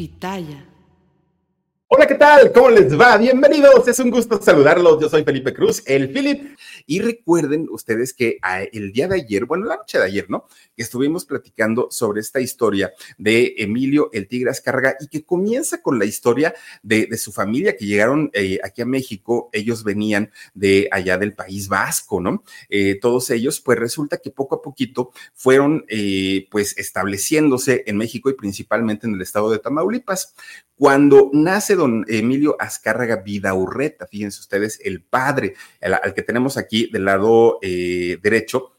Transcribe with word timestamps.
Pitaya. 0.00 0.64
Hola, 1.88 2.06
¿qué 2.06 2.14
tal? 2.14 2.50
¿Cómo 2.52 2.70
les 2.70 2.98
va? 2.98 3.18
Bienvenidos. 3.18 3.86
Es 3.86 3.98
un 3.98 4.10
gusto 4.10 4.40
saludarlos. 4.40 4.98
Yo 4.98 5.10
soy 5.10 5.24
Felipe 5.24 5.52
Cruz, 5.52 5.82
el 5.84 6.08
Philip. 6.08 6.56
Y 6.86 7.00
recuerden 7.00 7.68
ustedes 7.70 8.14
que 8.14 8.38
ah, 8.42 8.62
el 8.62 8.92
día 8.92 9.08
de 9.08 9.16
ayer, 9.16 9.44
bueno, 9.44 9.66
la 9.66 9.76
noche 9.76 9.98
de 9.98 10.04
ayer, 10.04 10.28
¿no? 10.28 10.46
Estuvimos 10.76 11.24
platicando 11.24 11.88
sobre 11.90 12.20
esta 12.20 12.40
historia 12.40 12.92
de 13.18 13.54
Emilio 13.58 14.10
el 14.12 14.28
Tigre 14.28 14.50
Azcárraga 14.50 14.96
y 15.00 15.08
que 15.08 15.24
comienza 15.24 15.82
con 15.82 15.98
la 15.98 16.04
historia 16.04 16.54
de, 16.82 17.16
su 17.16 17.32
familia 17.32 17.76
que 17.76 17.86
llegaron 17.86 18.30
eh, 18.32 18.58
aquí 18.64 18.82
a 18.82 18.86
México. 18.86 19.50
Ellos 19.52 19.84
venían 19.84 20.30
de 20.54 20.88
allá 20.90 21.18
del 21.18 21.34
País 21.34 21.68
Vasco, 21.68 22.20
¿no? 22.20 22.44
Eh, 22.68 22.98
todos 23.00 23.30
ellos, 23.30 23.60
pues 23.60 23.78
resulta 23.78 24.18
que 24.18 24.30
poco 24.30 24.56
a 24.56 24.62
poquito 24.62 25.12
fueron, 25.34 25.84
eh, 25.88 26.46
pues, 26.50 26.76
estableciéndose 26.78 27.84
en 27.86 27.96
México 27.96 28.30
y 28.30 28.34
principalmente 28.34 29.06
en 29.06 29.14
el 29.14 29.22
estado 29.22 29.50
de 29.50 29.58
Tamaulipas. 29.58 30.34
Cuando 30.80 31.28
nace 31.34 31.74
don 31.74 32.06
Emilio 32.08 32.56
Azcárraga 32.58 33.16
Vidaurreta, 33.16 34.06
fíjense 34.06 34.40
ustedes, 34.40 34.80
el 34.82 35.02
padre, 35.02 35.54
al, 35.82 36.14
que 36.14 36.22
tenemos 36.22 36.56
aquí 36.56 36.69
del 36.92 37.04
lado 37.04 37.58
eh, 37.62 38.18
derecho, 38.22 38.76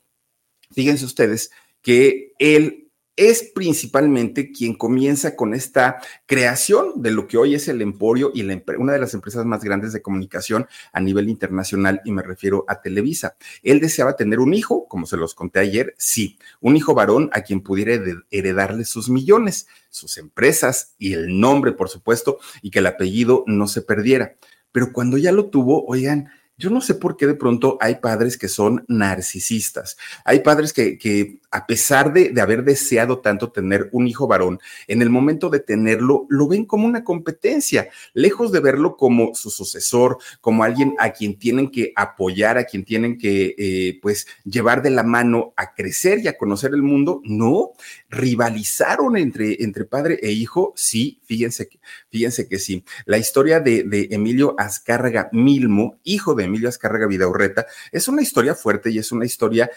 fíjense 0.72 1.06
ustedes 1.06 1.52
que 1.82 2.34
él 2.40 2.82
es 3.18 3.52
principalmente 3.54 4.52
quien 4.52 4.74
comienza 4.74 5.36
con 5.36 5.54
esta 5.54 6.02
creación 6.26 7.02
de 7.02 7.12
lo 7.12 7.28
que 7.28 7.38
hoy 7.38 7.56
es 7.56 7.68
el 7.68 7.82
Emporio 7.82 8.32
y 8.34 8.42
una 8.42 8.94
de 8.94 9.00
las 9.00 9.14
empresas 9.14 9.46
más 9.46 9.64
grandes 9.64 9.94
de 9.94 10.02
comunicación 10.02 10.66
a 10.94 11.02
nivel 11.02 11.30
internacional, 11.30 12.02
y 12.06 12.12
me 12.12 12.24
refiero 12.24 12.66
a 12.68 12.82
Televisa. 12.82 13.36
Él 13.64 13.80
deseaba 13.80 14.16
tener 14.16 14.40
un 14.40 14.54
hijo, 14.54 14.88
como 14.88 15.06
se 15.06 15.18
los 15.18 15.36
conté 15.36 15.60
ayer, 15.60 15.94
sí, 15.98 16.40
un 16.62 16.78
hijo 16.78 16.96
varón 16.96 17.30
a 17.34 17.42
quien 17.42 17.62
pudiera 17.62 18.02
heredarle 18.32 18.86
sus 18.86 19.10
millones, 19.10 19.68
sus 19.90 20.18
empresas 20.18 20.96
y 20.98 21.14
el 21.14 21.40
nombre, 21.40 21.74
por 21.74 21.90
supuesto, 21.90 22.40
y 22.62 22.72
que 22.72 22.80
el 22.80 22.88
apellido 22.88 23.44
no 23.46 23.68
se 23.68 23.82
perdiera. 23.82 24.36
Pero 24.72 24.94
cuando 24.94 25.18
ya 25.18 25.32
lo 25.34 25.50
tuvo, 25.50 25.86
oigan, 25.86 26.32
yo 26.62 26.70
no 26.70 26.80
sé 26.80 26.94
por 26.94 27.18
qué 27.18 27.26
de 27.26 27.34
pronto 27.34 27.78
hay 27.82 27.96
padres 27.96 28.38
que 28.38 28.48
son 28.48 28.86
narcisistas. 28.88 29.98
Hay 30.24 30.42
padres 30.42 30.74
que, 30.74 31.00
que 31.00 31.40
a 31.50 31.66
pesar 31.66 32.14
de, 32.14 32.40
haber 32.40 32.64
deseado 32.64 33.20
tanto 33.20 33.52
tener 33.52 33.90
un 33.92 34.08
hijo 34.08 34.28
varón, 34.28 34.60
en 34.88 35.02
el 35.02 35.10
momento 35.10 35.50
de 35.50 35.60
tenerlo, 35.60 36.26
lo 36.30 36.48
ven 36.48 36.66
como 36.66 36.86
una 36.86 37.04
competencia, 37.04 37.90
lejos 38.14 38.52
de 38.52 38.60
verlo 38.60 38.96
como 38.96 39.34
su 39.34 39.50
sucesor, 39.50 40.18
como 40.40 40.64
alguien 40.64 40.96
a 41.00 41.10
quien 41.12 41.38
tienen 41.38 41.70
que 41.70 41.92
apoyar, 41.96 42.58
a 42.58 42.66
quien 42.66 42.86
tienen 42.86 43.18
que, 43.18 43.56
eh, 43.58 44.00
pues, 44.02 44.28
llevar 44.46 44.84
de 44.84 44.92
la 44.92 45.04
mano 45.04 45.54
a 45.58 45.74
crecer 45.74 46.20
y 46.20 46.28
a 46.28 46.38
conocer 46.38 46.72
el 46.74 46.84
mundo. 46.84 47.22
No, 47.26 47.72
rivalizaron 48.12 49.18
entre, 49.18 49.64
entre 49.64 49.86
padre 49.86 50.20
e 50.22 50.32
hijo. 50.32 50.74
Sí, 50.76 51.20
fíjense 51.24 51.68
que, 51.68 51.80
fíjense 52.10 52.48
que 52.48 52.60
sí. 52.60 52.84
La 53.06 53.18
historia 53.18 53.60
de, 53.60 53.84
de 53.84 54.10
Emilio 54.12 54.54
Azcárraga 54.60 55.30
Milmo, 55.32 56.00
hijo 56.04 56.36
de 56.36 56.44
Emilio 56.44 56.70
Azcárraga 56.70 57.08
Vidaurreta, 57.08 57.66
es 57.92 58.08
una 58.08 58.22
historia 58.22 58.54
fuerte 58.54 58.92
y 58.92 59.00
es 59.00 59.12
una 59.12 59.26
historia 59.26 59.72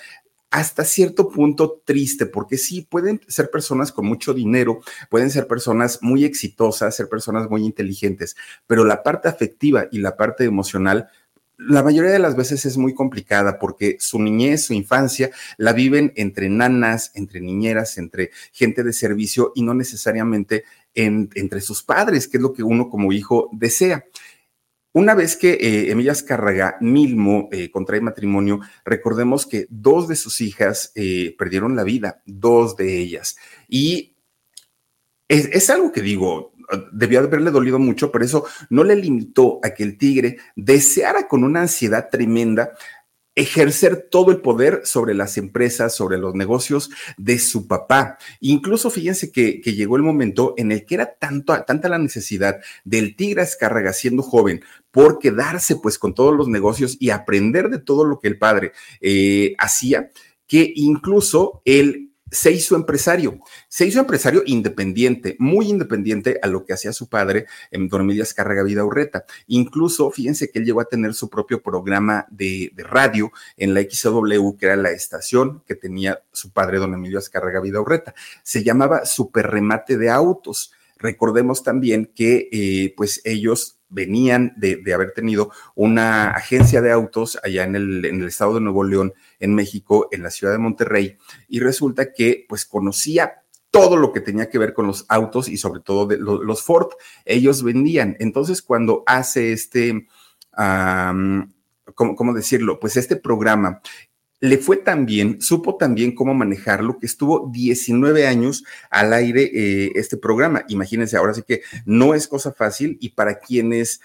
hasta 0.50 0.84
cierto 0.84 1.30
punto 1.30 1.82
triste, 1.84 2.26
porque 2.26 2.58
sí, 2.58 2.86
pueden 2.88 3.20
ser 3.26 3.50
personas 3.50 3.90
con 3.90 4.06
mucho 4.06 4.32
dinero, 4.32 4.80
pueden 5.10 5.30
ser 5.30 5.48
personas 5.48 5.98
muy 6.00 6.24
exitosas, 6.24 6.94
ser 6.94 7.08
personas 7.08 7.50
muy 7.50 7.64
inteligentes, 7.64 8.36
pero 8.68 8.84
la 8.84 9.02
parte 9.02 9.28
afectiva 9.28 9.86
y 9.90 9.98
la 9.98 10.16
parte 10.16 10.44
emocional 10.44 11.08
la 11.56 11.82
mayoría 11.82 12.10
de 12.10 12.18
las 12.18 12.36
veces 12.36 12.66
es 12.66 12.76
muy 12.76 12.94
complicada 12.94 13.58
porque 13.58 13.96
su 14.00 14.18
niñez, 14.20 14.66
su 14.66 14.74
infancia, 14.74 15.30
la 15.56 15.72
viven 15.72 16.12
entre 16.16 16.48
nanas, 16.48 17.12
entre 17.14 17.40
niñeras, 17.40 17.96
entre 17.98 18.30
gente 18.52 18.82
de 18.82 18.92
servicio 18.92 19.52
y 19.54 19.62
no 19.62 19.74
necesariamente 19.74 20.64
entre 20.94 21.60
sus 21.60 21.82
padres, 21.82 22.28
que 22.28 22.36
es 22.36 22.42
lo 22.42 22.52
que 22.52 22.62
uno 22.62 22.88
como 22.88 23.12
hijo 23.12 23.48
desea. 23.52 24.04
Una 24.92 25.14
vez 25.14 25.36
que 25.36 25.54
eh, 25.54 25.90
Emilia 25.90 26.12
Azcárraga 26.12 26.76
Milmo 26.80 27.48
eh, 27.50 27.68
contrae 27.68 28.00
matrimonio, 28.00 28.60
recordemos 28.84 29.44
que 29.44 29.66
dos 29.68 30.06
de 30.06 30.14
sus 30.14 30.40
hijas 30.40 30.92
eh, 30.94 31.34
perdieron 31.36 31.74
la 31.74 31.82
vida, 31.82 32.22
dos 32.26 32.76
de 32.76 32.98
ellas. 32.98 33.36
Y 33.68 34.14
es, 35.26 35.46
es, 35.46 35.68
algo 35.68 35.90
que 35.90 36.00
digo, 36.00 36.53
debió 36.92 37.20
haberle 37.20 37.50
dolido 37.50 37.78
mucho, 37.78 38.10
pero 38.10 38.24
eso 38.24 38.44
no 38.70 38.84
le 38.84 38.96
limitó 38.96 39.60
a 39.62 39.70
que 39.70 39.82
el 39.82 39.98
tigre 39.98 40.38
deseara 40.56 41.28
con 41.28 41.44
una 41.44 41.62
ansiedad 41.62 42.08
tremenda 42.10 42.72
ejercer 43.34 44.08
todo 44.10 44.30
el 44.30 44.40
poder 44.40 44.82
sobre 44.84 45.14
las 45.14 45.36
empresas, 45.38 45.94
sobre 45.94 46.18
los 46.18 46.34
negocios 46.34 46.90
de 47.16 47.38
su 47.38 47.66
papá. 47.66 48.18
Incluso 48.40 48.90
fíjense 48.90 49.32
que, 49.32 49.60
llegó 49.64 49.96
el 49.96 50.02
momento 50.02 50.54
en 50.56 50.70
el 50.70 50.84
que 50.84 50.94
era 50.94 51.14
tanto, 51.14 51.60
tanta 51.64 51.88
la 51.88 51.98
necesidad 51.98 52.60
del 52.84 53.16
Tigre 53.16 53.42
Azcárraga 53.42 53.92
siendo 53.92 54.22
joven 54.22 54.62
por 54.90 55.18
quedarse 55.18 55.76
pues 55.76 55.98
con 55.98 56.14
todos 56.14 56.34
los 56.34 56.48
negocios 56.48 56.96
y 57.00 57.10
aprender 57.10 57.70
de 57.70 57.78
todo 57.78 58.04
lo 58.04 58.20
que 58.20 58.28
el 58.28 58.38
padre 58.38 58.72
eh, 59.00 59.54
hacía, 59.58 60.10
que 60.46 60.72
incluso 60.76 61.60
él 61.64 62.13
se 62.34 62.50
hizo 62.50 62.74
empresario, 62.74 63.38
se 63.68 63.86
hizo 63.86 64.00
empresario 64.00 64.42
independiente, 64.44 65.36
muy 65.38 65.70
independiente 65.70 66.38
a 66.42 66.48
lo 66.48 66.64
que 66.64 66.72
hacía 66.72 66.92
su 66.92 67.08
padre, 67.08 67.46
en 67.70 67.88
Don 67.88 68.02
Emilio 68.02 68.24
Azcárraga 68.24 68.64
Vida 68.64 68.84
Urreta. 68.84 69.24
Incluso, 69.46 70.10
fíjense 70.10 70.50
que 70.50 70.58
él 70.58 70.64
llegó 70.64 70.80
a 70.80 70.86
tener 70.86 71.14
su 71.14 71.30
propio 71.30 71.62
programa 71.62 72.26
de, 72.30 72.72
radio 72.76 73.30
en 73.56 73.72
la 73.72 73.80
XW, 73.80 74.56
que 74.58 74.66
era 74.66 74.76
la 74.76 74.90
estación 74.90 75.62
que 75.66 75.76
tenía 75.76 76.20
su 76.32 76.50
padre, 76.50 76.78
Don 76.78 76.92
Emilio 76.92 77.18
Azcárraga 77.18 77.60
Vida 77.60 77.80
Urreta. 77.80 78.14
Se 78.42 78.64
llamaba 78.64 79.06
Super 79.06 79.50
Remate 79.50 79.96
de 79.96 80.10
Autos. 80.10 80.72
Recordemos 80.98 81.62
también 81.62 82.10
que 82.14 82.48
eh, 82.50 82.94
pues 82.96 83.20
ellos 83.24 83.78
venían 83.94 84.52
de, 84.56 84.82
haber 84.92 85.12
tenido 85.12 85.50
una 85.74 86.30
agencia 86.30 86.82
de 86.82 86.90
autos 86.90 87.38
allá 87.42 87.64
en 87.64 87.76
el, 87.76 88.24
estado 88.26 88.54
de 88.54 88.60
Nuevo 88.60 88.84
León, 88.84 89.14
en 89.44 89.54
México, 89.54 90.08
en 90.10 90.22
la 90.22 90.30
ciudad 90.30 90.52
de 90.52 90.58
Monterrey, 90.58 91.16
y 91.48 91.60
resulta 91.60 92.12
que 92.12 92.46
pues 92.48 92.64
conocía 92.64 93.42
todo 93.70 93.96
lo 93.96 94.12
que 94.12 94.20
tenía 94.20 94.48
que 94.48 94.58
ver 94.58 94.72
con 94.72 94.86
los 94.86 95.04
autos 95.08 95.48
y 95.48 95.56
sobre 95.56 95.80
todo 95.80 96.06
de 96.06 96.16
los, 96.16 96.62
Ford. 96.62 96.90
Ellos 97.24 97.62
vendían. 97.62 98.16
Entonces, 98.20 98.62
cuando 98.62 99.02
hace 99.04 99.52
este, 99.52 100.06
¿cómo, 100.56 102.14
¿cómo, 102.14 102.32
decirlo? 102.32 102.78
Pues 102.78 102.96
este 102.96 103.16
programa 103.16 103.80
le 104.44 104.58
fue 104.58 104.76
tan 104.76 105.06
bien, 105.06 105.40
supo 105.40 105.76
también 105.76 106.14
cómo 106.14 106.34
manejarlo, 106.34 106.98
que 106.98 107.06
estuvo 107.06 107.48
19 107.50 108.26
años 108.26 108.62
al 108.90 109.12
aire 109.12 109.50
eh, 109.54 109.92
este 109.94 110.18
programa. 110.18 110.64
Imagínense, 110.68 111.16
ahora 111.16 111.34
sí 111.34 111.42
que 111.42 111.62
no 111.86 112.14
es 112.14 112.28
cosa 112.28 112.52
fácil 112.52 112.98
y 113.00 113.10
para 113.10 113.38
quienes 113.38 114.00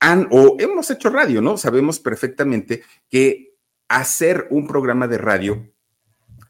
han 0.00 0.28
o 0.30 0.56
hemos 0.58 0.90
hecho 0.90 1.10
radio, 1.10 1.42
¿no? 1.42 1.58
Sabemos 1.58 2.00
perfectamente 2.00 2.82
que 3.10 3.55
hacer 3.88 4.46
un 4.50 4.66
programa 4.66 5.08
de 5.08 5.18
radio 5.18 5.76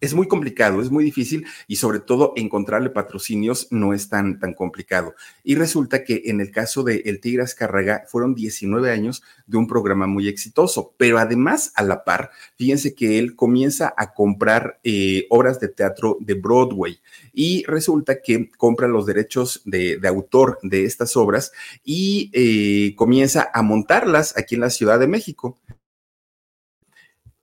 es 0.01 0.15
muy 0.15 0.29
complicado, 0.29 0.83
es 0.83 0.91
muy 0.91 1.05
difícil 1.05 1.47
y 1.67 1.77
sobre 1.77 2.01
todo 2.01 2.33
encontrarle 2.37 2.91
patrocinios 2.91 3.69
no 3.71 3.95
es 3.95 4.09
tan, 4.09 4.39
tan 4.39 4.55
complicado. 4.55 5.15
Y 5.43 5.55
resulta 5.55 6.05
que 6.05 6.23
en 6.27 6.41
el 6.41 6.51
caso 6.51 6.83
de 6.83 7.03
El 7.07 7.21
Tigre 7.21 7.43
Azcárraga 7.43 8.05
fueron 8.07 8.35
19 8.35 8.91
años 8.91 9.23
de 9.47 9.57
un 9.57 9.67
programa 9.67 10.07
muy 10.07 10.29
exitoso, 10.29 10.95
pero 10.97 11.19
además 11.19 11.73
a 11.75 11.83
la 11.83 12.05
par, 12.05 12.31
fíjense 12.57 12.95
que 12.95 13.19
él 13.19 13.37
comienza 13.37 13.95
a 13.97 14.13
comprar 14.13 14.81
eh, 14.85 15.27
obras 15.31 15.61
de 15.61 15.69
teatro 15.69 16.19
de 16.21 16.35
Broadway 16.35 17.01
y 17.33 17.65
resulta 17.67 18.21
que 18.21 18.51
compra 18.57 18.89
los 18.89 19.07
derechos 19.07 19.63
de, 19.65 20.01
autor 20.07 20.59
de 20.63 20.85
estas 20.85 21.17
obras 21.17 21.53
y 21.85 22.31
eh, 22.33 22.95
comienza 22.95 23.51
a 23.53 23.63
montarlas 23.63 24.37
aquí 24.37 24.55
en 24.55 24.61
la 24.61 24.71
Ciudad 24.71 25.01
de 25.01 25.09
México. 25.09 25.59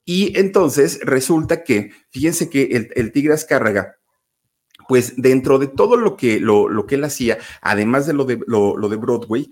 Y 0.05 0.37
entonces 0.37 0.99
resulta 1.03 1.63
que, 1.63 1.91
fíjense 2.11 2.49
que 2.49 2.63
el, 2.63 2.89
el 2.95 3.11
Tigre 3.11 3.33
Azcárraga, 3.33 3.97
pues 4.87 5.13
dentro 5.17 5.59
de 5.59 5.67
todo 5.67 5.95
lo 5.95 6.17
que, 6.17 6.39
lo, 6.39 6.67
lo 6.67 6.85
que 6.85 6.95
él 6.95 7.03
hacía, 7.03 7.37
además 7.61 8.05
de 8.05 8.13
lo 8.13 8.25
de, 8.25 8.39
lo, 8.45 8.89
de 8.89 8.95
Broadway, 8.97 9.49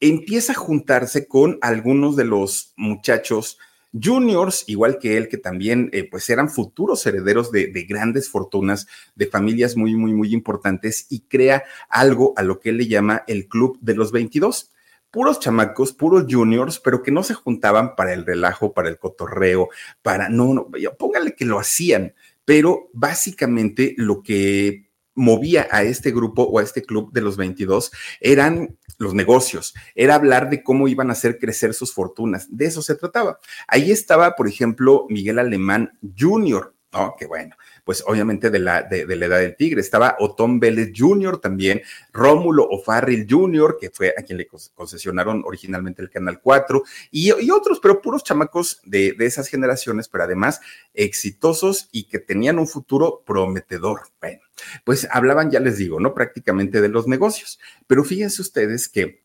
empieza 0.00 0.52
a 0.52 0.56
juntarse 0.56 1.28
con 1.28 1.58
algunos 1.60 2.16
de 2.16 2.24
los 2.24 2.72
muchachos 2.76 3.58
juniors, 3.92 4.64
igual 4.68 4.98
que 4.98 5.16
él, 5.16 5.28
que 5.28 5.36
también 5.36 5.90
eh, 5.92 6.08
pues 6.08 6.30
eran 6.30 6.48
futuros 6.48 7.04
herederos 7.06 7.50
de, 7.50 7.66
de, 7.66 7.82
grandes 7.82 8.28
fortunas, 8.30 8.86
de 9.16 9.26
familias 9.26 9.76
muy, 9.76 9.96
muy, 9.96 10.14
muy 10.14 10.32
importantes, 10.32 11.06
y 11.10 11.20
crea 11.22 11.64
algo 11.88 12.32
a 12.36 12.42
lo 12.42 12.60
que 12.60 12.70
él 12.70 12.78
le 12.78 12.86
llama 12.86 13.24
el 13.26 13.48
Club 13.48 13.78
de 13.80 13.96
los 13.96 14.12
22 14.12 14.70
puros 15.10 15.40
chamacos, 15.40 15.92
puros 15.92 16.26
juniors, 16.28 16.78
pero 16.78 17.02
que 17.02 17.10
no 17.10 17.22
se 17.22 17.34
juntaban 17.34 17.96
para 17.96 18.12
el 18.12 18.24
relajo, 18.24 18.72
para 18.72 18.88
el 18.88 18.98
cotorreo, 18.98 19.68
para, 20.02 20.28
no, 20.28 20.54
no, 20.54 20.70
póngale 20.98 21.34
que 21.34 21.44
lo 21.44 21.58
hacían, 21.58 22.14
pero 22.44 22.88
básicamente 22.92 23.94
lo 23.96 24.22
que 24.22 24.90
movía 25.14 25.68
a 25.70 25.82
este 25.82 26.12
grupo 26.12 26.42
o 26.44 26.58
a 26.58 26.62
este 26.62 26.82
club 26.82 27.12
de 27.12 27.20
los 27.20 27.36
22 27.36 27.90
eran 28.20 28.78
los 28.98 29.14
negocios, 29.14 29.74
era 29.94 30.14
hablar 30.14 30.50
de 30.50 30.62
cómo 30.62 30.88
iban 30.88 31.10
a 31.10 31.12
hacer 31.12 31.38
crecer 31.38 31.74
sus 31.74 31.92
fortunas, 31.92 32.46
de 32.50 32.66
eso 32.66 32.82
se 32.82 32.94
trataba. 32.94 33.38
Ahí 33.66 33.90
estaba, 33.90 34.36
por 34.36 34.48
ejemplo, 34.48 35.06
Miguel 35.08 35.38
Alemán 35.38 35.98
Jr., 36.18 36.74
¿no? 36.92 37.14
Que 37.18 37.26
bueno, 37.26 37.54
pues 37.90 38.04
obviamente 38.06 38.50
de 38.50 38.60
la, 38.60 38.82
de, 38.82 39.04
la 39.16 39.26
edad 39.26 39.40
del 39.40 39.56
tigre. 39.56 39.80
Estaba 39.80 40.14
Otón 40.20 40.60
Vélez 40.60 40.92
Jr. 40.96 41.40
también, 41.40 41.82
Rómulo 42.12 42.62
O'Farrill 42.70 43.26
Jr., 43.28 43.78
que 43.80 43.90
fue 43.90 44.14
a 44.16 44.22
quien 44.22 44.38
le 44.38 44.46
concesionaron 44.46 45.42
originalmente 45.44 46.00
el 46.00 46.08
Canal 46.08 46.40
4, 46.40 46.84
y, 47.10 47.50
otros, 47.50 47.80
pero 47.80 48.00
puros 48.00 48.22
chamacos 48.22 48.80
de, 48.84 49.14
de, 49.14 49.26
esas 49.26 49.48
generaciones, 49.48 50.06
pero 50.06 50.22
además 50.22 50.60
exitosos 50.94 51.88
y 51.90 52.04
que 52.04 52.20
tenían 52.20 52.60
un 52.60 52.68
futuro 52.68 53.24
prometedor. 53.26 54.02
Bueno, 54.20 54.42
pues 54.84 55.08
hablaban, 55.10 55.50
ya 55.50 55.58
les 55.58 55.76
digo, 55.76 55.98
¿no? 55.98 56.14
Prácticamente 56.14 56.80
de 56.80 56.90
los 56.90 57.08
negocios. 57.08 57.58
Pero 57.88 58.04
fíjense 58.04 58.40
ustedes 58.40 58.88
que 58.88 59.24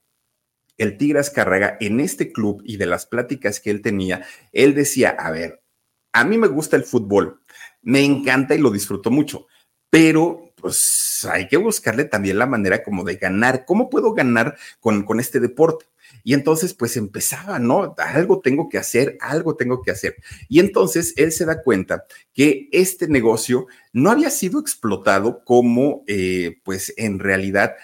el 0.79 0.97
Tigre 0.97 1.19
Azcárraga 1.19 1.77
en 1.79 1.99
este 1.99 2.31
club 2.31 2.63
y 2.65 2.77
de 2.77 2.87
las 2.87 3.05
pláticas 3.05 3.59
que 3.59 3.69
él 3.69 3.83
tenía, 3.83 4.25
él 4.53 4.73
decía, 4.73 5.11
a 5.11 5.29
ver, 5.29 5.61
a 6.15 6.23
mí 6.23 6.37
me 6.37 6.47
gusta 6.47 6.77
el 6.77 6.85
fútbol, 6.85 7.41
me 7.85 8.03
encanta 8.03 8.53
y 8.55 8.57
lo 8.57 8.71
disfruto 8.71 9.09
mucho, 9.09 9.47
pero 9.89 10.51
pues 10.55 11.25
hay 11.31 11.47
que 11.47 11.57
buscarle 11.57 12.05
también 12.05 12.39
la 12.39 12.45
manera 12.45 12.83
como 12.83 13.03
de 13.03 13.15
ganar. 13.15 13.65
¿Cómo 13.65 13.89
puedo 13.89 14.13
ganar 14.13 14.57
con, 14.79 15.03
con 15.03 15.19
este 15.19 15.39
deporte? 15.39 15.85
Y 16.23 16.33
entonces, 16.33 16.73
pues 16.73 16.97
empezaba, 16.97 17.59
¿no? 17.59 17.95
Algo 17.97 18.41
tengo 18.41 18.67
que 18.67 18.77
hacer, 18.77 19.17
algo 19.21 19.55
tengo 19.55 19.81
que 19.81 19.91
hacer. 19.91 20.15
Y 20.49 20.59
entonces 20.59 21.13
él 21.17 21.31
se 21.31 21.45
da 21.45 21.61
cuenta 21.61 22.05
que 22.33 22.67
este 22.71 23.07
negocio 23.07 23.67
no 23.93 24.09
había 24.09 24.31
sido 24.31 24.59
explotado 24.59 25.43
como, 25.45 26.03
eh, 26.07 26.57
pues 26.63 26.93
en 26.97 27.19
realidad, 27.19 27.75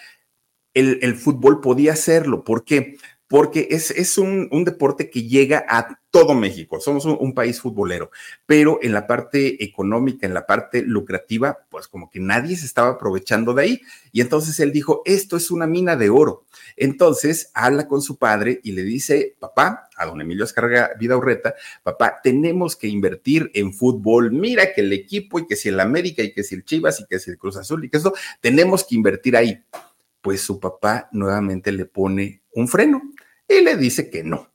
el, 0.73 0.99
el, 1.01 1.15
fútbol 1.15 1.61
podía 1.61 1.93
hacerlo. 1.93 2.43
¿Por 2.43 2.63
qué? 2.63 2.97
Porque 3.31 3.69
es, 3.71 4.17
un, 4.17 4.49
deporte 4.65 5.09
que 5.09 5.23
llega 5.23 5.63
a 5.69 6.01
todo 6.11 6.33
México. 6.33 6.81
Somos 6.81 7.05
un, 7.05 7.33
país 7.33 7.61
futbolero, 7.61 8.11
pero 8.45 8.77
en 8.81 8.91
la 8.91 9.07
parte 9.07 9.63
económica, 9.63 10.27
en 10.27 10.33
la 10.33 10.45
parte 10.45 10.81
lucrativa, 10.81 11.59
pues 11.69 11.87
como 11.87 12.09
que 12.09 12.19
nadie 12.19 12.57
se 12.57 12.65
estaba 12.65 12.89
aprovechando 12.89 13.53
de 13.53 13.63
ahí. 13.63 13.81
Y 14.11 14.19
entonces 14.19 14.59
él 14.59 14.73
dijo, 14.73 15.01
esto 15.05 15.37
es 15.37 15.49
una 15.49 15.65
mina 15.65 15.95
de 15.95 16.09
oro. 16.09 16.43
Entonces 16.75 17.51
habla 17.53 17.87
con 17.87 18.01
su 18.01 18.17
padre 18.17 18.59
y 18.63 18.73
le 18.73 18.83
dice, 18.83 19.37
papá, 19.39 19.87
a 19.95 20.07
don 20.07 20.19
Emilio 20.19 20.43
Escarga 20.43 20.91
Vida 20.99 21.15
Urreta, 21.15 21.55
papá, 21.83 22.19
tenemos 22.21 22.75
que 22.75 22.89
invertir 22.89 23.49
en 23.53 23.73
fútbol. 23.73 24.33
Mira 24.33 24.73
que 24.73 24.81
el 24.81 24.91
equipo 24.91 25.39
y 25.39 25.47
que 25.47 25.55
si 25.55 25.69
el 25.69 25.79
América 25.79 26.21
y 26.21 26.33
que 26.33 26.43
si 26.43 26.55
el 26.55 26.65
Chivas 26.65 26.99
y 26.99 27.05
que 27.05 27.17
si 27.17 27.31
el 27.31 27.37
Cruz 27.37 27.55
Azul 27.55 27.85
y 27.85 27.89
que 27.89 27.95
eso, 27.95 28.13
tenemos 28.41 28.83
que 28.83 28.95
invertir 28.95 29.37
ahí. 29.37 29.63
Pues 30.21 30.41
su 30.41 30.59
papá 30.59 31.07
nuevamente 31.13 31.71
le 31.71 31.85
pone 31.85 32.41
un 32.53 32.67
freno 32.67 33.01
y 33.59 33.63
le 33.63 33.77
dice 33.77 34.09
que 34.09 34.23
no. 34.23 34.51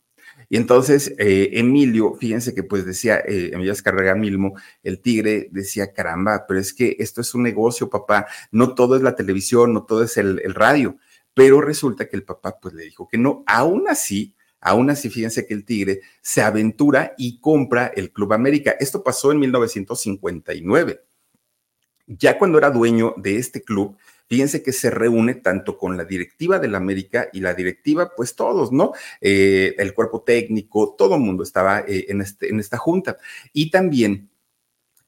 Y 0.49 0.57
entonces 0.57 1.13
eh, 1.19 1.51
Emilio, 1.55 2.15
fíjense 2.15 2.55
que 2.55 2.63
pues 2.63 2.85
decía, 2.87 3.19
eh, 3.19 3.51
Emilio 3.53 3.73
Escarrega 3.73 4.15
Milmo, 4.15 4.55
el 4.83 5.01
tigre, 5.01 5.49
decía, 5.51 5.93
caramba, 5.93 6.45
pero 6.47 6.61
es 6.61 6.73
que 6.73 6.97
esto 7.01 7.21
es 7.21 7.35
un 7.35 7.43
negocio, 7.43 7.91
papá, 7.91 8.27
no 8.53 8.75
todo 8.75 8.97
es 8.97 9.03
la 9.03 9.17
televisión, 9.17 9.73
no 9.73 9.85
todo 9.85 10.05
es 10.05 10.17
el, 10.17 10.41
el 10.45 10.55
radio. 10.55 10.97
Pero 11.35 11.61
resulta 11.61 12.09
que 12.09 12.17
el 12.17 12.23
papá 12.23 12.59
pues 12.61 12.75
le 12.75 12.85
dijo 12.85 13.09
que 13.09 13.19
no. 13.19 13.45
Aún 13.47 13.89
así, 13.89 14.37
Aún 14.67 14.91
así, 14.91 15.11
fíjense 15.11 15.47
que 15.47 15.55
el 15.55 15.65
Tigre 15.65 16.01
se 16.23 16.43
aventura 16.43 17.15
y 17.17 17.39
compra 17.39 17.87
el 17.87 18.11
Club 18.11 18.33
América. 18.33 18.75
Esto 18.81 19.05
pasó 19.05 19.31
en 19.31 19.39
1959. 19.39 21.05
Ya 22.09 22.37
cuando 22.37 22.59
era 22.59 22.71
dueño 22.71 23.15
de 23.17 23.37
este 23.37 23.63
club, 23.63 23.97
fíjense 24.29 24.63
que 24.63 24.73
se 24.73 24.91
reúne 24.91 25.35
tanto 25.35 25.79
con 25.79 25.97
la 25.97 26.05
directiva 26.05 26.59
de 26.59 26.69
la 26.69 26.79
América 26.79 27.29
y 27.33 27.41
la 27.41 27.55
directiva, 27.55 28.13
pues 28.17 28.35
todos, 28.35 28.73
¿no? 28.73 28.93
Eh, 29.21 29.75
el 29.79 29.95
cuerpo 29.95 30.23
técnico, 30.23 30.95
todo 30.97 31.15
el 31.15 31.21
mundo 31.21 31.43
estaba 31.43 31.81
eh, 31.81 32.07
en, 32.09 32.21
este, 32.21 32.49
en 32.51 32.61
esta 32.61 32.79
junta. 32.79 33.17
Y 33.53 33.71
también 33.71 34.31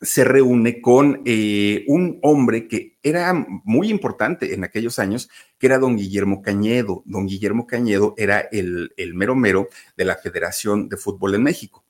se 0.00 0.23
reúne 0.25 0.81
con 0.81 1.23
eh, 1.25 1.85
un 1.88 2.20
hombre 2.23 2.69
que 2.69 2.99
era 3.03 3.32
muy 3.65 3.91
importante 3.91 4.55
en 4.55 4.62
aquellos 4.62 4.99
años, 4.99 5.29
que 5.59 5.67
era 5.67 5.79
don 5.79 5.97
Guillermo 5.97 6.41
Cañedo. 6.41 7.03
Don 7.05 7.26
Guillermo 7.26 7.67
Cañedo 7.67 8.14
era 8.17 8.41
el, 8.41 8.93
el 8.97 9.14
mero 9.14 9.35
mero 9.35 9.69
de 9.97 10.05
la 10.05 10.17
Federación 10.17 10.88
de 10.88 10.97
Fútbol 10.97 11.35
en 11.35 11.43
México 11.43 11.85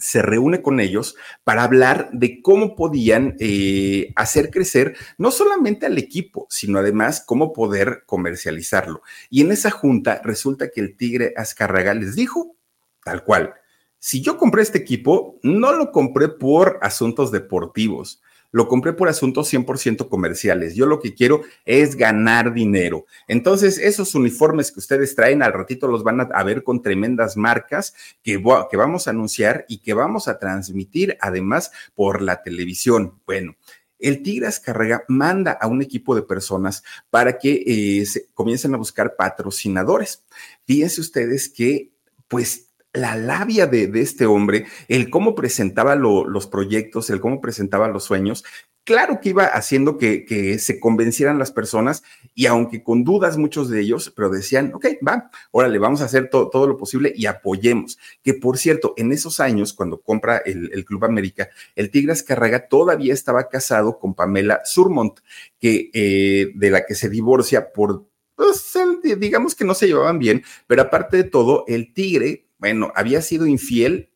se 0.00 0.22
reúne 0.22 0.62
con 0.62 0.80
ellos 0.80 1.16
para 1.44 1.62
hablar 1.62 2.10
de 2.12 2.42
cómo 2.42 2.74
podían 2.74 3.36
eh, 3.38 4.12
hacer 4.16 4.50
crecer 4.50 4.96
no 5.18 5.30
solamente 5.30 5.86
al 5.86 5.98
equipo, 5.98 6.46
sino 6.50 6.78
además 6.78 7.22
cómo 7.24 7.52
poder 7.52 8.02
comercializarlo. 8.06 9.02
Y 9.28 9.42
en 9.42 9.52
esa 9.52 9.70
junta 9.70 10.20
resulta 10.24 10.70
que 10.70 10.80
el 10.80 10.96
Tigre 10.96 11.34
Azcarraga 11.36 11.94
les 11.94 12.16
dijo, 12.16 12.56
tal 13.04 13.24
cual, 13.24 13.54
si 13.98 14.22
yo 14.22 14.38
compré 14.38 14.62
este 14.62 14.78
equipo, 14.78 15.38
no 15.42 15.72
lo 15.72 15.92
compré 15.92 16.28
por 16.28 16.78
asuntos 16.80 17.30
deportivos, 17.30 18.22
lo 18.52 18.68
compré 18.68 18.92
por 18.92 19.08
asuntos 19.08 19.52
100% 19.52 20.08
comerciales. 20.08 20.74
Yo 20.74 20.86
lo 20.86 21.00
que 21.00 21.14
quiero 21.14 21.42
es 21.64 21.96
ganar 21.96 22.52
dinero. 22.52 23.06
Entonces, 23.28 23.78
esos 23.78 24.14
uniformes 24.14 24.72
que 24.72 24.80
ustedes 24.80 25.14
traen 25.14 25.42
al 25.42 25.52
ratito 25.52 25.88
los 25.88 26.02
van 26.02 26.20
a, 26.20 26.42
ver 26.42 26.62
con 26.62 26.82
tremendas 26.82 27.36
marcas 27.36 27.94
que, 28.22 28.42
que 28.70 28.76
vamos 28.76 29.06
a 29.06 29.10
anunciar 29.10 29.64
y 29.68 29.78
que 29.78 29.94
vamos 29.94 30.28
a 30.28 30.38
transmitir 30.38 31.16
además 31.20 31.70
por 31.94 32.22
la 32.22 32.42
televisión. 32.42 33.20
Bueno, 33.26 33.56
el 34.00 34.22
Tigras 34.22 34.58
Carrega 34.58 35.04
manda 35.08 35.52
a 35.52 35.66
un 35.66 35.82
equipo 35.82 36.14
de 36.14 36.22
personas 36.22 36.82
para 37.10 37.38
que 37.38 37.62
eh, 37.66 38.06
se, 38.06 38.26
comiencen 38.32 38.74
a 38.74 38.78
buscar 38.78 39.14
patrocinadores. 39.14 40.24
Fíjense 40.64 41.00
ustedes 41.00 41.48
que, 41.48 41.92
pues, 42.26 42.69
la 42.92 43.16
labia 43.16 43.66
de, 43.66 43.90
este 44.00 44.26
hombre, 44.26 44.66
el 44.88 45.10
cómo 45.10 45.34
presentaba 45.34 45.94
los 45.94 46.46
proyectos, 46.46 47.10
el 47.10 47.20
cómo 47.20 47.40
presentaba 47.40 47.88
los 47.88 48.04
sueños, 48.04 48.44
claro 48.84 49.20
que 49.20 49.28
iba 49.28 49.44
haciendo 49.44 49.98
que, 49.98 50.58
se 50.58 50.80
convencieran 50.80 51.38
las 51.38 51.52
personas 51.52 52.02
y 52.34 52.46
aunque 52.46 52.82
con 52.82 53.04
dudas 53.04 53.36
muchos 53.36 53.68
de 53.70 53.80
ellos, 53.80 54.12
pero 54.14 54.30
decían, 54.30 54.72
ok, 54.74 54.86
va, 55.06 55.30
órale, 55.52 55.78
vamos 55.78 56.00
a 56.00 56.06
hacer 56.06 56.28
todo 56.28 56.66
lo 56.66 56.76
posible 56.76 57.12
y 57.14 57.26
apoyemos. 57.26 57.98
Que 58.22 58.34
por 58.34 58.58
cierto, 58.58 58.94
en 58.96 59.12
esos 59.12 59.38
años, 59.38 59.72
cuando 59.72 60.00
compra 60.00 60.38
el, 60.38 60.84
Club 60.84 61.04
América, 61.04 61.50
el 61.76 61.90
Tigres 61.90 62.24
Carraga 62.24 62.66
todavía 62.66 63.14
estaba 63.14 63.48
casado 63.48 63.98
con 64.00 64.14
Pamela 64.14 64.62
Surmont, 64.64 65.20
que, 65.60 65.90
eh, 65.92 66.50
de 66.54 66.70
la 66.70 66.84
que 66.84 66.96
se 66.96 67.08
divorcia 67.08 67.72
por, 67.72 68.06
pues, 68.34 68.72
digamos 69.18 69.54
que 69.54 69.64
no 69.64 69.74
se 69.74 69.86
llevaban 69.86 70.18
bien, 70.18 70.42
pero 70.66 70.82
aparte 70.82 71.18
de 71.18 71.24
todo, 71.24 71.64
el 71.68 71.92
Tigre 71.92 72.49
bueno, 72.60 72.92
había 72.94 73.22
sido 73.22 73.46
infiel 73.46 74.10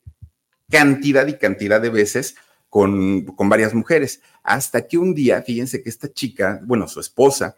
cantidad 0.69 1.27
y 1.27 1.37
cantidad 1.37 1.81
de 1.81 1.89
veces 1.89 2.35
con, 2.69 3.25
con, 3.25 3.49
varias 3.49 3.73
mujeres, 3.73 4.21
hasta 4.43 4.87
que 4.87 4.97
un 4.97 5.13
día, 5.13 5.41
fíjense 5.41 5.81
que 5.81 5.89
esta 5.89 6.11
chica, 6.11 6.61
bueno, 6.63 6.87
su 6.87 6.99
esposa, 6.99 7.55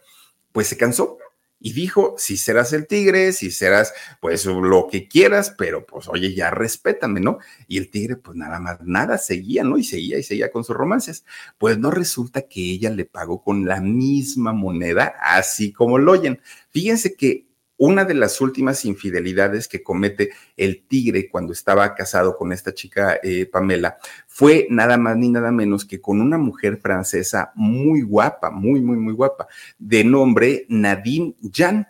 pues 0.52 0.68
se 0.68 0.78
cansó 0.78 1.18
y 1.60 1.74
dijo, 1.74 2.16
si 2.18 2.38
serás 2.38 2.72
el 2.74 2.86
tigre, 2.86 3.32
si 3.32 3.50
serás 3.50 3.94
pues 4.22 4.46
lo 4.46 4.88
que 4.92 5.08
quieras, 5.08 5.56
pero 5.58 5.86
pues 5.86 6.08
oye, 6.08 6.36
ya 6.36 6.52
respétame, 6.52 7.20
¿no? 7.20 7.40
Y 7.68 7.78
el 7.78 7.90
tigre 7.90 8.16
pues 8.16 8.38
nada 8.38 8.60
más, 8.60 8.80
nada, 8.84 9.18
seguía, 9.18 9.64
¿no? 9.64 9.78
Y 9.78 9.84
seguía 9.84 10.20
y 10.20 10.24
seguía 10.24 10.52
con 10.52 10.64
sus 10.64 10.76
romances. 10.76 11.26
Pues 11.58 11.80
no 11.80 11.90
resulta 11.90 12.44
que 12.44 12.62
ella 12.62 12.92
le 12.92 13.06
pagó 13.06 13.44
con 13.44 13.66
la 13.66 13.82
misma 13.82 14.54
moneda, 14.54 15.16
así 15.20 15.72
como 15.74 15.98
lo 15.98 16.12
oyen. 16.12 16.40
Fíjense 16.70 17.16
que 17.16 17.47
una 17.78 18.06
de 18.06 18.14
las 18.14 18.42
últimas 18.42 18.86
infidelidades 18.86 19.68
que 19.68 19.84
comete 19.84 20.32
el 20.56 20.84
tigre 20.88 21.30
cuando 21.30 21.54
estaba 21.54 21.94
casado 21.96 22.36
con 22.36 22.52
esta 22.52 22.74
chica 22.74 23.20
eh, 23.22 23.46
Pamela 23.46 23.98
fue 24.28 24.68
nada 24.70 24.98
más 24.98 25.16
ni 25.18 25.30
nada 25.30 25.52
menos 25.52 25.86
que 25.86 26.02
con 26.02 26.22
una 26.22 26.38
mujer 26.38 26.78
francesa 26.78 27.52
muy 27.56 28.02
guapa, 28.02 28.50
muy, 28.50 28.82
muy, 28.82 28.98
muy 28.98 29.14
guapa, 29.14 29.48
de 29.78 30.04
nombre 30.04 30.66
Nadine 30.70 31.36
Jan. 31.54 31.88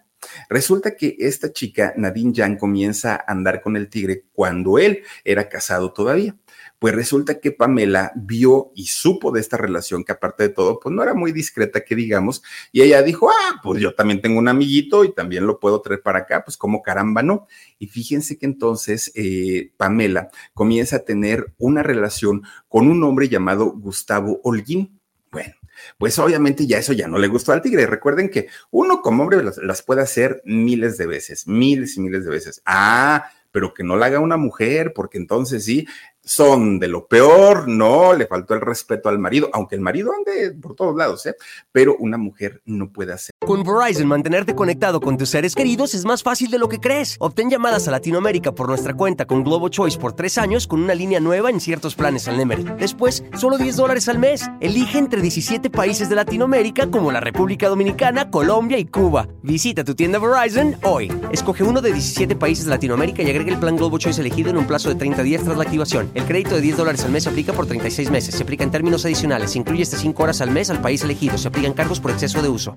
Resulta 0.50 0.96
que 0.96 1.16
esta 1.20 1.52
chica, 1.54 1.94
Nadine 1.96 2.34
Jan, 2.36 2.58
comienza 2.58 3.16
a 3.16 3.32
andar 3.32 3.62
con 3.62 3.78
el 3.78 3.88
tigre 3.88 4.26
cuando 4.34 4.78
él 4.78 5.04
era 5.24 5.48
casado 5.48 5.94
todavía. 5.94 6.36
Pues 6.80 6.94
resulta 6.94 7.40
que 7.40 7.52
Pamela 7.52 8.12
vio 8.16 8.72
y 8.76 8.86
supo 8.86 9.32
de 9.32 9.40
esta 9.40 9.58
relación 9.58 10.04
que 10.04 10.12
aparte 10.12 10.44
de 10.44 10.50
todo, 10.50 10.80
pues 10.80 10.94
no 10.94 11.02
era 11.02 11.16
muy 11.16 11.32
discreta 11.32 11.84
que 11.84 11.96
digamos, 11.96 12.44
y 12.72 12.82
ella 12.82 13.02
dijo, 13.02 13.30
ah, 13.32 13.60
pues 13.64 13.82
yo 13.82 13.96
también 13.96 14.22
tengo 14.22 14.38
un 14.38 14.48
amiguito 14.48 15.04
y 15.04 15.14
también 15.14 15.48
lo 15.48 15.60
puedo 15.60 15.82
traer 15.82 16.02
para 16.04 16.20
acá, 16.20 16.44
pues 16.44 16.56
como 16.56 16.84
caramba 16.84 17.24
no. 17.24 17.48
Y 17.80 17.88
fíjense 17.88 18.38
que 18.38 18.46
entonces 18.46 19.12
eh, 19.16 19.72
Pamela 19.78 20.30
comienza 20.54 20.98
a 20.98 21.06
tener 21.06 21.54
una 21.58 21.82
relación 21.82 22.44
con 22.68 22.88
un 22.88 23.04
hombre 23.04 23.28
llamado 23.28 23.72
Gustavo 23.72 24.40
Holguín. 24.44 25.00
Bueno, 25.32 25.56
pues 25.98 26.18
obviamente 26.20 26.68
ya 26.68 26.78
eso 26.78 26.94
ya 26.94 27.08
no 27.08 27.18
le 27.18 27.28
gustó 27.28 27.54
al 27.54 27.62
tigre. 27.62 27.88
Recuerden 27.88 28.30
que 28.30 28.48
uno 28.72 29.02
como 29.02 29.24
hombre 29.24 29.44
las, 29.44 29.58
las, 29.58 29.82
puede 29.82 30.02
hacer 30.02 30.42
miles 30.46 30.98
de 30.98 31.08
veces, 31.08 31.48
miles 31.48 31.98
y 31.98 32.02
miles 32.02 32.24
de 32.26 32.32
veces. 32.32 32.62
Ah, 32.66 33.30
pero 33.52 33.74
que 33.74 33.84
no 33.84 33.96
la 33.96 34.08
haga 34.08 34.20
una 34.20 34.38
mujer, 34.38 34.94
porque 34.94 35.18
entonces 35.18 35.66
sí, 35.66 35.88
son 36.28 36.80
de 36.80 36.88
lo 36.88 37.08
peor, 37.08 37.68
no, 37.68 38.14
le 38.14 38.28
faltó 38.28 38.54
el 38.54 38.62
respeto 38.62 39.10
al 39.10 39.20
marido, 39.20 39.50
aunque 39.54 39.76
el 39.76 39.82
marido 39.82 40.12
ande 40.14 40.52
por 40.52 40.76
todos 40.76 40.96
lados, 40.96 41.26
¿eh? 41.26 41.36
Pero 41.72 41.96
una 42.00 42.18
mujer 42.18 42.62
no 42.66 42.92
puede 42.92 43.14
hacer. 43.14 43.32
Con 43.46 43.64
Verizon, 43.64 44.08
mantenerte 44.08 44.56
conectado 44.56 45.00
con 45.00 45.18
tus 45.18 45.30
seres 45.30 45.56
queridos 45.56 45.94
es 45.94 46.06
más 46.06 46.24
fácil 46.24 46.52
de 46.52 46.60
lo 46.60 46.68
que 46.68 46.80
crees. 46.80 47.16
Obtén 47.20 47.50
llamadas 47.50 47.88
a 47.88 47.92
Latinoamérica 47.92 48.52
por 48.52 48.68
nuestra 48.68 48.94
cuenta 48.94 49.26
con 49.26 49.44
Globo 49.44 49.70
Choice 49.70 49.98
por 49.98 50.14
tres 50.14 50.38
años 50.38 50.68
con 50.68 50.82
una 50.82 50.94
línea 50.94 51.20
nueva 51.20 51.50
en 51.50 51.60
ciertos 51.60 51.96
planes 51.96 52.28
al 52.28 52.38
Nemery. 52.38 52.66
Después, 52.78 53.24
solo 53.38 53.58
10 53.58 53.78
dólares 53.78 54.10
al 54.10 54.20
mes. 54.20 54.50
Elige 54.60 54.98
entre 54.98 55.22
17 55.22 55.70
países 55.70 56.10
de 56.10 56.16
Latinoamérica 56.16 56.92
como 56.92 57.12
la 57.12 57.20
República 57.20 57.70
Dominicana, 57.70 58.30
Colombia 58.30 58.78
y 58.78 58.86
Cuba. 58.86 59.28
Visita 59.44 59.84
tu 59.84 59.96
tienda 59.96 60.20
Verizon 60.20 60.76
hoy. 60.84 61.12
Escoge 61.32 61.64
uno 61.64 61.82
de 61.82 61.94
17 61.94 62.36
países 62.36 62.66
de 62.66 62.72
Latinoamérica 62.72 63.24
y 63.24 63.30
agrega 63.30 63.52
el 63.52 63.60
plan 63.60 63.78
Globo 63.78 63.98
Choice 63.98 64.20
elegido 64.20 64.50
en 64.50 64.58
un 64.58 64.68
plazo 64.68 64.90
de 64.90 64.96
30 64.96 65.24
días 65.24 65.44
tras 65.44 65.58
la 65.58 65.64
activación. 65.64 66.10
El 66.18 66.26
crédito 66.26 66.56
de 66.56 66.62
10 66.62 66.78
dólares 66.78 67.04
al 67.06 67.12
mes 67.12 67.26
se 67.26 67.30
aplica 67.30 67.54
por 67.54 67.68
36 67.68 68.10
meses. 68.10 68.34
Se 68.34 68.42
aplica 68.42 68.64
en 68.64 68.72
términos 68.72 69.06
adicionales. 69.06 69.52
Se 69.52 69.60
incluye 69.60 69.84
hasta 69.84 69.98
5 69.98 70.24
horas 70.24 70.42
al 70.42 70.50
mes 70.50 70.72
al 70.72 70.82
país 70.82 71.04
elegido. 71.04 71.38
Se 71.38 71.48
aplican 71.48 71.74
cargos 71.74 72.00
por 72.00 72.10
exceso 72.10 72.42
de 72.42 72.50
uso. 72.50 72.76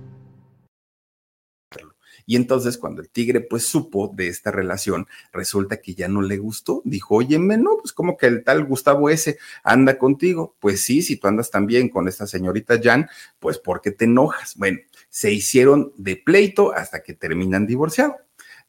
Y 2.26 2.36
entonces 2.36 2.76
cuando 2.76 3.00
el 3.00 3.08
tigre 3.08 3.40
pues 3.40 3.64
supo 3.64 4.12
de 4.14 4.28
esta 4.28 4.50
relación, 4.50 5.06
resulta 5.32 5.80
que 5.80 5.94
ya 5.94 6.06
no 6.06 6.20
le 6.20 6.36
gustó. 6.36 6.82
Dijo, 6.84 7.14
oye, 7.14 7.38
no, 7.38 7.78
pues 7.80 7.94
como 7.94 8.18
que 8.18 8.26
el 8.26 8.44
tal 8.44 8.66
Gustavo 8.66 9.08
ese 9.08 9.38
anda 9.64 9.96
contigo. 9.96 10.54
Pues 10.60 10.82
sí, 10.82 11.00
si 11.00 11.16
tú 11.16 11.26
andas 11.26 11.50
también 11.50 11.88
con 11.88 12.08
esta 12.08 12.26
señorita 12.26 12.78
Jan, 12.80 13.08
pues 13.38 13.56
¿por 13.58 13.80
qué 13.80 13.90
te 13.90 14.04
enojas? 14.04 14.54
Bueno, 14.56 14.80
se 15.08 15.32
hicieron 15.32 15.94
de 15.96 16.16
pleito 16.16 16.74
hasta 16.74 17.02
que 17.02 17.14
terminan 17.14 17.66
divorciados. 17.66 18.16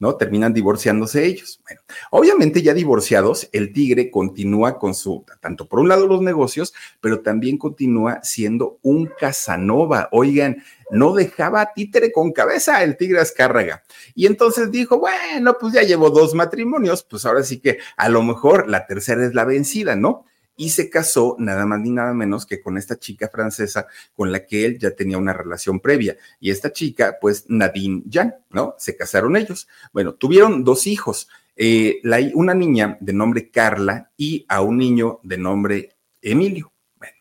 ¿No? 0.02 0.16
Terminan 0.16 0.52
divorciándose 0.52 1.26
ellos. 1.26 1.62
Bueno, 1.64 1.82
obviamente 2.10 2.64
ya 2.64 2.74
divorciados, 2.74 3.48
el 3.54 3.72
tigre 3.72 4.10
continúa 4.10 4.80
con 4.80 4.96
su, 4.96 5.24
tanto 5.40 5.68
por 5.68 5.80
un 5.80 5.90
lado 5.90 6.08
los 6.08 6.22
negocios, 6.22 6.74
pero 7.00 7.22
también 7.22 7.60
continúa 7.60 8.20
siendo 8.24 8.80
un 8.82 9.06
Casanova. 9.06 10.10
Oigan, 10.12 10.64
no 10.90 11.14
dejaba 11.14 11.72
títere 11.74 12.12
con 12.12 12.32
cabeza 12.32 12.84
el 12.84 12.98
tigre 12.98 13.22
Azcárraga. 13.22 13.84
Y 14.16 14.26
entonces 14.26 14.72
dijo, 14.72 14.98
bueno, 14.98 15.56
pues 15.60 15.74
ya 15.74 15.84
llevo 15.84 16.10
dos 16.10 16.34
matrimonios, 16.34 17.04
pues 17.04 17.24
ahora 17.26 17.44
sí 17.44 17.60
que 17.60 17.78
a 17.96 18.10
lo 18.10 18.24
mejor 18.24 18.68
la 18.68 18.88
tercera 18.88 19.24
es 19.24 19.36
la 19.36 19.46
vencida, 19.46 19.96
¿no? 19.96 20.26
Y 20.56 20.70
se 20.70 20.90
casó 20.90 21.36
nada 21.40 21.66
más 21.66 21.80
ni 21.80 21.90
nada 21.90 22.14
menos 22.14 22.46
que 22.46 22.62
con 22.62 22.78
esta 22.78 23.00
chica 23.00 23.30
francesa 23.30 23.88
con 24.14 24.32
la 24.32 24.46
que 24.46 24.66
él 24.66 24.78
ya 24.78 24.92
tenía 24.92 25.18
una 25.18 25.34
relación 25.34 25.80
previa. 25.80 26.18
Y 26.40 26.52
esta 26.52 26.72
chica, 26.72 27.18
pues 27.20 27.46
Nadine 27.48 28.04
Jan, 28.12 28.36
¿no? 28.50 28.76
Se 28.78 28.96
casaron 28.96 29.36
ellos. 29.36 29.68
Bueno, 29.94 30.14
tuvieron 30.14 30.64
dos 30.64 30.88
hijos, 30.88 31.30
eh, 31.56 32.02
una 32.34 32.54
niña 32.54 32.98
de 33.02 33.14
nombre 33.14 33.50
Carla 33.50 34.12
y 34.18 34.46
a 34.50 34.62
un 34.62 34.78
niño 34.78 35.20
de 35.24 35.38
nombre 35.38 35.96
Emilio. 36.22 36.72
Bueno, 36.98 37.16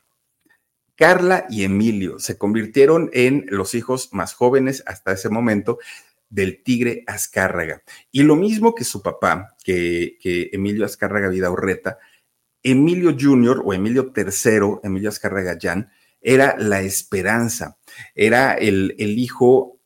Carla 0.97 1.47
y 1.49 1.65
Emilio 1.65 2.19
se 2.19 2.37
convirtieron 2.37 3.11
en 3.13 3.47
los 3.49 3.75
hijos 3.75 4.11
más 4.13 4.35
jóvenes 4.35 4.83
hasta 4.87 5.13
ese 5.13 5.31
momento 5.31 5.79
del 6.29 6.63
tigre 6.63 7.05
Azcárraga. 7.07 7.83
Y 8.13 8.23
lo 8.23 8.37
mismo 8.37 8.75
que 8.75 8.85
su 8.85 9.03
papá, 9.03 9.57
que, 9.65 10.19
que 10.21 10.51
Emilio 10.53 10.85
Azcárraga 10.85 11.29
Vidaurreta, 11.29 11.99
Emilio 12.63 13.17
Jr. 13.19 13.63
o 13.65 13.73
Emilio 13.73 14.13
III, 14.15 14.81
Emilio 14.83 15.09
Azcarragayán, 15.09 15.91
era 16.21 16.57
la 16.59 16.83
esperanza, 16.83 17.79
era 18.15 18.55
el, 18.55 18.95
el, 18.99 19.19
hijo 19.19 19.81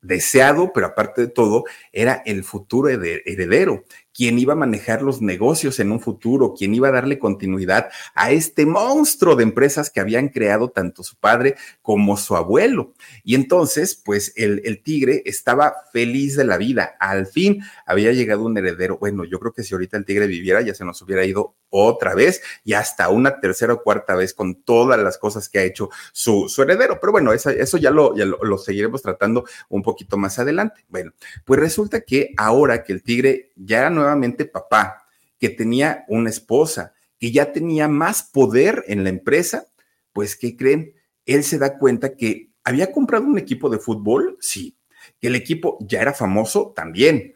deseado, 0.00 0.72
pero 0.72 0.86
aparte 0.86 1.22
de 1.22 1.28
todo, 1.28 1.64
era 1.92 2.22
el 2.24 2.44
futuro 2.44 2.88
heredero, 2.88 3.84
quien 4.16 4.38
iba 4.38 4.54
a 4.54 4.56
manejar 4.56 5.02
los 5.02 5.20
negocios 5.20 5.78
en 5.78 5.92
un 5.92 6.00
futuro, 6.00 6.54
quien 6.56 6.74
iba 6.74 6.88
a 6.88 6.92
darle 6.92 7.18
continuidad 7.18 7.90
a 8.14 8.30
este 8.30 8.64
monstruo 8.64 9.36
de 9.36 9.42
empresas 9.42 9.90
que 9.90 10.00
habían 10.00 10.30
creado 10.30 10.70
tanto 10.70 11.02
su 11.02 11.16
padre 11.16 11.56
como 11.82 12.16
su 12.16 12.34
abuelo. 12.34 12.94
Y 13.24 13.34
entonces, 13.34 13.94
pues 13.94 14.32
el, 14.36 14.82
tigre 14.82 15.22
estaba 15.26 15.74
feliz 15.92 16.36
de 16.36 16.44
la 16.44 16.56
vida. 16.56 16.96
Al 16.98 17.26
fin 17.26 17.62
había 17.84 18.12
llegado 18.12 18.44
un 18.44 18.56
heredero. 18.56 18.96
Bueno, 18.98 19.24
yo 19.24 19.38
creo 19.38 19.52
que 19.52 19.62
si 19.62 19.74
ahorita 19.74 19.98
el 19.98 20.06
tigre 20.06 20.26
viviera, 20.26 20.62
ya 20.62 20.74
se 20.74 20.84
nos 20.84 21.02
hubiera 21.02 21.24
ido 21.24 21.54
otra 21.68 22.14
vez 22.14 22.42
y 22.64 22.72
hasta 22.72 23.08
una 23.08 23.40
tercera 23.40 23.74
o 23.74 23.82
cuarta 23.82 24.14
vez 24.14 24.32
con 24.32 24.62
todas 24.62 24.98
las 25.00 25.18
cosas 25.18 25.48
que 25.48 25.58
ha 25.58 25.64
hecho 25.64 25.90
su, 26.12 26.48
su 26.48 26.62
heredero. 26.62 26.98
Pero 27.00 27.12
bueno, 27.12 27.32
eso, 27.32 27.76
ya, 27.76 27.90
lo, 27.90 28.16
ya 28.16 28.24
lo 28.24 28.58
seguiremos 28.58 29.02
tratando 29.02 29.44
un 29.68 29.82
poquito 29.82 30.16
más 30.16 30.38
adelante. 30.38 30.84
Bueno, 30.88 31.12
pues 31.44 31.60
resulta 31.60 32.00
que 32.00 32.32
ahora 32.36 32.82
que 32.82 32.92
el 32.92 33.02
tigre 33.02 33.52
ya 33.56 33.90
no 33.90 34.05
nuevamente 34.06 34.44
papá, 34.44 35.04
que 35.38 35.48
tenía 35.48 36.04
una 36.08 36.30
esposa, 36.30 36.94
que 37.18 37.32
ya 37.32 37.52
tenía 37.52 37.88
más 37.88 38.22
poder 38.22 38.84
en 38.86 39.02
la 39.04 39.10
empresa, 39.10 39.66
pues 40.12 40.36
¿qué 40.36 40.56
creen? 40.56 40.94
Él 41.24 41.44
se 41.44 41.58
da 41.58 41.78
cuenta 41.78 42.14
que 42.14 42.52
había 42.64 42.92
comprado 42.92 43.24
un 43.24 43.38
equipo 43.38 43.68
de 43.68 43.78
fútbol, 43.78 44.38
sí, 44.40 44.78
que 45.20 45.28
el 45.28 45.34
equipo 45.34 45.78
ya 45.80 46.00
era 46.00 46.14
famoso 46.14 46.72
también, 46.74 47.34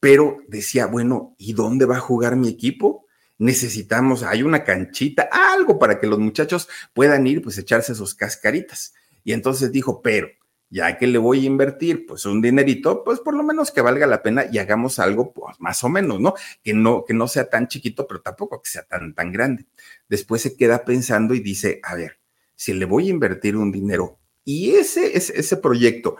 pero 0.00 0.38
decía, 0.48 0.86
bueno, 0.86 1.34
¿y 1.38 1.52
dónde 1.52 1.84
va 1.84 1.96
a 1.96 2.00
jugar 2.00 2.36
mi 2.36 2.48
equipo? 2.48 3.06
Necesitamos, 3.38 4.22
hay 4.22 4.42
una 4.42 4.64
canchita, 4.64 5.28
algo 5.30 5.78
para 5.78 5.98
que 5.98 6.06
los 6.06 6.18
muchachos 6.18 6.68
puedan 6.92 7.26
ir, 7.26 7.42
pues 7.42 7.58
echarse 7.58 7.94
sus 7.94 8.14
cascaritas. 8.14 8.94
Y 9.24 9.32
entonces 9.32 9.72
dijo, 9.72 10.02
pero 10.02 10.28
ya 10.72 10.96
que 10.96 11.06
le 11.06 11.18
voy 11.18 11.42
a 11.44 11.46
invertir 11.46 12.06
pues 12.06 12.24
un 12.24 12.40
dinerito, 12.40 13.04
pues 13.04 13.20
por 13.20 13.34
lo 13.36 13.42
menos 13.42 13.70
que 13.70 13.82
valga 13.82 14.06
la 14.06 14.22
pena 14.22 14.46
y 14.50 14.56
hagamos 14.56 14.98
algo 14.98 15.34
pues 15.34 15.60
más 15.60 15.84
o 15.84 15.90
menos, 15.90 16.18
¿no? 16.18 16.32
Que 16.64 16.72
no, 16.72 17.04
que 17.04 17.12
no 17.12 17.28
sea 17.28 17.50
tan 17.50 17.68
chiquito, 17.68 18.06
pero 18.06 18.22
tampoco 18.22 18.62
que 18.62 18.70
sea 18.70 18.82
tan, 18.82 19.14
tan 19.14 19.32
grande. 19.32 19.66
Después 20.08 20.40
se 20.40 20.56
queda 20.56 20.82
pensando 20.86 21.34
y 21.34 21.40
dice, 21.40 21.78
a 21.82 21.94
ver, 21.94 22.18
si 22.56 22.72
le 22.72 22.86
voy 22.86 23.08
a 23.08 23.10
invertir 23.10 23.54
un 23.54 23.70
dinero 23.70 24.18
y 24.44 24.70
ese, 24.76 25.14
ese, 25.14 25.38
ese 25.38 25.58
proyecto 25.58 26.16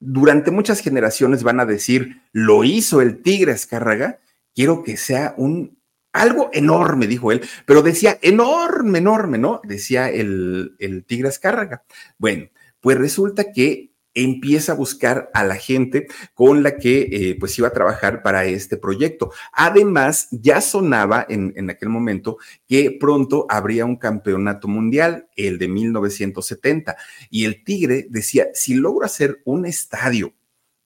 durante 0.00 0.50
muchas 0.50 0.80
generaciones 0.80 1.42
van 1.42 1.60
a 1.60 1.66
decir, 1.66 2.22
lo 2.32 2.64
hizo 2.64 3.02
el 3.02 3.20
tigre 3.20 3.52
Azcárraga, 3.52 4.18
quiero 4.54 4.82
que 4.82 4.96
sea 4.96 5.34
un 5.36 5.76
algo 6.14 6.48
enorme, 6.54 7.06
dijo 7.06 7.32
él, 7.32 7.42
pero 7.66 7.82
decía 7.82 8.18
enorme, 8.22 8.98
enorme, 8.98 9.36
¿no? 9.36 9.60
Decía 9.62 10.08
el, 10.08 10.74
el 10.78 11.04
tigre 11.04 11.28
Azcárraga. 11.28 11.84
Bueno, 12.16 12.48
pues 12.86 12.98
resulta 12.98 13.50
que 13.50 13.90
empieza 14.14 14.70
a 14.70 14.76
buscar 14.76 15.28
a 15.34 15.42
la 15.42 15.56
gente 15.56 16.06
con 16.34 16.62
la 16.62 16.76
que 16.76 17.08
eh, 17.10 17.36
pues 17.36 17.58
iba 17.58 17.66
a 17.66 17.72
trabajar 17.72 18.22
para 18.22 18.44
este 18.44 18.76
proyecto. 18.76 19.32
Además, 19.52 20.28
ya 20.30 20.60
sonaba 20.60 21.26
en, 21.28 21.52
en, 21.56 21.68
aquel 21.68 21.88
momento 21.88 22.38
que 22.68 22.92
pronto 22.92 23.44
habría 23.48 23.84
un 23.84 23.96
campeonato 23.96 24.68
mundial, 24.68 25.28
el 25.34 25.58
de 25.58 25.66
1970, 25.66 26.96
y 27.28 27.44
el 27.44 27.64
Tigre 27.64 28.06
decía, 28.08 28.50
si 28.54 28.74
logro 28.74 29.04
hacer 29.04 29.42
un 29.44 29.66
estadio 29.66 30.32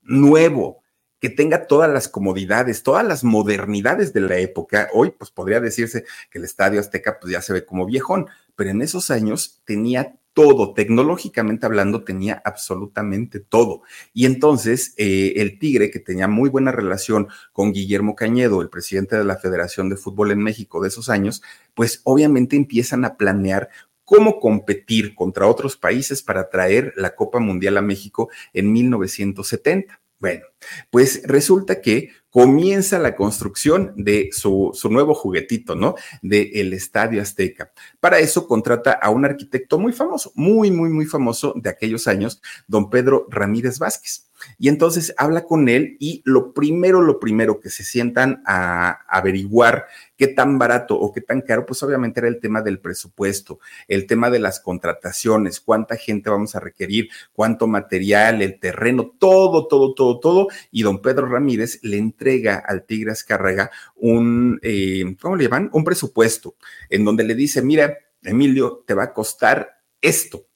nuevo, 0.01 0.81
que 1.19 1.29
tenga 1.29 1.67
todas 1.67 1.91
las 1.91 2.09
comodidades, 2.09 2.83
todas 2.83 3.07
las 3.07 3.25
modernidades 3.25 4.15
de 4.15 4.23
la 4.23 4.39
época. 4.39 4.89
Hoy, 4.95 5.11
pues 5.11 5.31
podría 5.31 5.61
decirse 5.61 6.07
que 6.31 6.39
el 6.39 6.47
Estadio 6.47 6.81
Azteca 6.81 7.19
pues 7.21 7.31
ya 7.31 7.43
se 7.43 7.53
ve 7.53 7.67
como 7.67 7.85
viejón, 7.85 8.27
pero 8.57 8.71
en 8.71 8.81
esos 8.81 9.11
años 9.11 9.61
tenía 9.67 10.17
todo, 10.33 10.75
tecnológicamente 10.75 11.67
hablando, 11.67 12.05
tenía 12.05 12.41
absolutamente 12.45 13.41
todo. 13.41 13.83
Y 14.13 14.27
entonces 14.27 14.95
eh, 14.97 15.35
el 15.37 15.59
Tigre, 15.59 15.91
que 15.91 16.01
tenía 16.01 16.29
muy 16.29 16.49
buena 16.51 16.73
relación 16.73 17.29
con 17.53 17.73
Guillermo 17.73 18.15
Cañedo, 18.15 18.63
el 18.63 18.71
presidente 18.71 19.17
de 19.17 19.25
la 19.25 19.37
Federación 19.37 19.89
de 19.89 19.97
Fútbol 19.97 20.31
en 20.31 20.43
México 20.43 20.81
de 20.81 20.89
esos 20.89 21.09
años, 21.09 21.43
pues 21.75 22.01
obviamente 22.05 22.57
empiezan 22.57 23.05
a 23.05 23.17
planear 23.17 23.71
cómo 24.05 24.41
competir 24.41 25.15
contra 25.15 25.47
otros 25.47 25.77
países 25.77 26.23
para 26.23 26.51
traer 26.51 26.93
la 26.97 27.15
Copa 27.15 27.39
Mundial 27.39 27.77
a 27.77 27.83
México 27.83 28.29
en 28.53 28.73
1970. 28.73 30.01
Bueno, 30.19 30.45
pues 30.91 31.23
resulta 31.25 31.81
que 31.81 32.11
comienza 32.31 32.99
la 32.99 33.17
construcción 33.17 33.93
de 33.97 34.31
su, 34.33 34.73
nuevo 34.91 35.15
juguetito, 35.15 35.75
¿no? 35.75 35.95
De 36.23 36.51
el 36.55 36.73
Estadio 36.73 37.21
Azteca. 37.21 37.73
Para 37.99 38.19
eso 38.19 38.47
contrata 38.47 38.93
a 38.93 39.11
un 39.11 39.25
arquitecto 39.25 39.79
muy 39.79 39.93
famoso, 39.93 40.33
muy, 40.35 40.71
muy, 40.71 40.91
muy 40.91 41.07
famoso 41.07 41.53
de 41.57 41.71
aquellos 41.71 42.07
años, 42.07 42.41
don 42.67 42.89
Pedro 42.89 43.27
Ramírez 43.29 43.79
Vázquez. 43.79 44.30
Y 44.59 44.69
entonces 44.69 45.15
habla 45.17 45.45
con 45.45 45.69
él 45.69 45.97
y 45.99 46.23
lo 46.25 46.53
primero, 46.53 47.01
lo 47.03 47.21
primero 47.21 47.61
que 47.61 47.71
se 47.71 47.85
sientan 47.85 48.43
a 48.47 49.01
averiguar 49.09 49.87
qué 50.17 50.29
tan 50.29 50.59
barato 50.59 50.99
o 50.99 51.13
qué 51.13 51.21
tan 51.21 51.41
caro, 51.41 51.65
pues 51.65 51.83
obviamente 51.83 52.21
era 52.21 52.29
el 52.29 52.41
tema 52.41 52.61
del 52.61 52.79
presupuesto, 52.79 53.59
el 53.89 54.07
tema 54.07 54.31
de 54.31 54.39
las 54.39 54.61
contrataciones, 54.61 55.61
cuánta 55.61 55.97
gente 55.97 56.29
vamos 56.29 56.55
a 56.55 56.61
requerir, 56.61 57.09
cuánto 57.33 57.67
material, 57.67 58.43
el 58.43 58.61
terreno, 58.61 59.15
todo, 59.19 59.67
todo, 59.67 59.95
todo, 59.95 60.21
todo. 60.21 60.49
Y 60.71 60.83
don 60.83 61.01
Pedro 61.01 61.27
Ramírez 61.27 61.81
le 61.83 61.97
entrega 61.97 62.57
al 62.57 62.85
Tigre 62.85 63.13
Azcárraga 63.13 63.71
un, 63.97 64.59
eh, 64.63 65.17
¿cómo 65.21 65.37
le 65.37 65.45
llaman? 65.45 65.71
Un 65.73 65.85
presupuesto 65.85 66.55
en 66.89 67.05
donde 67.05 67.25
le 67.25 67.35
dice, 67.35 67.63
mira, 67.63 67.97
Emilio, 68.23 68.85
te 68.87 68.95
va 68.95 69.05
a 69.05 69.13
costar 69.13 69.81
esto, 70.01 70.47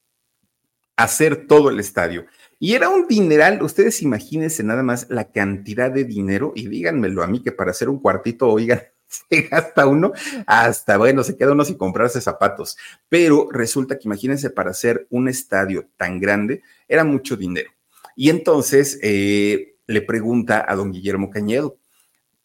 hacer 0.97 1.47
todo 1.47 1.71
el 1.71 1.81
estadio. 1.81 2.27
Y 2.65 2.75
era 2.75 2.89
un 2.89 3.07
dineral, 3.07 3.63
ustedes 3.63 4.01
imagínense 4.01 4.63
nada 4.63 4.83
más 4.83 5.09
la 5.11 5.31
cantidad 5.31 5.91
de 5.91 6.05
dinero 6.05 6.55
y 6.57 6.67
díganmelo 6.67 7.23
a 7.23 7.27
mí 7.27 7.43
que 7.43 7.53
para 7.53 7.73
hacer 7.73 7.91
un 7.91 8.01
cuartito, 8.01 8.49
oigan, 8.49 8.81
se 9.07 9.43
gasta 9.43 9.87
uno 9.87 10.15
hasta, 10.47 10.97
bueno, 10.97 11.23
se 11.23 11.37
queda 11.37 11.53
uno 11.53 11.67
sin 11.67 11.77
comprarse 11.77 12.23
zapatos. 12.23 12.79
Pero 13.11 13.51
resulta 13.53 13.99
que 13.99 14.09
imagínense 14.09 14.49
para 14.49 14.71
hacer 14.71 15.07
un 15.11 15.29
estadio 15.29 15.91
tan 15.99 16.19
grande, 16.19 16.63
era 16.89 17.05
mucho 17.05 17.37
dinero. 17.37 17.71
Y 18.17 18.31
entonces 18.31 18.99
eh, 19.03 19.77
le 19.87 20.01
pregunta 20.01 20.65
a 20.67 20.75
don 20.75 20.91
Guillermo 20.91 21.29
Cañedo, 21.29 21.77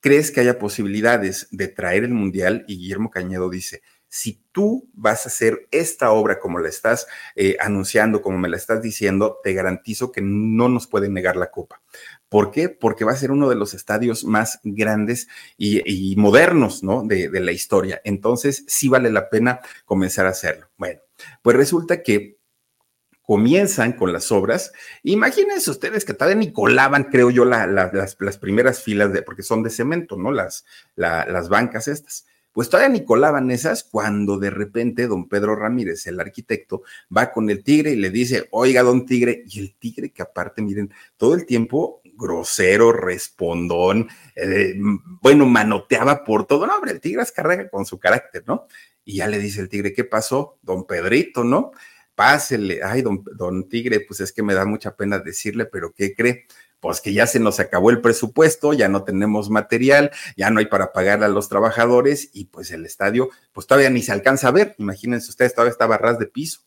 ¿crees 0.01 0.31
que 0.31 0.41
haya 0.41 0.59
posibilidades 0.59 1.47
de 1.51 1.69
traer 1.69 2.03
el 2.03 2.13
Mundial? 2.13 2.65
Y 2.67 2.75
Guillermo 2.75 3.09
Cañedo 3.09 3.49
dice, 3.49 3.83
si 4.09 4.43
tú 4.51 4.89
vas 4.93 5.25
a 5.25 5.29
hacer 5.29 5.67
esta 5.71 6.11
obra 6.11 6.39
como 6.39 6.59
la 6.59 6.67
estás 6.67 7.07
eh, 7.35 7.55
anunciando, 7.59 8.21
como 8.21 8.39
me 8.39 8.49
la 8.49 8.57
estás 8.57 8.81
diciendo, 8.81 9.37
te 9.43 9.53
garantizo 9.53 10.11
que 10.11 10.21
no 10.21 10.67
nos 10.67 10.87
pueden 10.87 11.13
negar 11.13 11.37
la 11.37 11.51
copa. 11.51 11.81
¿Por 12.27 12.51
qué? 12.51 12.69
Porque 12.69 13.05
va 13.05 13.11
a 13.11 13.17
ser 13.17 13.31
uno 13.31 13.49
de 13.49 13.55
los 13.55 13.73
estadios 13.73 14.23
más 14.23 14.59
grandes 14.63 15.27
y, 15.57 16.15
modernos, 16.17 16.83
¿no? 16.83 17.03
De, 17.03 17.29
la 17.39 17.51
historia. 17.51 18.01
Entonces, 18.03 18.65
sí 18.67 18.89
vale 18.89 19.11
la 19.11 19.29
pena 19.29 19.61
comenzar 19.85 20.25
a 20.25 20.29
hacerlo. 20.29 20.69
Bueno, 20.77 21.01
pues 21.41 21.55
resulta 21.55 22.01
que 22.03 22.39
comienzan 23.21 23.93
con 23.93 24.11
las 24.11 24.31
obras. 24.31 24.71
Imagínense 25.03 25.69
ustedes 25.69 26.03
que 26.03 26.15
todavía 26.15 26.39
ni 26.39 26.51
colaban, 26.51 27.05
creo 27.05 27.29
yo, 27.29 27.45
las, 27.45 28.37
primeras 28.39 28.81
filas, 28.81 29.13
de, 29.13 29.21
porque 29.21 29.43
son 29.43 29.61
de 29.61 29.69
cemento, 29.69 30.17
¿no? 30.17 30.31
Las, 30.31 30.65
las 30.95 31.47
bancas 31.47 31.87
estas. 31.87 32.25
Pues 32.51 32.69
todavía 32.69 32.89
ni 32.89 33.05
colaban 33.05 33.51
esas 33.51 33.83
cuando 33.83 34.37
de 34.37 34.49
repente 34.49 35.07
don 35.07 35.27
Pedro 35.27 35.55
Ramírez, 35.55 36.07
el 36.07 36.19
arquitecto, 36.19 36.83
va 37.15 37.31
con 37.31 37.49
el 37.49 37.63
tigre 37.63 37.91
y 37.91 37.95
le 37.95 38.09
dice, 38.09 38.47
oiga, 38.51 38.83
don 38.83 39.05
tigre, 39.05 39.43
y 39.47 39.59
el 39.59 39.75
tigre 39.75 40.11
que 40.11 40.21
aparte, 40.21 40.61
miren, 40.61 40.93
todo 41.17 41.35
el 41.35 41.45
tiempo 41.45 42.01
grosero, 42.19 42.91
respondón, 42.91 44.09
eh, 44.35 44.75
bueno, 45.21 45.45
manoteaba 45.45 46.23
por 46.23 46.45
todo. 46.45 46.67
No, 46.67 46.75
hombre, 46.75 46.91
el 46.91 46.99
tigre 46.99 47.23
es 47.23 47.31
carrega 47.31 47.69
con 47.69 47.85
su 47.85 47.97
carácter, 47.97 48.43
¿no? 48.45 48.67
Y 49.05 49.17
ya 49.17 49.27
le 49.27 49.39
dice 49.39 49.61
el 49.61 49.69
tigre, 49.69 49.93
¿qué 49.93 50.03
pasó? 50.03 50.59
Don 50.61 50.85
Pedrito, 50.85 51.43
¿no? 51.43 51.71
Pásele, 52.19 52.81
ay, 52.83 53.01
don, 53.01 53.23
don 53.37 53.69
Tigre, 53.69 54.01
pues 54.01 54.19
es 54.19 54.33
que 54.33 54.43
me 54.43 54.53
da 54.53 54.65
mucha 54.65 54.97
pena 54.97 55.19
decirle, 55.19 55.63
pero 55.63 55.93
¿qué 55.93 56.13
cree? 56.13 56.47
pues 56.81 56.99
que 56.99 57.13
ya 57.13 57.27
se 57.27 57.39
nos 57.39 57.61
acabó 57.61 57.91
el 57.91 58.01
presupuesto, 58.01 58.73
ya 58.73 58.89
no 58.89 59.05
tenemos 59.05 59.49
material, 59.49 60.11
ya 60.35 60.49
no 60.49 60.59
hay 60.59 60.65
para 60.65 60.91
pagar 60.91 61.23
a 61.23 61.29
los 61.29 61.47
trabajadores 61.47 62.29
y 62.33 62.45
pues 62.45 62.71
el 62.71 62.85
estadio, 62.85 63.29
pues 63.53 63.67
todavía 63.67 63.89
ni 63.89 64.01
se 64.01 64.11
alcanza 64.11 64.49
a 64.49 64.51
ver. 64.51 64.75
Imagínense 64.79 65.29
ustedes, 65.29 65.53
todavía 65.53 65.71
está 65.71 65.87
ras 65.97 66.19
de 66.19 66.25
piso. 66.25 66.61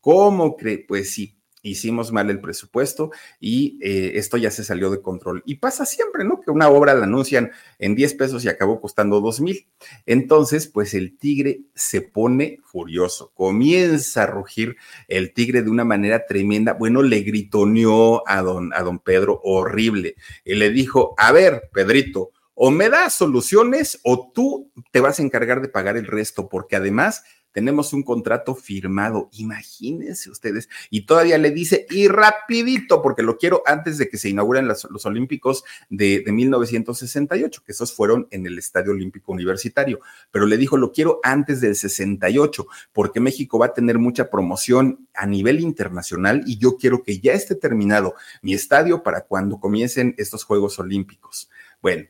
¿Cómo 0.00 0.56
cree? 0.56 0.84
Pues 0.86 1.12
sí, 1.12 1.36
hicimos 1.62 2.12
mal 2.12 2.28
el 2.30 2.40
presupuesto 2.40 3.10
y 3.40 3.78
eh, 3.82 4.12
esto 4.16 4.36
ya 4.36 4.50
se 4.50 4.64
salió 4.64 4.90
de 4.90 5.00
control. 5.00 5.42
Y 5.46 5.56
pasa 5.56 5.86
siempre, 5.86 6.24
¿no? 6.24 6.40
Que 6.40 6.50
una 6.50 6.68
obra 6.68 6.94
la 6.94 7.04
anuncian 7.04 7.52
en 7.78 7.94
10 7.94 8.14
pesos 8.14 8.44
y 8.44 8.48
acabó 8.48 8.80
costando 8.80 9.20
2 9.20 9.40
mil. 9.40 9.66
Entonces, 10.06 10.66
pues 10.66 10.94
el 10.94 11.16
tigre 11.16 11.62
se 11.74 12.02
pone 12.02 12.58
furioso, 12.64 13.32
comienza 13.34 14.24
a 14.24 14.26
rugir 14.26 14.76
el 15.08 15.32
tigre 15.32 15.62
de 15.62 15.70
una 15.70 15.84
manera 15.84 16.26
tremenda. 16.26 16.74
Bueno, 16.74 17.02
le 17.02 17.20
gritoneó 17.20 18.28
a 18.28 18.42
don, 18.42 18.72
a 18.74 18.82
don 18.82 18.98
Pedro 18.98 19.40
horrible 19.42 20.16
y 20.44 20.54
le 20.54 20.70
dijo, 20.70 21.14
a 21.16 21.32
ver, 21.32 21.70
Pedrito, 21.72 22.30
o 22.54 22.70
me 22.70 22.88
das 22.88 23.14
soluciones 23.14 23.98
o 24.04 24.30
tú 24.32 24.70
te 24.90 25.00
vas 25.00 25.18
a 25.18 25.22
encargar 25.22 25.62
de 25.62 25.68
pagar 25.68 25.96
el 25.96 26.06
resto, 26.06 26.48
porque 26.48 26.76
además 26.76 27.24
tenemos 27.52 27.92
un 27.92 28.02
contrato 28.02 28.54
firmado, 28.54 29.28
imagínense 29.32 30.30
ustedes, 30.30 30.68
y 30.90 31.06
todavía 31.06 31.38
le 31.38 31.50
dice, 31.50 31.86
y 31.90 32.08
rapidito, 32.08 33.02
porque 33.02 33.22
lo 33.22 33.38
quiero 33.38 33.62
antes 33.66 33.98
de 33.98 34.08
que 34.08 34.18
se 34.18 34.28
inauguren 34.28 34.66
los, 34.68 34.82
Olímpicos 35.04 35.64
de, 35.90 36.22
de 36.24 36.32
1968, 36.32 37.62
que 37.64 37.72
esos 37.72 37.92
fueron 37.92 38.28
en 38.30 38.46
el 38.46 38.58
Estadio 38.58 38.92
Olímpico 38.92 39.32
Universitario, 39.32 40.00
pero 40.30 40.46
le 40.46 40.56
dijo, 40.56 40.76
lo 40.76 40.92
quiero 40.92 41.20
antes 41.22 41.60
del 41.60 41.76
68, 41.76 42.66
porque 42.92 43.20
México 43.20 43.58
va 43.58 43.66
a 43.66 43.74
tener 43.74 43.98
mucha 43.98 44.30
promoción 44.30 45.08
a 45.14 45.26
nivel 45.26 45.60
internacional 45.60 46.42
y 46.46 46.58
yo 46.58 46.76
quiero 46.76 47.02
que 47.02 47.18
ya 47.18 47.32
esté 47.32 47.54
terminado 47.54 48.14
mi 48.42 48.54
estadio 48.54 49.02
para 49.02 49.22
cuando 49.22 49.60
comiencen 49.60 50.14
estos 50.18 50.44
Juegos 50.44 50.78
Olímpicos. 50.78 51.50
Bueno, 51.80 52.06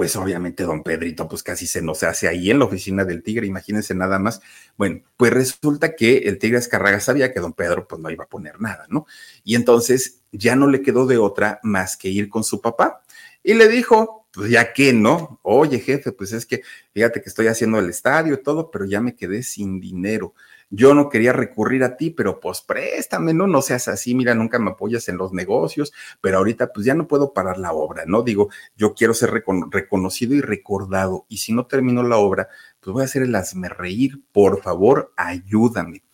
pues 0.00 0.16
obviamente 0.16 0.62
don 0.62 0.82
Pedrito 0.82 1.28
pues 1.28 1.42
casi 1.42 1.66
se 1.66 1.82
nos 1.82 2.02
hace 2.04 2.26
ahí 2.26 2.50
en 2.50 2.58
la 2.58 2.64
oficina 2.64 3.04
del 3.04 3.22
Tigre, 3.22 3.46
imagínense 3.46 3.94
nada 3.94 4.18
más. 4.18 4.40
Bueno, 4.78 5.02
pues 5.18 5.30
resulta 5.30 5.94
que 5.94 6.20
el 6.20 6.38
Tigre 6.38 6.56
Escarraga 6.56 7.00
sabía 7.00 7.34
que 7.34 7.40
don 7.40 7.52
Pedro 7.52 7.86
pues 7.86 8.00
no 8.00 8.10
iba 8.10 8.24
a 8.24 8.26
poner 8.26 8.62
nada, 8.62 8.86
¿no? 8.88 9.04
Y 9.44 9.56
entonces 9.56 10.22
ya 10.32 10.56
no 10.56 10.68
le 10.68 10.80
quedó 10.80 11.04
de 11.04 11.18
otra 11.18 11.60
más 11.62 11.98
que 11.98 12.08
ir 12.08 12.30
con 12.30 12.44
su 12.44 12.62
papá 12.62 13.02
y 13.42 13.52
le 13.52 13.68
dijo, 13.68 14.26
pues 14.32 14.48
ya 14.50 14.72
que, 14.72 14.94
¿no? 14.94 15.38
Oye 15.42 15.80
jefe, 15.80 16.12
pues 16.12 16.32
es 16.32 16.46
que 16.46 16.62
fíjate 16.94 17.20
que 17.20 17.28
estoy 17.28 17.48
haciendo 17.48 17.78
el 17.78 17.90
estadio 17.90 18.32
y 18.32 18.42
todo, 18.42 18.70
pero 18.70 18.86
ya 18.86 19.02
me 19.02 19.14
quedé 19.14 19.42
sin 19.42 19.80
dinero 19.80 20.32
yo 20.70 20.94
no 20.94 21.08
quería 21.08 21.32
recurrir 21.32 21.82
a 21.82 21.96
ti, 21.96 22.10
pero 22.10 22.38
pues 22.38 22.60
préstame, 22.60 23.34
¿no? 23.34 23.48
No 23.48 23.60
seas 23.60 23.88
así, 23.88 24.14
mira, 24.14 24.34
nunca 24.34 24.58
me 24.60 24.70
apoyas 24.70 25.08
en 25.08 25.18
los 25.18 25.32
negocios, 25.32 25.92
pero 26.20 26.38
ahorita 26.38 26.72
pues 26.72 26.86
ya 26.86 26.94
no 26.94 27.08
puedo 27.08 27.32
parar 27.32 27.58
la 27.58 27.72
obra, 27.72 28.04
¿no? 28.06 28.22
Digo, 28.22 28.48
yo 28.76 28.94
quiero 28.94 29.12
ser 29.12 29.30
reconocido 29.70 30.34
y 30.34 30.40
recordado, 30.40 31.26
y 31.28 31.38
si 31.38 31.52
no 31.52 31.66
termino 31.66 32.04
la 32.04 32.16
obra, 32.16 32.48
pues 32.78 32.94
voy 32.94 33.02
a 33.02 33.06
hacer 33.06 33.22
el 33.22 33.34
hazme 33.34 33.68
reír, 33.68 34.20
por 34.32 34.62
favor, 34.62 35.12
ayúdame. 35.16 36.04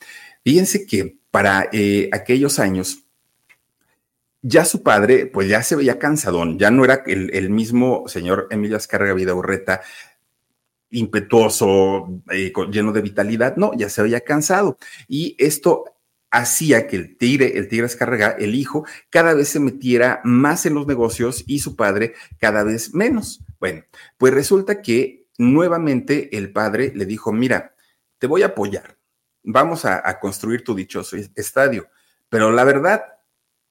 Fíjense 0.42 0.86
que 0.86 1.18
para 1.30 1.68
eh, 1.70 2.08
aquellos 2.12 2.58
años, 2.58 3.04
ya 4.40 4.64
su 4.64 4.82
padre, 4.82 5.26
pues 5.26 5.48
ya 5.48 5.62
se 5.62 5.76
veía 5.76 5.98
cansadón, 5.98 6.58
ya 6.58 6.70
no 6.70 6.84
era 6.84 7.02
el, 7.06 7.50
mismo 7.50 8.04
señor 8.06 8.46
Emilio 8.50 8.76
Azcárraga 8.76 9.12
Vidaurreta 9.12 9.80
impetuoso, 10.90 12.22
eh, 12.30 12.52
lleno 12.70 12.92
de 12.92 13.02
vitalidad, 13.02 13.56
no, 13.56 13.72
ya 13.74 13.88
se 13.88 14.00
había 14.00 14.20
cansado. 14.20 14.78
Y 15.08 15.36
esto 15.38 15.84
hacía 16.30 16.86
que 16.86 16.96
el 16.96 17.16
tigre, 17.16 17.56
el 17.56 17.68
tigre 17.68 17.86
Escarrega, 17.86 18.30
el 18.38 18.54
hijo, 18.54 18.84
cada 19.10 19.34
vez 19.34 19.48
se 19.48 19.60
metiera 19.60 20.20
más 20.24 20.66
en 20.66 20.74
los 20.74 20.86
negocios 20.86 21.44
y 21.46 21.60
su 21.60 21.76
padre 21.76 22.14
cada 22.38 22.62
vez 22.64 22.94
menos. 22.94 23.40
Bueno, 23.58 23.84
pues 24.18 24.34
resulta 24.34 24.82
que 24.82 25.26
nuevamente 25.38 26.36
el 26.36 26.52
padre 26.52 26.92
le 26.94 27.06
dijo, 27.06 27.32
mira, 27.32 27.74
te 28.18 28.26
voy 28.26 28.42
a 28.42 28.46
apoyar, 28.46 28.98
vamos 29.42 29.84
a, 29.84 30.08
a 30.08 30.18
construir 30.18 30.64
tu 30.64 30.74
dichoso 30.74 31.16
estadio, 31.34 31.88
pero 32.28 32.50
la 32.50 32.64
verdad, 32.64 33.02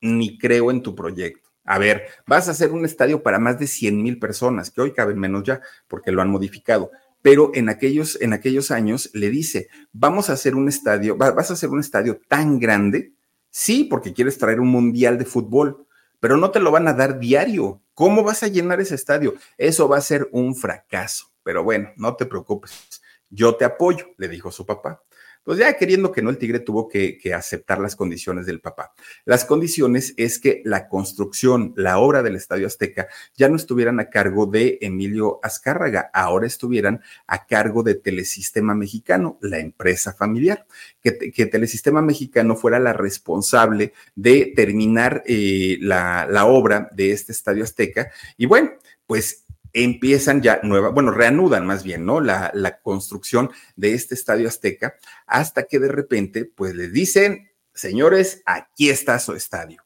ni 0.02 0.38
creo 0.38 0.72
en 0.72 0.82
tu 0.82 0.96
proyecto. 0.96 1.50
A 1.68 1.80
ver, 1.80 2.08
vas 2.28 2.48
a 2.48 2.52
hacer 2.52 2.72
un 2.72 2.86
estadio 2.86 3.24
para 3.24 3.40
más 3.40 3.58
de 3.58 3.66
100 3.66 4.02
mil 4.02 4.20
personas, 4.20 4.70
que 4.70 4.82
hoy 4.82 4.94
caben 4.94 5.18
menos 5.18 5.44
ya, 5.44 5.62
porque 5.88 6.12
lo 6.12 6.22
han 6.22 6.30
modificado 6.30 6.92
pero 7.26 7.50
en 7.56 7.70
aquellos, 7.70 8.22
en 8.22 8.34
aquellos 8.34 8.70
años 8.70 9.10
le 9.16 9.32
dice, 9.32 9.68
vamos 9.92 10.30
a 10.30 10.34
hacer 10.34 10.54
un 10.54 10.70
estadio, 10.70 11.18
vas 11.18 11.50
a 11.50 11.54
hacer 11.54 11.72
un 11.72 11.80
estadio 11.80 12.22
tan 12.28 12.60
grande, 12.60 13.14
sí, 13.50 13.86
porque 13.86 14.14
quieres 14.14 14.38
traer 14.38 14.60
un 14.60 14.68
mundial 14.68 15.18
de 15.18 15.26
fútbol, 15.26 15.88
pero 16.20 16.38
no 16.38 16.52
te 16.52 16.60
lo 16.60 16.70
van 16.70 16.88
a 16.88 16.94
dar 16.94 17.18
diario. 17.18 17.82
¿Cómo 17.96 18.22
vas 18.22 18.44
a 18.44 18.48
llenar 18.48 18.80
ese 18.80 18.94
estadio? 18.94 19.34
Eso 19.58 19.90
va 19.90 19.98
a 19.98 20.02
ser 20.02 20.30
un 20.34 20.56
fracaso. 20.56 21.32
Pero 21.42 21.64
bueno, 21.64 21.90
no 21.98 22.16
te 22.16 22.28
preocupes, 22.28 23.02
yo 23.32 23.56
te 23.56 23.66
apoyo, 23.66 24.06
le 24.18 24.28
dijo 24.28 24.52
su 24.52 24.64
papá. 24.64 25.02
Pues 25.46 25.60
ya 25.60 25.78
queriendo 25.78 26.12
que 26.12 26.22
no, 26.22 26.32
el 26.32 26.38
Tigre 26.38 26.60
tuvo 26.60 26.90
que, 26.90 27.18
que 27.18 27.34
aceptar 27.34 27.80
las 27.80 27.96
condiciones 27.96 28.46
del 28.46 28.60
papá. 28.60 28.94
Las 29.24 29.46
condiciones 29.46 30.14
es 30.18 30.40
que 30.40 30.62
la 30.66 30.90
construcción, 30.90 31.74
la 31.78 32.00
obra 32.00 32.24
del 32.24 32.36
Estadio 32.36 32.68
Azteca, 32.68 33.08
ya 33.36 33.48
no 33.48 33.56
estuvieran 33.56 34.00
a 34.00 34.10
cargo 34.10 34.48
de 34.48 34.80
Emilio 34.82 35.40
Azcárraga, 35.44 36.10
ahora 36.14 36.48
estuvieran 36.48 37.02
a 37.28 37.46
cargo 37.46 37.84
de 37.84 37.96
Telesistema 37.96 38.74
Mexicano, 38.76 39.38
la 39.40 39.60
empresa 39.60 40.14
familiar, 40.14 40.66
que, 41.02 41.32
que 41.32 41.46
Telesistema 41.46 42.02
Mexicano 42.02 42.56
fuera 42.56 42.80
la 42.80 42.94
responsable 42.94 43.94
de 44.16 44.52
terminar 44.56 45.24
eh, 45.28 45.78
la, 45.80 46.28
la 46.30 46.46
obra 46.46 46.90
de 46.92 47.12
este 47.12 47.32
Estadio 47.32 47.64
Azteca. 47.64 48.12
Y 48.36 48.48
bueno, 48.48 48.72
pues 49.06 49.45
empiezan 49.76 50.42
ya 50.42 50.62
nueva, 50.64 50.90
bueno, 50.90 51.12
reanudan 51.12 51.68
más 51.68 51.84
bien, 51.84 52.06
¿no? 52.06 52.22
La, 52.22 52.50
la, 52.54 52.80
construcción 52.80 53.52
de 53.76 53.94
este 53.94 54.16
estadio 54.16 54.48
azteca, 54.48 54.96
hasta 55.28 55.64
que 55.64 55.80
de 55.80 55.90
repente, 55.90 56.46
pues 56.46 56.74
les 56.74 56.94
dicen, 56.94 57.52
señores, 57.74 58.42
aquí 58.46 58.90
está 58.90 59.20
su 59.20 59.34
estadio. 59.34 59.84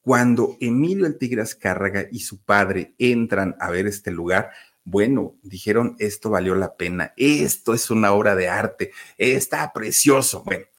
Cuando 0.00 0.56
Emilio 0.60 1.06
el 1.06 1.18
Tigre 1.18 1.42
Azcárraga 1.42 2.06
y 2.10 2.20
su 2.20 2.42
padre 2.42 2.94
entran 2.96 3.54
a 3.60 3.70
ver 3.70 3.86
este 3.86 4.10
lugar, 4.10 4.50
bueno, 4.82 5.36
dijeron, 5.42 5.94
esto 5.98 6.30
valió 6.30 6.54
la 6.54 6.76
pena, 6.76 7.12
esto 7.18 7.74
es 7.74 7.90
una 7.90 8.12
obra 8.12 8.34
de 8.34 8.48
arte, 8.48 8.92
está 9.18 9.70
precioso. 9.74 10.42
Bueno, 10.42 10.64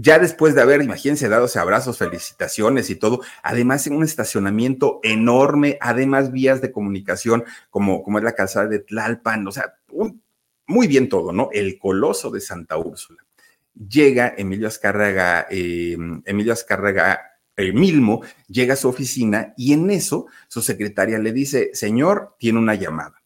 Ya 0.00 0.20
después 0.20 0.54
de 0.54 0.62
haber, 0.62 0.80
imagínense, 0.80 1.28
dado 1.28 1.48
abrazos, 1.56 1.98
felicitaciones 1.98 2.88
y 2.88 2.94
todo, 2.94 3.20
además 3.42 3.84
en 3.88 3.96
un 3.96 4.04
estacionamiento 4.04 5.00
enorme, 5.02 5.76
además 5.80 6.30
vías 6.30 6.60
de 6.60 6.70
comunicación 6.70 7.42
como, 7.68 8.04
como 8.04 8.18
es 8.18 8.24
la 8.24 8.36
calzada 8.36 8.68
de 8.68 8.78
Tlalpan, 8.78 9.44
o 9.48 9.50
sea, 9.50 9.74
un, 9.90 10.22
muy 10.68 10.86
bien 10.86 11.08
todo, 11.08 11.32
¿no? 11.32 11.48
El 11.52 11.80
coloso 11.80 12.30
de 12.30 12.40
Santa 12.40 12.76
Úrsula. 12.76 13.26
Llega 13.74 14.34
Emilio 14.38 14.68
Azcárraga, 14.68 15.48
eh, 15.50 15.96
Emilio 16.24 16.52
Azcárraga 16.52 17.20
Milmo, 17.56 18.22
llega 18.46 18.74
a 18.74 18.76
su 18.76 18.88
oficina 18.88 19.52
y 19.56 19.72
en 19.72 19.90
eso 19.90 20.26
su 20.46 20.62
secretaria 20.62 21.18
le 21.18 21.32
dice, 21.32 21.70
señor, 21.72 22.36
tiene 22.38 22.60
una 22.60 22.76
llamada. 22.76 23.20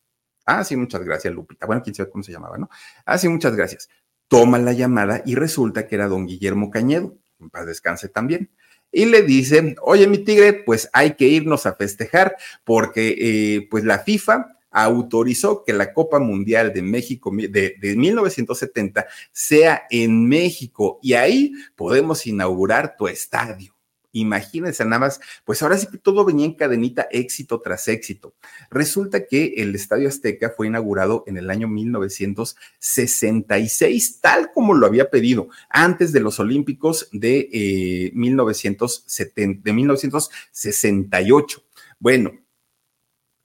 Ah, 0.47 0.65
sí, 0.65 0.75
muchas 0.75 1.05
gracias, 1.05 1.35
Lupita. 1.35 1.67
Bueno, 1.67 1.83
quién 1.83 1.95
sabe 1.95 2.09
cómo 2.09 2.25
se 2.25 2.33
llamaba, 2.33 2.57
¿no? 2.57 2.71
Ah, 3.05 3.19
sí, 3.19 3.29
muchas 3.29 3.55
gracias 3.55 3.91
toma 4.33 4.59
la 4.59 4.73
llamada 4.73 5.23
y 5.27 5.35
resulta 5.35 5.87
que 5.87 5.95
era 5.95 6.09
don 6.09 6.27
Guillermo 6.27 6.71
Cañedo, 6.71 7.19
en 7.39 7.51
paz 7.51 7.67
descanse 7.67 8.09
también. 8.09 8.51
Y 8.91 9.05
le 9.05 9.21
dice, 9.21 9.77
oye 9.83 10.07
mi 10.07 10.17
tigre, 10.17 10.55
pues 10.55 10.89
hay 10.95 11.17
que 11.17 11.29
irnos 11.29 11.67
a 11.67 11.75
festejar 11.75 12.37
porque 12.65 13.15
eh, 13.19 13.69
pues 13.71 13.85
la 13.85 13.99
FIFA 13.99 14.57
autorizó 14.71 15.65
que 15.65 15.75
la 15.75 15.93
Copa 15.93 16.19
Mundial 16.19 16.73
de 16.73 16.81
México 16.81 17.31
de, 17.31 17.77
de 17.79 17.95
1970 17.95 19.07
sea 19.33 19.83
en 19.91 20.27
México 20.27 20.99
y 21.03 21.13
ahí 21.13 21.53
podemos 21.77 22.27
inaugurar 22.27 22.97
tu 22.97 23.09
estadio. 23.09 23.75
Imagínense 24.13 24.85
nada 24.85 24.99
más, 25.01 25.21
pues 25.45 25.63
ahora 25.63 25.79
sí 25.79 25.87
que 25.87 25.97
todo 25.99 26.25
venía 26.25 26.47
en 26.47 26.55
cadenita, 26.55 27.09
éxito 27.11 27.61
tras 27.61 27.89
éxito. 27.89 28.35
Resulta 28.71 29.27
que 29.27 29.55
el 29.57 29.75
Estadio 29.75 30.07
Azteca 30.09 30.53
fue 30.55 30.67
inaugurado 30.67 31.25
en 31.27 31.39
el 31.39 31.49
año 31.51 31.67
1966, 31.67 34.21
tal 34.21 34.53
como 34.53 34.75
lo 34.75 34.87
había 34.87 35.09
pedido, 35.11 35.49
antes 35.71 36.13
de 36.13 36.21
los 36.21 36.39
Olímpicos 36.41 37.09
de, 37.13 37.49
eh, 37.53 38.11
1970, 38.15 39.63
de 39.65 39.73
1968. 39.73 41.65
Bueno, 41.99 42.43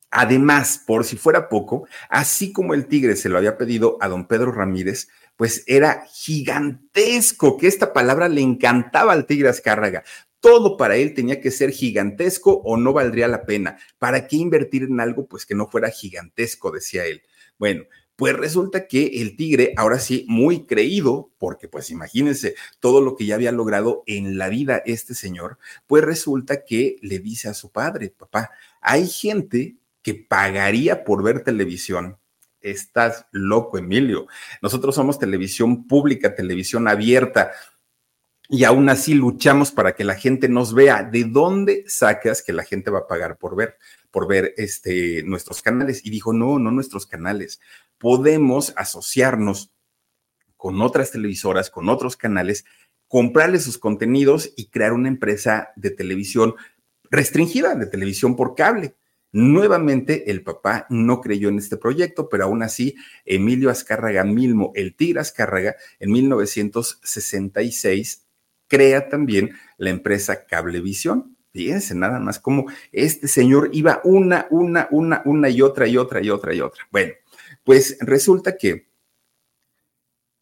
Además, 0.10 0.82
por 0.88 1.03
si 1.03 1.17
fuera 1.17 1.49
poco, 1.49 1.86
así 2.10 2.53
como 2.53 2.73
el 2.73 2.88
Tigre 2.88 3.17
se 3.17 3.27
lo 3.27 3.38
había 3.38 3.58
pedido 3.58 3.97
a 3.99 4.08
don 4.08 4.25
Pedro 4.25 4.53
Ramírez, 4.53 5.10
pues 5.36 5.63
era 5.67 6.06
gigantesco, 6.12 7.58
que 7.58 7.67
esta 7.67 7.93
palabra 7.93 8.30
le 8.30 8.41
encantaba 8.41 9.13
al 9.13 9.25
Tigre 9.25 9.49
Azcárraga. 9.49 10.03
Todo 10.47 10.77
para 10.77 10.95
él 10.95 11.13
tenía 11.13 11.41
que 11.41 11.51
ser 11.51 11.71
gigantesco 11.71 12.62
o 12.63 12.77
no 12.77 12.93
valdría 12.93 13.27
la 13.27 13.43
pena. 13.43 13.77
¿Para 13.99 14.29
qué 14.29 14.38
invertir 14.38 14.83
en 14.83 15.01
algo 15.01 15.27
pues 15.27 15.45
que 15.45 15.55
no 15.55 15.67
fuera 15.67 15.89
gigantesco? 15.89 16.71
Decía 16.71 17.05
él. 17.05 17.21
Bueno, 17.60 17.83
pues 18.15 18.33
resulta 18.33 18.88
que 18.88 19.21
el 19.21 19.36
tigre, 19.36 19.73
ahora 19.75 19.99
sí, 19.99 20.23
muy 20.29 20.65
creído, 20.65 21.33
porque 21.38 21.67
pues 21.67 21.89
imagínense 21.89 22.55
todo 22.79 23.01
lo 23.01 23.17
que 23.17 23.25
ya 23.25 23.36
había 23.36 23.51
logrado 23.51 24.03
en 24.05 24.38
la 24.38 24.47
vida 24.47 24.81
este 24.86 25.15
señor, 25.15 25.57
pues 25.86 26.05
resulta 26.05 26.63
que 26.63 26.95
le 27.01 27.19
dice 27.19 27.49
a 27.49 27.53
su 27.53 27.69
padre, 27.69 28.10
papá, 28.10 28.51
hay 28.79 29.05
gente 29.05 29.75
que 30.01 30.13
pagaría 30.13 31.03
por 31.03 31.23
ver 31.23 31.43
televisión. 31.43 32.19
Estás 32.62 33.25
loco, 33.31 33.77
Emilio. 33.77 34.27
Nosotros 34.62 34.95
somos 34.95 35.19
televisión 35.19 35.88
pública, 35.88 36.36
televisión 36.36 36.88
abierta 36.88 37.51
y 38.49 38.63
aún 38.63 38.88
así 38.89 39.13
luchamos 39.13 39.71
para 39.71 39.93
que 39.93 40.05
la 40.05 40.15
gente 40.15 40.47
nos 40.47 40.73
vea. 40.73 41.03
¿De 41.03 41.25
dónde 41.25 41.83
sacas 41.88 42.41
que 42.41 42.53
la 42.53 42.63
gente 42.63 42.89
va 42.89 42.99
a 42.99 43.07
pagar 43.07 43.38
por 43.38 43.57
ver, 43.57 43.77
por 44.10 44.25
ver 44.27 44.53
este, 44.57 45.21
nuestros 45.23 45.62
canales? 45.62 46.05
Y 46.05 46.10
dijo, 46.10 46.31
no, 46.31 46.57
no 46.57 46.71
nuestros 46.71 47.05
canales. 47.05 47.60
Podemos 47.97 48.73
asociarnos 48.77 49.73
con 50.55 50.81
otras 50.81 51.12
televisoras, 51.12 51.69
con 51.69 51.89
otros 51.89 52.15
canales, 52.15 52.63
comprarles 53.07 53.63
sus 53.63 53.77
contenidos 53.77 54.53
y 54.55 54.69
crear 54.69 54.93
una 54.93 55.10
empresa 55.10 55.73
de 55.75 55.91
televisión 55.91 56.55
restringida, 57.10 57.75
de 57.75 57.88
televisión 57.88 58.38
por 58.38 58.55
cable. 58.55 58.95
Nuevamente, 59.33 60.31
el 60.31 60.41
papá 60.41 60.88
no 60.89 61.19
creyó 61.19 61.49
en 61.49 61.57
este 61.57 61.75
proyecto, 61.75 62.29
pero 62.29 62.45
aún 62.45 62.63
así, 62.63 62.95
Emilio 63.25 63.69
Azcárraga 63.69 64.23
Milmo, 64.23 64.71
el 64.73 64.95
Tigre 64.95 65.19
Azcárraga, 65.19 65.75
en 65.99 66.13
1966 66.13 68.27
crea 68.67 69.10
también 69.10 69.51
la 69.77 69.89
empresa 69.89 70.45
Cablevisión. 70.45 71.36
Fíjense 71.53 71.95
nada 71.95 72.19
más 72.19 72.39
cómo 72.39 72.65
este 72.91 73.27
señor 73.27 73.69
iba 73.73 74.01
una, 74.03 74.47
una, 74.51 74.88
una, 74.91 75.21
una 75.25 75.49
y 75.49 75.62
otra 75.62 75.88
y 75.88 75.97
otra 75.97 76.21
y 76.21 76.30
otra 76.30 76.53
y 76.53 76.62
otra. 76.62 76.84
Bueno, 76.91 77.13
pues 77.63 77.97
resulta 78.01 78.58
que 78.58 78.88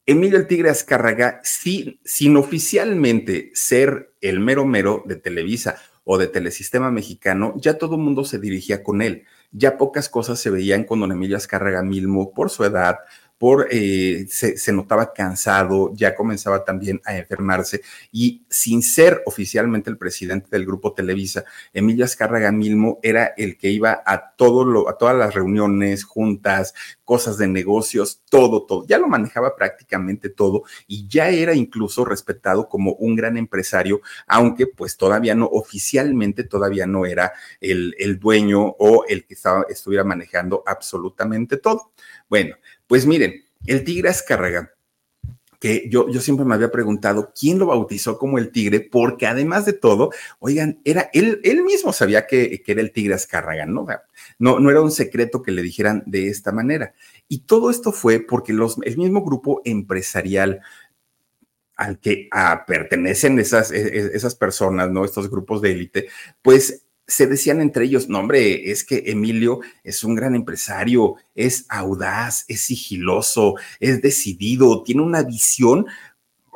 Emilio 0.08 0.38
el 0.38 0.46
Tigre 0.46 0.70
Azcárraga, 0.70 1.40
sin, 1.44 2.00
sin 2.06 2.38
oficialmente 2.38 3.50
ser 3.56 4.14
el 4.22 4.40
mero 4.40 4.64
mero 4.64 5.04
de 5.08 5.16
Televisa 5.16 5.78
o 6.04 6.20
de 6.20 6.28
Telesistema 6.28 6.92
Mexicano, 6.92 7.56
ya 7.58 7.80
todo 7.80 7.96
el 7.96 8.02
mundo 8.02 8.24
se 8.24 8.38
dirigía 8.38 8.84
con 8.84 9.02
él. 9.02 9.24
Ya 9.52 9.78
pocas 9.78 10.08
cosas 10.08 10.40
se 10.40 10.52
veían 10.52 10.84
con 10.84 11.00
don 11.00 11.12
Emilio 11.12 11.38
Azcárraga 11.38 11.82
Milmo 11.82 12.34
por 12.34 12.52
su 12.52 12.64
edad, 12.64 12.98
por, 13.38 13.68
eh, 13.70 14.26
se, 14.30 14.72
notaba 14.72 15.14
cansado, 15.14 15.92
ya 15.94 16.16
comenzaba 16.16 16.64
también 16.64 17.02
a 17.06 17.18
enfermarse 17.18 17.82
y 18.12 18.46
sin 18.50 18.82
ser 18.82 19.22
oficialmente 19.26 19.90
el 19.90 19.98
presidente 19.98 20.48
del 20.50 20.66
grupo 20.66 20.94
Televisa, 20.94 21.44
Emilio 21.74 22.06
Azcárraga 22.06 22.52
Milmo 22.52 23.00
era 23.04 23.34
el 23.38 23.58
que 23.58 23.70
iba 23.70 24.02
a, 24.06 24.36
todo 24.36 24.64
lo, 24.64 24.90
a 24.90 24.98
todas 24.98 25.16
las 25.18 25.34
reuniones, 25.34 26.06
juntas, 26.06 26.74
cosas 27.04 27.38
de 27.38 27.48
negocios, 27.48 28.22
todo, 28.30 28.66
todo. 28.66 28.86
Ya 28.88 28.98
lo 28.98 29.08
manejaba 29.08 29.56
prácticamente 29.56 30.30
todo 30.30 30.64
y 30.88 31.08
ya 31.08 31.30
era 31.30 31.54
incluso 31.54 32.06
respetado 32.06 32.70
como 32.70 32.94
un 32.94 33.16
gran 33.16 33.38
empresario, 33.38 34.02
aunque 34.28 34.68
pues 34.68 34.98
todavía 34.98 35.36
no, 35.36 35.46
oficialmente 35.46 36.44
todavía 36.46 36.88
no 36.88 37.06
era 37.06 37.34
el, 37.60 37.96
el 38.00 38.18
dueño 38.18 38.64
o 38.80 39.06
el 39.08 39.26
que 39.26 39.34
estaba, 39.34 39.66
estuviera 39.70 40.04
manejando 40.04 40.64
absolutamente 40.66 41.58
todo. 41.58 41.92
Bueno, 42.30 42.56
pues 42.88 43.06
miren, 43.06 43.44
el 43.66 43.84
tigre 43.84 44.10
Azcárraga, 44.10 44.72
que 45.60 45.88
yo, 45.90 46.10
yo 46.10 46.22
siempre 46.22 46.46
me 46.46 46.54
había 46.54 46.72
preguntado 46.72 47.32
quién 47.40 47.58
lo 47.58 47.68
bautizó 47.68 48.18
como 48.18 48.38
el 48.38 48.52
tigre, 48.52 48.82
porque 48.82 49.26
además 49.26 49.66
de 49.66 49.74
todo, 49.74 50.12
oigan, 50.40 50.80
era 50.84 51.10
él, 51.14 51.40
él 51.44 51.64
mismo 51.64 51.94
sabía 51.94 52.28
que, 52.28 52.62
que 52.62 52.72
era 52.72 52.82
el 52.82 52.92
tigre 52.92 53.16
Azcárraga, 53.16 53.66
¿no? 53.66 53.88
¿no? 54.38 54.60
No 54.60 54.70
era 54.70 54.82
un 54.82 54.92
secreto 54.92 55.42
que 55.42 55.52
le 55.52 55.62
dijeran 55.62 56.04
de 56.06 56.28
esta 56.28 56.52
manera. 56.52 56.94
Y 57.28 57.40
todo 57.40 57.72
esto 57.72 57.92
fue 57.92 58.20
porque 58.20 58.54
los, 58.54 58.78
el 58.84 58.98
mismo 58.98 59.24
grupo 59.24 59.62
empresarial 59.66 60.62
al 61.76 62.00
que 62.00 62.28
a, 62.32 62.66
pertenecen 62.66 63.40
esas, 63.40 63.72
e, 63.72 63.82
e, 63.82 64.12
esas 64.14 64.36
personas, 64.36 64.90
¿no? 64.92 65.04
Estos 65.04 65.30
grupos 65.30 65.62
de 65.62 65.72
élite, 65.72 66.08
pues 66.42 66.85
se 67.08 67.28
decían 67.28 67.62
entre 67.62 67.86
ellos, 67.86 68.10
no 68.10 68.20
hombre, 68.20 68.72
es 68.72 68.84
que 68.84 69.04
Emilio 69.08 69.60
es 69.84 70.04
un 70.04 70.16
gran 70.16 70.36
empresario, 70.36 71.16
es 71.36 71.66
audaz, 71.70 72.46
es 72.48 72.62
sigiloso, 72.62 73.56
es 73.80 74.02
decidido, 74.02 74.84
tiene 74.84 75.02
una 75.02 75.24
visión 75.24 75.86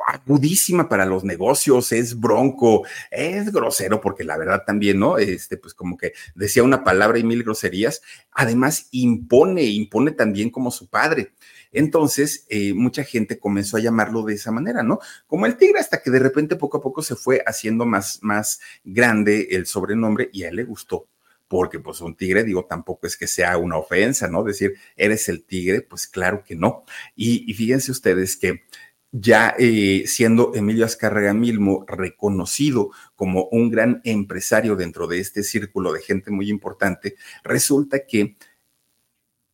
agudísima 0.06 0.88
para 0.88 1.06
los 1.06 1.24
negocios, 1.24 1.92
es 1.92 2.18
bronco, 2.18 2.84
es 3.10 3.52
grosero, 3.52 4.00
porque 4.00 4.24
la 4.24 4.36
verdad 4.36 4.64
también, 4.66 4.98
¿no? 4.98 5.18
Este, 5.18 5.56
pues 5.56 5.74
como 5.74 5.96
que 5.96 6.12
decía 6.34 6.62
una 6.62 6.82
palabra 6.82 7.18
y 7.18 7.24
mil 7.24 7.42
groserías, 7.42 8.02
además 8.32 8.88
impone, 8.90 9.64
impone 9.64 10.12
también 10.12 10.50
como 10.50 10.70
su 10.70 10.88
padre. 10.88 11.32
Entonces, 11.72 12.46
eh, 12.48 12.74
mucha 12.74 13.04
gente 13.04 13.38
comenzó 13.38 13.76
a 13.76 13.80
llamarlo 13.80 14.22
de 14.22 14.34
esa 14.34 14.50
manera, 14.52 14.82
¿no? 14.82 14.98
Como 15.26 15.46
el 15.46 15.56
tigre, 15.56 15.80
hasta 15.80 16.02
que 16.02 16.10
de 16.10 16.18
repente 16.18 16.56
poco 16.56 16.78
a 16.78 16.82
poco 16.82 17.02
se 17.02 17.16
fue 17.16 17.42
haciendo 17.46 17.86
más, 17.86 18.18
más 18.22 18.60
grande 18.84 19.48
el 19.52 19.66
sobrenombre 19.66 20.30
y 20.32 20.44
a 20.44 20.48
él 20.48 20.56
le 20.56 20.64
gustó 20.64 21.06
porque 21.50 21.80
pues 21.80 22.00
un 22.00 22.14
tigre, 22.14 22.44
digo, 22.44 22.64
tampoco 22.64 23.08
es 23.08 23.16
que 23.16 23.26
sea 23.26 23.58
una 23.58 23.76
ofensa, 23.76 24.28
¿no? 24.28 24.44
Decir, 24.44 24.76
eres 24.94 25.28
el 25.28 25.42
tigre, 25.42 25.82
pues 25.82 26.06
claro 26.06 26.44
que 26.44 26.54
no. 26.54 26.84
Y, 27.16 27.52
fíjense 27.54 27.90
ustedes 27.90 28.36
que 28.36 28.62
ya 29.10 29.56
eh, 29.58 30.04
siendo 30.06 30.54
Emilio 30.54 30.84
Azcárraga 30.84 31.34
Milmo 31.34 31.84
reconocido 31.88 32.90
como 33.16 33.48
un 33.50 33.68
gran 33.68 34.00
empresario 34.04 34.76
dentro 34.76 35.08
de 35.08 35.18
este 35.18 35.42
círculo 35.42 35.92
de 35.92 36.02
gente 36.02 36.30
muy 36.30 36.48
importante, 36.50 37.16
resulta 37.42 38.06
que 38.06 38.36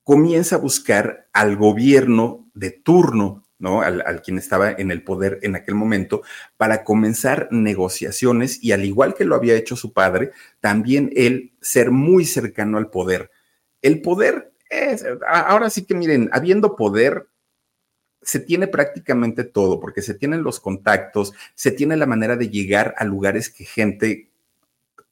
comienza 0.06 0.54
a 0.54 0.60
buscar 0.60 1.28
al 1.32 1.56
gobierno 1.56 2.48
de 2.54 2.70
turno, 2.70 3.44
¿no? 3.58 3.82
Al, 3.82 4.22
quien 4.22 4.38
estaba 4.38 4.70
en 4.70 4.92
el 4.92 5.02
poder 5.02 5.40
en 5.42 5.56
aquel 5.56 5.74
momento, 5.74 6.22
para 6.56 6.84
comenzar 6.84 7.48
negociaciones 7.50 8.62
y 8.62 8.70
al 8.70 8.84
igual 8.84 9.14
que 9.14 9.24
lo 9.24 9.34
había 9.34 9.56
hecho 9.56 9.74
su 9.74 9.92
padre, 9.92 10.30
también 10.60 11.10
él 11.16 11.54
ser 11.60 11.90
muy 11.90 12.24
cercano 12.24 12.78
al 12.78 12.88
poder. 12.88 13.32
El 13.82 14.00
poder 14.00 14.52
es, 14.70 15.04
ahora 15.26 15.70
sí 15.70 15.84
que 15.84 15.96
miren, 15.96 16.30
habiendo 16.30 16.76
poder, 16.76 17.26
se 18.22 18.38
tiene 18.38 18.68
prácticamente 18.68 19.42
todo, 19.42 19.80
porque 19.80 20.02
se 20.02 20.14
tienen 20.14 20.44
los 20.44 20.60
contactos, 20.60 21.32
se 21.56 21.72
tiene 21.72 21.96
la 21.96 22.06
manera 22.06 22.36
de 22.36 22.48
llegar 22.48 22.94
a 22.96 23.04
lugares 23.04 23.50
que 23.50 23.64
gente 23.64 24.30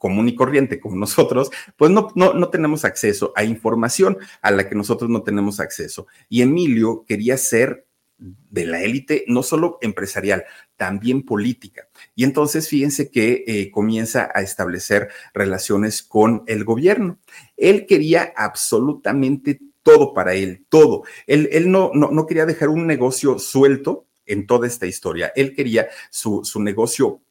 común 0.05 0.29
y 0.29 0.35
corriente 0.35 0.79
como 0.81 0.97
nosotros, 1.07 1.51
pues 1.79 1.91
no, 1.91 2.13
no, 2.15 2.35
no 2.35 2.51
tenemos 2.51 2.85
acceso 2.85 3.33
a 3.35 3.43
información 3.43 4.19
a 4.43 4.51
la 4.51 4.69
que 4.69 4.75
nosotros 4.75 5.09
no 5.09 5.23
tenemos 5.23 5.61
acceso. 5.61 6.07
Y 6.29 6.43
Emilio 6.43 7.07
quería 7.09 7.39
ser 7.39 7.87
de 8.19 8.67
la 8.67 8.83
élite, 8.83 9.25
no 9.27 9.43
solo 9.43 9.79
empresarial, 9.81 10.45
también 10.77 11.23
política. 11.23 11.89
Y 12.15 12.25
entonces 12.25 12.69
fíjense 12.69 13.11
que 13.11 13.45
eh, 13.47 13.71
comienza 13.71 14.31
a 14.35 14.43
establecer 14.43 15.09
relaciones 15.33 16.03
con 16.03 16.43
el 16.49 16.65
gobierno. 16.65 17.19
Él 17.57 17.87
quería 17.87 18.35
absolutamente 18.37 19.59
todo 19.83 20.13
para 20.13 20.35
él, 20.35 20.67
todo. 20.69 21.05
Él, 21.27 21.49
él 21.51 21.71
no, 21.71 21.93
no, 21.95 22.11
no, 22.11 22.27
quería 22.27 22.45
dejar 22.45 22.69
un 22.69 22.87
negocio 22.87 23.39
suelto 23.39 24.07
en 24.27 24.47
toda 24.47 24.67
esta 24.67 24.87
historia. 24.87 25.33
Él 25.35 25.55
quería 25.55 25.89
su, 26.11 26.45
su 26.45 26.63
negocio 26.63 27.23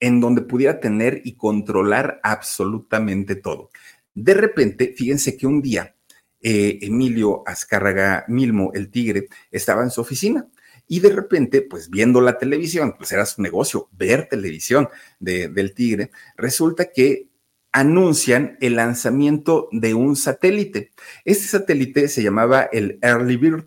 en 0.00 0.20
donde 0.20 0.42
pudiera 0.42 0.80
tener 0.80 1.20
y 1.24 1.36
controlar 1.36 2.20
absolutamente 2.22 3.36
todo. 3.36 3.70
De 4.14 4.34
repente, 4.34 4.94
fíjense 4.96 5.36
que 5.36 5.46
un 5.46 5.62
día 5.62 5.94
eh, 6.42 6.78
Emilio 6.82 7.42
Azcárraga 7.46 8.24
Milmo, 8.28 8.72
el 8.74 8.90
tigre, 8.90 9.28
estaba 9.50 9.82
en 9.82 9.90
su 9.90 10.00
oficina 10.00 10.48
y 10.88 11.00
de 11.00 11.10
repente, 11.10 11.62
pues 11.62 11.90
viendo 11.90 12.20
la 12.20 12.38
televisión, 12.38 12.96
pues 12.98 13.12
era 13.12 13.24
su 13.24 13.42
negocio, 13.42 13.88
ver 13.92 14.26
televisión 14.28 14.88
del 15.20 15.72
tigre, 15.72 16.10
resulta 16.36 16.90
que 16.90 17.28
anuncian 17.72 18.56
el 18.60 18.74
lanzamiento 18.74 19.68
de 19.70 19.94
un 19.94 20.16
satélite. 20.16 20.90
Este 21.24 21.46
satélite 21.46 22.08
se 22.08 22.22
llamaba 22.24 22.62
el 22.72 22.98
Early 23.02 23.36
Bird. 23.36 23.66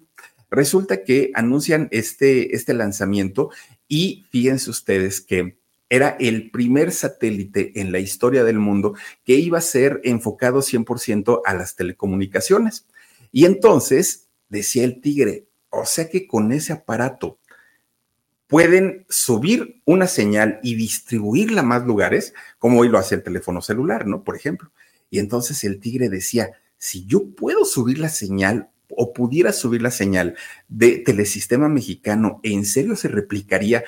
Resulta 0.51 1.03
que 1.03 1.31
anuncian 1.33 1.87
este, 1.91 2.55
este 2.55 2.73
lanzamiento 2.73 3.51
y 3.87 4.25
fíjense 4.29 4.69
ustedes 4.69 5.21
que 5.21 5.57
era 5.93 6.17
el 6.19 6.49
primer 6.49 6.91
satélite 6.91 7.79
en 7.79 7.91
la 7.91 7.99
historia 7.99 8.43
del 8.43 8.57
mundo 8.57 8.95
que 9.23 9.33
iba 9.33 9.59
a 9.59 9.61
ser 9.61 10.01
enfocado 10.03 10.61
100% 10.61 11.41
a 11.45 11.53
las 11.53 11.75
telecomunicaciones. 11.75 12.87
Y 13.31 13.45
entonces, 13.45 14.27
decía 14.49 14.85
el 14.85 15.01
tigre, 15.01 15.49
o 15.69 15.85
sea 15.85 16.09
que 16.09 16.25
con 16.25 16.51
ese 16.51 16.73
aparato 16.73 17.37
pueden 18.47 19.05
subir 19.07 19.83
una 19.85 20.07
señal 20.07 20.59
y 20.63 20.73
distribuirla 20.73 21.61
a 21.61 21.65
más 21.65 21.85
lugares, 21.85 22.33
como 22.57 22.79
hoy 22.79 22.89
lo 22.89 22.97
hace 22.97 23.13
el 23.13 23.21
teléfono 23.21 23.61
celular, 23.61 24.07
¿no? 24.07 24.23
Por 24.23 24.35
ejemplo. 24.35 24.71
Y 25.11 25.19
entonces 25.19 25.63
el 25.63 25.79
tigre 25.79 26.09
decía, 26.09 26.53
si 26.75 27.05
yo 27.05 27.35
puedo 27.35 27.65
subir 27.65 27.99
la 27.99 28.09
señal 28.09 28.71
o 28.89 29.13
pudiera 29.13 29.53
subir 29.53 29.83
la 29.83 29.91
señal 29.91 30.35
de 30.67 30.97
Telesistema 30.97 31.69
Mexicano, 31.69 32.39
¿en 32.41 32.65
serio 32.65 32.95
se 32.95 33.09
replicaría 33.09 33.83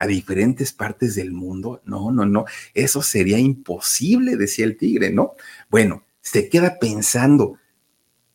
a 0.00 0.06
diferentes 0.06 0.72
partes 0.72 1.14
del 1.14 1.30
mundo. 1.30 1.82
No, 1.84 2.10
no, 2.10 2.24
no, 2.24 2.46
eso 2.74 3.02
sería 3.02 3.38
imposible, 3.38 4.36
decía 4.36 4.64
el 4.64 4.76
tigre, 4.76 5.10
¿no? 5.10 5.34
Bueno, 5.68 6.04
se 6.22 6.48
queda 6.48 6.78
pensando, 6.78 7.58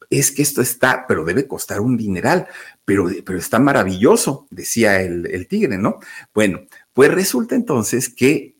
es 0.09 0.31
que 0.31 0.43
esto 0.43 0.61
está, 0.61 1.05
pero 1.07 1.25
debe 1.25 1.47
costar 1.47 1.81
un 1.81 1.97
dineral, 1.97 2.47
pero, 2.85 3.09
pero 3.25 3.39
está 3.39 3.59
maravilloso, 3.59 4.47
decía 4.51 5.01
el, 5.01 5.47
tigre, 5.47 5.77
¿no? 5.77 5.99
Bueno, 6.33 6.61
pues 6.93 7.11
resulta 7.11 7.55
entonces 7.55 8.09
que 8.09 8.55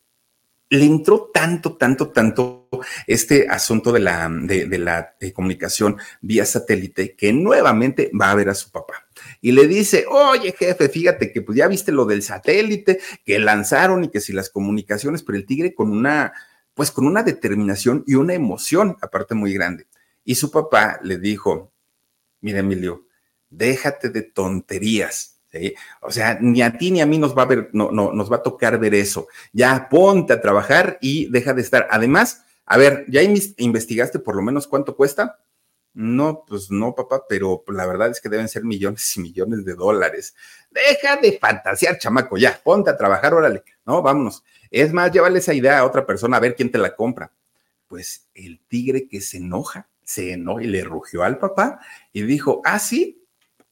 le 0.72 0.86
entró 0.86 1.30
tanto, 1.32 1.78
tanto, 1.78 2.10
tanto 2.10 2.70
este 3.06 3.48
asunto 3.48 3.92
de 3.92 4.00
la, 4.00 4.28
de, 4.30 4.78
la 4.80 5.16
eh, 5.20 5.32
comunicación 5.32 5.98
vía 6.22 6.44
satélite 6.44 7.16
que 7.16 7.32
nuevamente 7.32 8.10
va 8.20 8.32
a 8.32 8.36
ver 8.36 8.50
a 8.50 8.56
su 8.56 8.72
papá 8.72 9.05
y 9.46 9.52
le 9.52 9.68
dice, 9.68 10.08
oye 10.10 10.56
jefe, 10.58 10.90
fíjate 10.90 11.32
que 11.32 11.44
pues 11.44 11.56
ya 11.56 11.68
viste 11.68 11.92
lo 11.92 12.06
del 12.06 12.24
satélite 12.24 13.00
que 13.24 13.38
lanzaron 13.38 14.04
y 14.04 14.10
que 14.10 14.20
si 14.20 14.34
las 14.34 14.50
comunicaciones, 14.50 15.22
pero 15.22 15.38
el 15.38 15.46
tigre 15.46 15.76
con 15.76 15.92
una, 15.92 16.34
pues 16.74 16.90
con 16.90 17.06
una 17.06 17.22
determinación 17.22 18.04
y 18.08 18.16
una 18.16 18.34
emoción 18.34 18.98
aparte 19.02 19.36
muy 19.36 19.54
grande. 19.54 19.86
Y 20.24 20.34
su 20.34 20.50
papá 20.50 21.00
le 21.04 21.20
dijo, 21.20 21.72
mira 22.42 22.58
Emilio, 22.58 23.06
déjate 23.48 24.10
de 24.10 24.24
tonterías. 24.24 25.40
O 26.02 26.10
sea, 26.10 26.40
ni 26.42 26.64
a 26.64 26.76
ti 26.76 26.90
ni 26.90 27.02
a 27.02 27.06
mí 27.06 27.20
nos 27.20 27.38
va 27.38 27.44
a 27.44 27.46
ver, 27.46 27.70
no, 27.72 27.92
no, 27.92 28.14
nos 28.14 28.32
va 28.32 28.38
a 28.38 28.44
tocar 28.44 28.80
ver 28.80 28.96
eso. 28.96 29.28
Ya 29.54 29.90
ponte 29.92 30.34
a 30.34 30.42
trabajar 30.42 30.98
y 31.02 31.30
deja 31.30 31.54
de 31.54 31.62
estar. 31.62 31.88
Además, 31.92 32.44
a 32.66 32.78
ver, 32.78 33.06
¿ya 33.10 33.22
investigaste 33.22 34.18
por 34.18 34.36
lo 34.36 34.42
menos 34.42 34.66
cuánto 34.66 34.96
cuesta? 34.96 35.38
No, 35.96 36.44
pues 36.46 36.70
no, 36.70 36.94
papá, 36.94 37.24
pero 37.28 37.64
la 37.70 37.86
verdad 37.86 38.12
es 38.12 38.20
que 38.20 38.28
deben 38.28 38.50
ser 38.50 38.66
millones 38.66 39.16
y 39.16 39.22
millones 39.22 39.64
de 39.64 39.76
dólares. 39.76 40.36
Deja 40.70 41.16
de 41.16 41.40
fantasear, 41.40 41.98
chamaco, 41.98 42.38
ya, 42.38 42.60
ponte 42.62 42.90
a 42.90 42.98
trabajar, 42.98 43.34
órale, 43.34 43.64
no, 43.86 44.02
vámonos. 44.02 44.44
Es 44.70 44.92
más, 44.92 45.10
llévale 45.10 45.40
esa 45.40 45.54
idea 45.54 45.80
a 45.80 45.86
otra 45.86 46.06
persona 46.06 46.36
a 46.36 46.42
ver 46.42 46.54
quién 46.54 46.70
te 46.70 46.78
la 46.78 46.94
compra. 46.94 47.32
Pues 47.88 48.28
el 48.34 48.60
tigre 48.68 49.08
que 49.08 49.22
se 49.22 49.38
enoja, 49.38 49.88
se 50.04 50.34
enojó 50.34 50.60
y 50.60 50.68
le 50.68 50.84
rugió 50.84 51.24
al 51.24 51.38
papá 51.38 51.80
y 52.12 52.24
dijo, 52.24 52.62
ah, 52.66 52.78
sí, 52.80 53.24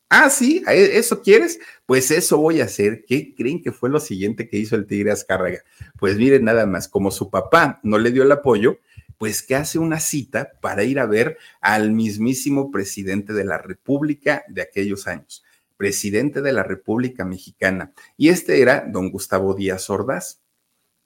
ah, 0.07 0.29
sí, 0.29 0.63
¿e-, 0.65 0.97
¿eso 0.97 1.21
quieres? 1.21 1.59
Pues 1.85 2.09
eso 2.09 2.37
voy 2.37 2.61
a 2.61 2.65
hacer. 2.65 3.03
¿Qué 3.05 3.35
creen 3.35 3.61
que 3.61 3.73
fue 3.73 3.89
lo 3.89 3.99
siguiente 3.99 4.47
que 4.47 4.57
hizo 4.57 4.77
el 4.77 4.87
tigre 4.87 5.11
Azcárraga? 5.11 5.59
Pues 5.99 6.15
miren, 6.17 6.45
nada 6.45 6.65
más, 6.65 6.87
como 6.87 7.11
su 7.11 7.29
papá 7.29 7.81
no 7.83 7.97
le 7.97 8.11
dio 8.11 8.23
el 8.23 8.31
apoyo, 8.31 8.77
pues 9.17 9.41
que 9.41 9.55
hace 9.55 9.79
una 9.79 9.99
cita 9.99 10.53
para 10.61 10.83
ir 10.83 10.99
a 10.99 11.05
ver 11.05 11.37
al 11.61 11.91
mismísimo 11.91 12.71
presidente 12.71 13.33
de 13.33 13.45
la 13.45 13.57
República 13.57 14.43
de 14.47 14.61
aquellos 14.61 15.07
años, 15.07 15.43
presidente 15.77 16.41
de 16.41 16.53
la 16.53 16.63
República 16.63 17.25
Mexicana. 17.25 17.93
Y 18.17 18.29
este 18.29 18.61
era 18.61 18.85
don 18.87 19.09
Gustavo 19.09 19.53
Díaz 19.53 19.89
Ordaz, 19.89 20.41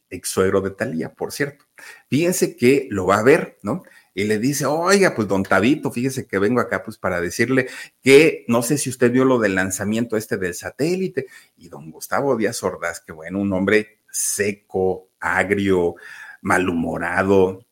ex 0.10 0.30
suegro 0.30 0.62
de 0.62 0.72
Talía, 0.72 1.14
por 1.14 1.32
cierto. 1.32 1.66
Fíjense 2.10 2.56
que 2.56 2.88
lo 2.90 3.06
va 3.06 3.20
a 3.20 3.24
ver, 3.24 3.58
¿no? 3.62 3.84
y 4.18 4.24
le 4.24 4.40
dice, 4.40 4.66
oiga, 4.66 5.14
pues 5.14 5.28
don 5.28 5.44
Tabito, 5.44 5.92
fíjese 5.92 6.26
que 6.26 6.40
vengo 6.40 6.60
acá 6.60 6.82
pues 6.82 6.98
para 6.98 7.22
decirle 7.22 7.68
que 8.02 8.46
no 8.48 8.64
sé 8.64 8.80
si 8.80 8.90
usted 8.90 9.12
vio 9.12 9.26
lo 9.26 9.38
del 9.38 9.54
lanzamiento 9.54 10.18
este 10.18 10.38
del 10.38 10.56
satélite. 10.56 11.28
Y 11.56 11.70
don 11.70 11.92
Gustavo 11.92 12.36
Díaz 12.36 12.64
Ordaz, 12.64 13.00
que 13.00 13.12
bueno, 13.12 13.40
un 13.40 13.54
hombre 13.54 14.00
seco, 14.10 15.10
agrio, 15.20 15.98
malhumorado, 16.42 17.67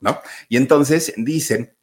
¿no? 0.00 0.20
Y 0.48 0.56
entonces 0.56 1.12
dicen 1.16 1.74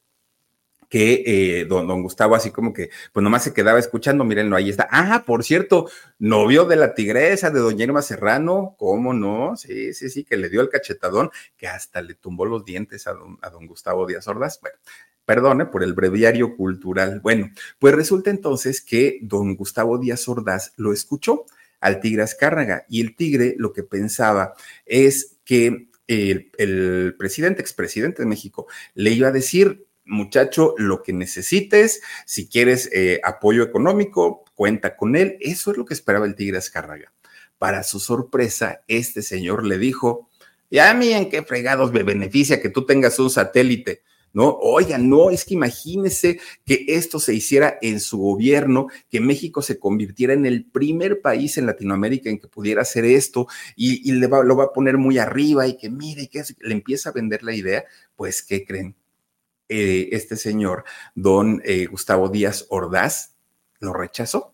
que 0.89 1.23
eh, 1.25 1.65
don, 1.65 2.01
Gustavo 2.01 2.35
así 2.35 2.51
como 2.51 2.73
que, 2.73 2.89
pues 3.11 3.23
nomás 3.23 3.43
se 3.43 3.53
quedaba 3.53 3.79
escuchando, 3.79 4.23
mírenlo, 4.23 4.55
ahí 4.55 4.69
está. 4.69 4.87
Ah, 4.89 5.23
por 5.25 5.43
cierto, 5.43 5.89
novio 6.19 6.65
de 6.65 6.77
la 6.77 6.93
tigresa, 6.93 7.49
de 7.49 7.59
doña 7.59 7.83
Irma 7.83 8.01
Serrano, 8.01 8.75
¿cómo 8.77 9.13
no? 9.13 9.57
Sí, 9.57 9.93
sí, 9.93 10.09
sí, 10.09 10.23
que 10.23 10.37
le 10.37 10.49
dio 10.49 10.61
el 10.61 10.69
cachetadón, 10.69 11.29
que 11.57 11.67
hasta 11.67 12.01
le 12.01 12.15
tumbó 12.15 12.45
los 12.45 12.63
dientes 12.63 13.07
a 13.07 13.13
don, 13.13 13.37
a 13.41 13.49
don 13.49 13.67
Gustavo 13.67 14.05
Díaz 14.05 14.27
Ordaz. 14.27 14.59
Bueno, 14.61 14.77
perdone 15.25 15.65
por 15.65 15.83
el 15.83 15.93
breviario 15.93 16.55
cultural. 16.55 17.19
Bueno, 17.21 17.51
pues 17.79 17.93
resulta 17.93 18.29
entonces 18.29 18.81
que 18.81 19.19
don 19.21 19.55
Gustavo 19.55 19.97
Díaz 19.97 20.27
Ordaz 20.29 20.71
lo 20.77 20.93
escuchó 20.93 21.45
al 21.81 21.99
tigre 21.99 22.23
Azcárraga 22.23 22.85
y 22.89 23.01
el 23.01 23.15
tigre 23.15 23.55
lo 23.57 23.73
que 23.73 23.83
pensaba 23.83 24.53
es 24.85 25.37
que 25.43 25.89
el, 26.07 27.15
presidente, 27.17 27.61
expresidente 27.61 28.21
de 28.21 28.27
México, 28.27 28.67
le 28.93 29.11
iba 29.11 29.27
a 29.27 29.31
decir, 29.31 29.85
muchacho, 30.05 30.73
lo 30.77 31.03
que 31.03 31.13
necesites, 31.13 32.01
si 32.25 32.47
quieres 32.47 32.89
eh, 32.93 33.19
apoyo 33.23 33.63
económico, 33.63 34.45
cuenta 34.55 34.95
con 34.95 35.15
él. 35.15 35.37
Eso 35.39 35.71
es 35.71 35.77
lo 35.77 35.85
que 35.85 35.93
esperaba 35.93 36.25
el 36.25 36.35
Tigre 36.35 36.57
Azcárraga. 36.57 37.13
Para 37.57 37.83
su 37.83 37.99
sorpresa, 37.99 38.81
este 38.87 39.21
señor 39.21 39.65
le 39.65 39.77
dijo, 39.77 40.29
ya 40.69 40.91
a 40.91 40.93
mí 40.93 41.11
en 41.13 41.29
qué 41.29 41.43
fregados 41.43 41.91
me 41.91 42.03
beneficia 42.03 42.61
que 42.61 42.69
tú 42.69 42.85
tengas 42.85 43.19
un 43.19 43.29
satélite. 43.29 44.01
¿No? 44.37 44.55
Oiga, 44.61 44.99
no, 44.99 45.31
es 45.31 45.45
que 45.45 45.55
imagínese 45.55 46.39
que 46.63 46.85
esto 46.89 47.19
se 47.19 47.33
hiciera 47.33 47.79
en 47.81 47.99
su 47.99 48.19
gobierno, 48.19 48.85
que 49.09 49.19
México 49.19 49.63
se 49.63 49.79
convirtiera 49.79 50.33
en 50.33 50.45
el 50.45 50.63
primer 50.63 51.21
país 51.21 51.57
en 51.57 51.65
Latinoamérica 51.65 52.29
en 52.29 52.37
que 52.37 52.47
pudiera 52.47 52.83
hacer 52.83 53.03
esto 53.03 53.47
y, 53.75 54.11
le 54.11 54.27
va, 54.27 54.43
lo 54.43 54.55
va 54.55 54.65
a 54.65 54.73
poner 54.73 54.99
muy 54.99 55.17
arriba 55.17 55.65
y 55.65 55.75
que 55.75 55.89
mire, 55.89 56.27
que 56.27 56.43
le 56.59 56.73
empieza 56.73 57.09
a 57.09 57.13
vender 57.13 57.41
la 57.41 57.55
idea, 57.55 57.85
pues, 58.15 58.43
¿qué 58.43 58.63
creen? 58.63 58.95
Eh, 59.69 60.09
este 60.11 60.35
señor, 60.35 60.83
don 61.15 61.59
eh, 61.65 61.87
Gustavo 61.87 62.29
Díaz 62.29 62.67
Ordaz, 62.69 63.33
lo 63.79 63.91
rechazó. 63.91 64.53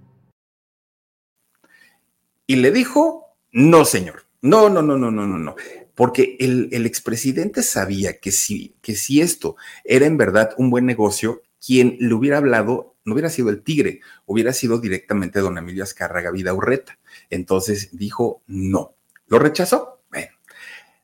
Y 2.47 2.57
le 2.57 2.71
dijo, 2.71 3.25
no, 3.51 3.85
señor, 3.85 4.25
no, 4.41 4.69
no, 4.69 4.81
no, 4.81 4.97
no, 4.97 5.11
no, 5.11 5.27
no, 5.27 5.37
no. 5.37 5.55
Porque 5.95 6.37
el, 6.39 6.69
el 6.71 6.85
expresidente 6.85 7.63
sabía 7.63 8.19
que 8.19 8.31
si, 8.31 8.75
que 8.81 8.95
si 8.95 9.21
esto 9.21 9.55
era 9.83 10.05
en 10.05 10.17
verdad 10.17 10.53
un 10.57 10.69
buen 10.69 10.85
negocio, 10.85 11.43
quien 11.65 11.97
le 11.99 12.13
hubiera 12.13 12.37
hablado 12.37 12.95
no 13.03 13.13
hubiera 13.13 13.29
sido 13.29 13.49
el 13.49 13.63
tigre, 13.63 14.01
hubiera 14.25 14.53
sido 14.53 14.79
directamente 14.79 15.39
don 15.39 15.57
Emilio 15.57 15.83
Azcárraga 15.83 16.31
Vida 16.31 16.53
Urreta. 16.53 16.99
Entonces 17.29 17.89
dijo 17.91 18.41
no. 18.47 18.95
¿Lo 19.27 19.39
rechazó? 19.39 20.01
Bueno. 20.09 20.27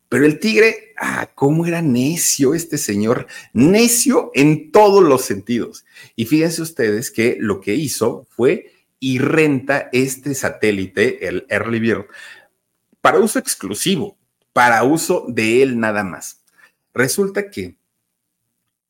Pero 0.10 0.26
el 0.26 0.40
tigre, 0.40 0.94
ah, 0.98 1.30
cómo 1.36 1.66
era 1.66 1.82
necio 1.82 2.54
este 2.54 2.78
señor, 2.78 3.28
necio 3.54 4.32
en 4.34 4.72
todos 4.72 5.04
los 5.04 5.24
sentidos. 5.24 5.86
Y 6.16 6.26
fíjense 6.26 6.62
ustedes 6.62 7.12
que 7.12 7.38
lo 7.40 7.60
que 7.60 7.76
hizo 7.76 8.26
fue 8.30 8.72
y 9.00 9.20
renta 9.20 9.90
este 9.92 10.34
satélite, 10.34 11.28
el 11.28 11.46
Early 11.50 11.80
Bird, 11.80 12.06
para 13.02 13.20
uso 13.20 13.40
exclusivo, 13.40 14.18
para 14.54 14.84
uso 14.84 15.26
de 15.28 15.62
él 15.62 15.80
nada 15.80 16.04
más. 16.04 16.44
Resulta 16.94 17.50
que 17.50 17.78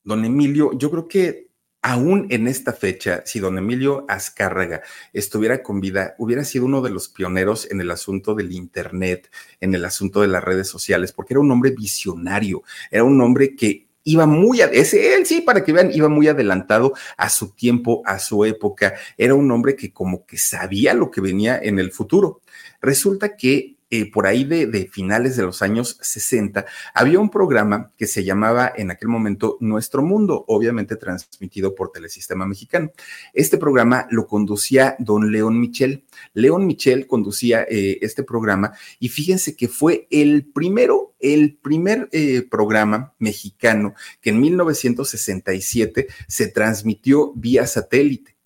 don 0.03 0.23
Emilio, 0.23 0.71
yo 0.77 0.89
creo 0.89 1.07
que 1.07 1.47
aún 1.81 2.27
en 2.29 2.47
esta 2.47 2.73
fecha, 2.73 3.23
si 3.25 3.39
don 3.39 3.57
Emilio 3.57 4.05
Azcárraga 4.07 4.81
estuviera 5.13 5.61
con 5.61 5.79
vida, 5.79 6.15
hubiera 6.17 6.43
sido 6.43 6.65
uno 6.65 6.81
de 6.81 6.89
los 6.89 7.09
pioneros 7.09 7.69
en 7.69 7.81
el 7.81 7.91
asunto 7.91 8.33
del 8.33 8.51
Internet, 8.51 9.29
en 9.59 9.75
el 9.75 9.85
asunto 9.85 10.21
de 10.21 10.27
las 10.27 10.43
redes 10.43 10.67
sociales, 10.67 11.11
porque 11.11 11.33
era 11.33 11.41
un 11.41 11.51
hombre 11.51 11.71
visionario, 11.71 12.63
era 12.91 13.03
un 13.03 13.19
hombre 13.21 13.55
que 13.55 13.86
iba 14.07 14.25
muy, 14.25 14.61
ese 14.61 15.15
él 15.15 15.25
sí, 15.25 15.41
para 15.41 15.63
que 15.63 15.73
vean, 15.73 15.91
iba 15.93 16.07
muy 16.07 16.29
adelantado 16.29 16.93
a 17.17 17.29
su 17.29 17.51
tiempo, 17.51 18.01
a 18.05 18.19
su 18.19 18.45
época. 18.45 18.93
Era 19.17 19.35
un 19.35 19.51
hombre 19.51 19.75
que 19.75 19.91
como 19.91 20.25
que 20.25 20.37
sabía 20.37 20.93
lo 20.93 21.11
que 21.11 21.19
venía 21.19 21.59
en 21.61 21.77
el 21.77 21.91
futuro. 21.91 22.41
Resulta 22.81 23.35
que 23.35 23.76
eh, 23.89 24.11
por 24.11 24.27
ahí 24.27 24.43
de, 24.43 24.89
finales 24.91 25.37
de 25.37 25.43
los 25.43 25.61
años 25.61 25.97
60, 26.01 26.65
había 26.93 27.19
un 27.19 27.29
programa 27.29 27.93
que 27.97 28.05
se 28.05 28.23
llamaba 28.23 28.71
en 28.75 28.91
aquel 28.91 29.07
momento 29.07 29.57
Nuestro 29.61 30.01
Mundo, 30.01 30.43
obviamente 30.47 30.97
transmitido 30.97 31.73
por 31.73 31.91
Telesistema 31.91 32.45
Mexicano. 32.45 32.91
Este 33.33 33.57
programa 33.57 34.07
lo 34.09 34.27
conducía 34.27 34.95
don 34.99 35.31
León 35.31 35.59
Michel. 35.59 36.05
León 36.33 36.65
Michel 36.65 37.07
conducía 37.07 37.63
eh, 37.63 37.99
este 38.01 38.23
programa 38.23 38.73
y 38.99 39.09
fíjense 39.09 39.55
que 39.55 39.67
fue 39.67 40.07
el 40.11 40.45
primero, 40.45 41.15
el 41.19 41.57
primer 41.57 42.09
eh, 42.11 42.45
programa 42.49 43.13
mexicano 43.19 43.93
que 44.21 44.31
en 44.31 44.39
1967 44.39 46.07
se 46.27 46.47
transmitió 46.47 47.31
vía 47.35 47.65
satélite. 47.67 48.36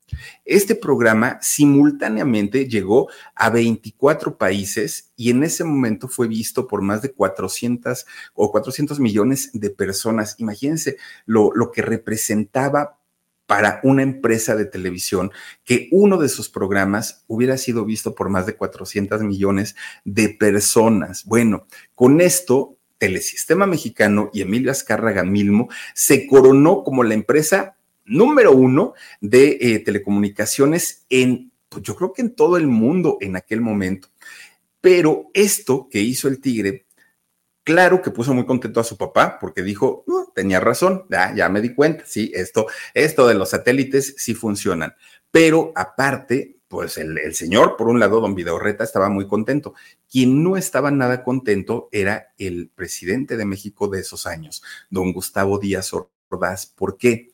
Este 0.45 0.76
programa 0.76 1.39
simultáneamente 1.41 2.67
llegó 2.67 3.10
a 3.36 3.50
24 3.50 4.38
países 4.38 5.12
y 5.15 5.30
en 5.30 5.43
ese 5.43 5.63
momento 5.63 6.08
fue 6.08 6.28
visto 6.28 6.67
por 6.67 6.82
más 6.82 7.02
de 7.02 7.12
400 7.12 8.06
o 8.34 8.52
400 8.52 9.00
millones 9.00 9.52
de 9.54 9.69
personas. 9.69 10.36
Imagínense 10.39 10.97
lo, 11.26 11.52
lo 11.54 11.71
que 11.71 11.82
representaba 11.82 12.97
para 13.45 13.82
una 13.84 14.02
empresa 14.02 14.56
de 14.56 14.63
televisión 14.63 15.30
que 15.65 15.89
uno 15.91 16.17
de 16.17 16.30
sus 16.30 16.50
programas 16.50 17.26
hubiera 17.28 17.58
sido 17.58 17.84
visto 17.84 18.15
por 18.15 18.30
más 18.30 18.45
de 18.45 18.56
400 18.56 19.24
millones 19.24 19.76
de 20.06 20.30
personas. 20.30 21.26
Bueno, 21.26 21.67
con 21.93 22.21
esto 22.21 22.78
Telesistema 23.02 23.65
Mexicano 23.65 24.30
y 24.32 24.41
Emilio 24.41 24.69
Azcárraga 24.69 25.24
Milmo 25.24 25.69
se 25.95 26.28
coronó 26.28 26.84
como 26.84 27.04
la 27.04 27.15
empresa 27.15 27.76
número 28.12 28.52
uno 28.52 28.93
de 29.21 29.58
eh, 29.62 29.80
telecomunicaciones 29.80 31.06
en, 31.10 31.52
pues 31.69 31.84
yo 31.84 31.95
creo 31.95 32.13
que 32.13 32.21
en 32.21 32.36
todo 32.36 32.58
el 32.58 32.67
mundo 32.67 33.17
en 33.21 33.36
aquel 33.36 33.62
momento. 33.62 34.10
Pero 34.82 35.30
esto 35.34 35.88
que 35.89 36.00
hizo 36.00 36.28
el 36.28 36.41
tigre, 36.41 36.86
claro 37.63 38.02
que 38.02 38.12
puso 38.12 38.34
muy 38.34 38.45
contento 38.45 38.80
a 38.80 38.84
su 38.84 38.97
papá 38.97 39.38
porque 39.39 39.62
dijo, 39.63 40.04
tenía 40.36 40.60
razón, 40.60 41.06
ya, 41.10 41.50
me 41.50 41.62
di 41.62 41.74
cuenta, 41.74 42.04
sí, 42.06 42.32
esto, 42.34 42.67
esto 42.93 43.28
de 43.28 43.36
los 43.36 43.50
satélites 43.50 44.15
sí 44.17 44.34
funcionan. 44.34 44.93
Pero 45.30 45.71
aparte, 45.76 46.58
pues 46.67 46.97
el, 46.97 47.17
el, 47.17 47.36
señor, 47.36 47.78
por 47.78 47.88
un 47.88 48.00
lado, 48.00 48.19
don 48.19 48.36
Videorreta, 48.36 48.84
estaba 48.84 49.10
muy 49.10 49.28
contento. 49.28 49.74
Quien 50.10 50.43
no 50.43 50.58
estaba 50.58 50.91
nada 50.91 51.24
contento 51.24 51.88
era 51.91 52.34
el 52.38 52.69
presidente 52.74 53.38
de 53.38 53.45
México 53.45 53.88
de 53.88 54.00
esos 54.00 54.26
años, 54.26 54.63
don 54.89 55.13
Gustavo 55.13 55.60
Díaz 55.60 55.91
Ordaz. 55.93 56.65
¿Por 56.65 56.97
qué? 56.97 57.31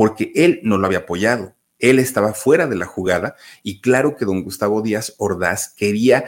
Porque 0.00 0.32
él 0.34 0.60
no 0.62 0.78
lo 0.78 0.86
había 0.86 1.00
apoyado. 1.00 1.54
Él 1.78 1.98
estaba 1.98 2.32
fuera 2.32 2.66
de 2.66 2.74
la 2.74 2.86
jugada 2.86 3.36
y 3.62 3.82
claro 3.82 4.16
que 4.16 4.24
don 4.24 4.42
Gustavo 4.42 4.80
Díaz 4.80 5.14
Ordaz 5.18 5.74
quería 5.76 6.24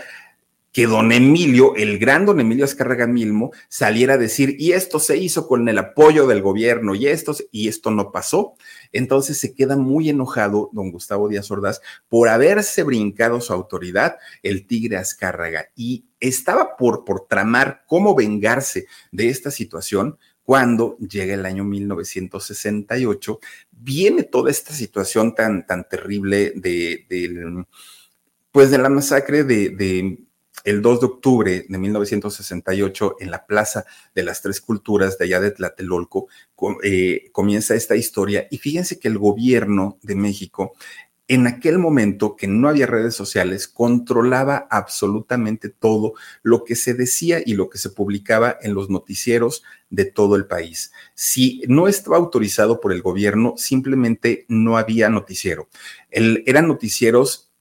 que 0.72 0.86
don 0.86 1.10
Emilio, 1.10 1.74
el 1.76 1.98
gran 1.98 2.26
don 2.26 2.38
Emilio 2.38 2.66
Azcárraga 2.66 3.06
Milmo, 3.06 3.50
saliera 3.70 4.14
a 4.14 4.18
decir, 4.18 4.56
y 4.58 4.72
esto 4.72 4.98
se 4.98 5.16
hizo 5.16 5.48
con 5.48 5.66
el 5.70 5.78
apoyo 5.78 6.26
del 6.26 6.42
gobierno, 6.42 6.94
y 6.94 7.06
esto, 7.06 7.34
y 7.50 7.68
esto 7.68 7.90
no 7.90 8.12
pasó. 8.12 8.56
Entonces 8.92 9.38
se 9.38 9.54
queda 9.54 9.76
muy 9.76 10.10
enojado 10.10 10.68
don 10.74 10.90
Gustavo 10.90 11.30
Díaz 11.30 11.50
Ordaz 11.50 11.80
por 12.10 12.28
haberse 12.28 12.82
brincado 12.82 13.40
su 13.40 13.54
autoridad, 13.54 14.16
el 14.42 14.66
tigre 14.66 14.98
Azcárraga, 14.98 15.68
y 15.74 16.04
estaba 16.20 16.76
por, 16.76 17.06
por 17.06 17.26
tramar 17.26 17.84
cómo 17.86 18.14
vengarse 18.14 18.84
de 19.12 19.30
esta 19.30 19.50
situación, 19.50 20.18
cuando 20.44 20.96
llega 20.98 21.34
el 21.34 21.46
año 21.46 21.64
1968, 21.64 23.40
viene 23.70 24.24
toda 24.24 24.50
esta 24.50 24.72
situación 24.72 25.34
tan, 25.34 25.66
tan 25.66 25.88
terrible 25.88 26.52
de, 26.56 27.66
pues 28.50 28.70
de 28.70 28.78
la 28.78 28.88
masacre 28.88 29.44
de, 29.44 30.18
el 30.64 30.82
2 30.82 31.00
de 31.00 31.06
octubre 31.06 31.66
de 31.68 31.78
1968 31.78 33.16
en 33.20 33.30
la 33.30 33.46
Plaza 33.46 33.84
de 34.14 34.22
las 34.22 34.42
Tres 34.42 34.60
Culturas 34.60 35.18
de 35.18 35.24
allá 35.24 35.40
de 35.40 35.50
Tlatelolco, 35.50 36.28
eh, 36.84 37.30
comienza 37.32 37.74
esta 37.74 37.96
historia. 37.96 38.46
Y 38.50 38.58
fíjense 38.58 38.98
que 38.98 39.08
el 39.08 39.18
gobierno 39.18 39.98
de 40.02 40.14
México 40.14 40.74
en 41.28 41.46
aquel 41.46 41.78
momento 41.78 42.36
que 42.36 42.46
no 42.46 42.68
había 42.68 42.86
redes 42.86 43.14
sociales, 43.14 43.68
controlaba 43.68 44.66
absolutamente 44.70 45.68
todo 45.68 46.14
lo 46.42 46.64
que 46.64 46.74
se 46.74 46.94
decía 46.94 47.40
y 47.44 47.54
lo 47.54 47.70
que 47.70 47.78
se 47.78 47.90
publicaba 47.90 48.58
en 48.60 48.74
los 48.74 48.90
noticieros 48.90 49.62
de 49.88 50.04
todo 50.04 50.36
el 50.36 50.46
país. 50.46 50.92
Si 51.14 51.62
no 51.68 51.88
estaba 51.88 52.16
autorizado 52.16 52.80
por 52.80 52.92
el 52.92 53.02
gobierno, 53.02 53.54
simplemente 53.56 54.44
no 54.48 54.76
había 54.76 55.08
noticiero. 55.08 55.68
eran 56.10 56.66
noticieros 56.66 57.52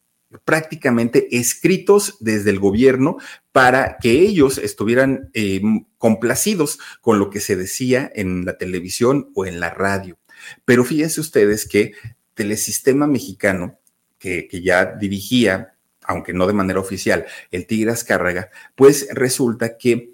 prácticamente 0.45 1.27
escritos 1.37 2.17
desde 2.19 2.51
el 2.51 2.59
gobierno 2.59 3.17
para 3.51 3.97
que 3.97 4.11
ellos 4.21 4.57
estuvieran 4.57 5.29
eh, 5.33 5.61
complacidos 5.97 6.79
con 7.01 7.19
lo 7.19 7.29
que 7.29 7.41
se 7.41 7.55
decía 7.55 8.11
en 8.15 8.45
la 8.45 8.57
televisión 8.57 9.29
o 9.35 9.45
en 9.45 9.59
la 9.59 9.69
radio. 9.69 10.17
Pero 10.65 10.83
fíjense 10.83 11.19
ustedes 11.21 11.67
que 11.67 11.93
Telesistema 12.33 13.07
Mexicano, 13.07 13.79
que, 14.17 14.47
que 14.47 14.61
ya 14.61 14.85
dirigía, 14.85 15.75
aunque 16.03 16.33
no 16.33 16.47
de 16.47 16.53
manera 16.53 16.79
oficial, 16.79 17.25
el 17.51 17.65
Tigre 17.67 17.91
Azcárraga, 17.91 18.49
pues 18.75 19.07
resulta 19.11 19.77
que 19.77 20.13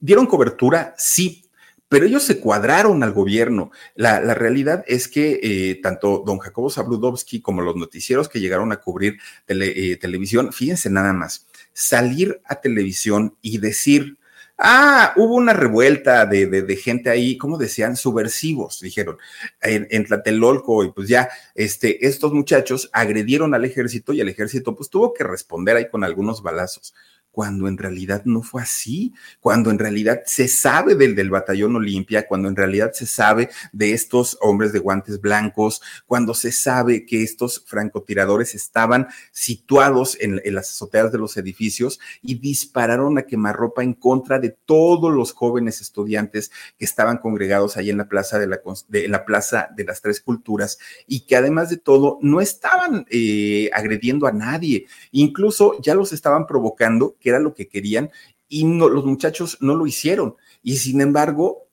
dieron 0.00 0.26
cobertura, 0.26 0.94
sí, 0.96 1.48
pero 1.88 2.04
ellos 2.04 2.22
se 2.22 2.38
cuadraron 2.38 3.02
al 3.02 3.12
gobierno. 3.12 3.70
La, 3.94 4.20
realidad 4.34 4.84
es 4.86 5.08
que 5.08 5.40
eh, 5.42 5.80
tanto 5.82 6.22
don 6.24 6.38
Jacobo 6.38 6.70
Zabludovsky 6.70 7.40
como 7.40 7.62
los 7.62 7.76
noticieros 7.76 8.28
que 8.28 8.40
llegaron 8.40 8.72
a 8.72 8.80
cubrir 8.80 9.18
eh, 9.46 9.96
televisión, 9.96 10.52
fíjense 10.52 10.90
nada 10.90 11.12
más, 11.12 11.46
salir 11.72 12.40
a 12.44 12.60
televisión 12.60 13.36
y 13.40 13.58
decir, 13.58 14.18
ah, 14.58 15.12
hubo 15.16 15.34
una 15.34 15.52
revuelta 15.52 16.26
de, 16.26 16.76
gente 16.76 17.10
ahí, 17.10 17.38
como 17.38 17.56
decían, 17.56 17.96
subversivos, 17.96 18.80
dijeron, 18.80 19.18
en, 19.62 19.86
en, 19.90 20.04
Tlatelolco, 20.04 20.84
y 20.84 20.92
pues 20.92 21.08
ya, 21.08 21.28
este, 21.54 22.06
estos 22.06 22.32
muchachos 22.32 22.90
agredieron 22.92 23.54
al 23.54 23.64
ejército 23.64 24.12
y 24.12 24.20
el 24.20 24.28
ejército 24.28 24.74
pues 24.74 24.90
tuvo 24.90 25.14
que 25.14 25.24
responder 25.24 25.76
ahí 25.76 25.88
con 25.88 26.04
algunos 26.04 26.42
balazos 26.42 26.94
cuando 27.30 27.68
en 27.68 27.78
realidad 27.78 28.22
no 28.24 28.42
fue 28.42 28.62
así, 28.62 29.14
cuando 29.40 29.70
en 29.70 29.78
realidad 29.78 30.22
se 30.26 30.48
sabe 30.48 30.94
del, 30.94 31.14
del 31.14 31.30
batallón 31.30 31.76
Olimpia, 31.76 32.26
cuando 32.26 32.48
en 32.48 32.56
realidad 32.56 32.92
se 32.92 33.06
sabe 33.06 33.50
de 33.72 33.92
estos 33.92 34.36
hombres 34.40 34.72
de 34.72 34.78
guantes 34.78 35.20
blancos, 35.20 35.80
cuando 36.06 36.34
se 36.34 36.52
sabe 36.52 37.06
que 37.06 37.22
estos 37.22 37.64
francotiradores 37.66 38.54
estaban 38.54 39.08
situados 39.32 40.16
en, 40.20 40.40
las 40.52 40.70
azoteas 40.70 41.12
de 41.12 41.18
los 41.18 41.36
edificios 41.36 42.00
y 42.22 42.38
dispararon 42.38 43.18
a 43.18 43.22
quemarropa 43.22 43.82
en 43.82 43.94
contra 43.94 44.38
de 44.38 44.50
todos 44.50 45.12
los 45.12 45.32
jóvenes 45.32 45.80
estudiantes 45.80 46.50
que 46.78 46.84
estaban 46.84 47.18
congregados 47.18 47.76
ahí 47.76 47.90
en 47.90 47.98
la 47.98 48.08
plaza 48.08 48.38
de, 48.38 48.46
la, 48.46 48.60
la 48.88 49.24
plaza 49.24 49.68
de 49.76 49.84
las 49.84 50.00
tres 50.00 50.20
culturas 50.20 50.78
y 51.06 51.20
que 51.20 51.36
además 51.36 51.70
de 51.70 51.76
todo 51.76 52.18
no 52.20 52.40
estaban 52.40 53.06
eh, 53.10 53.70
agrediendo 53.72 54.26
a 54.26 54.32
nadie, 54.32 54.86
incluso 55.12 55.80
ya 55.80 55.94
los 55.94 56.12
estaban 56.12 56.46
provocando 56.46 57.16
era 57.28 57.40
lo 57.40 57.54
que 57.54 57.68
querían 57.68 58.10
y 58.48 58.64
no, 58.64 58.88
los 58.88 59.04
muchachos 59.04 59.58
no 59.60 59.74
lo 59.74 59.86
hicieron. 59.86 60.36
Y 60.62 60.76
sin 60.76 61.00
embargo, 61.00 61.68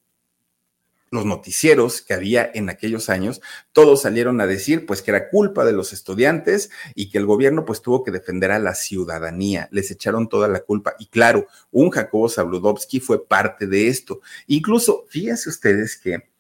los 1.12 1.26
noticieros 1.26 2.02
que 2.02 2.14
había 2.14 2.50
en 2.54 2.70
aquellos 2.70 3.10
años, 3.10 3.42
todos 3.72 4.02
salieron 4.02 4.42
a 4.42 4.48
decir 4.48 4.86
pues 4.86 5.02
que 5.02 5.12
era 5.12 5.30
culpa 5.30 5.66
de 5.66 5.72
los 5.72 5.94
estudiantes 5.94 6.70
y 6.94 7.10
que 7.10 7.18
el 7.18 7.26
gobierno 7.26 7.66
pues 7.66 7.82
tuvo 7.82 8.04
que 8.04 8.12
defender 8.12 8.52
a 8.52 8.60
la 8.60 8.76
ciudadanía, 8.76 9.70
les 9.72 9.90
echaron 9.92 10.28
toda 10.28 10.48
la 10.48 10.60
culpa 10.60 10.96
y 11.00 11.08
claro, 11.08 11.48
un 11.72 11.90
Jacobo 11.90 12.30
Zabludovsky 12.30 13.00
fue 13.00 13.26
parte 13.26 13.68
de 13.68 13.88
esto. 13.88 14.20
Incluso, 14.48 15.06
fíjense 15.10 15.50
ustedes 15.50 15.98
que 15.98 16.35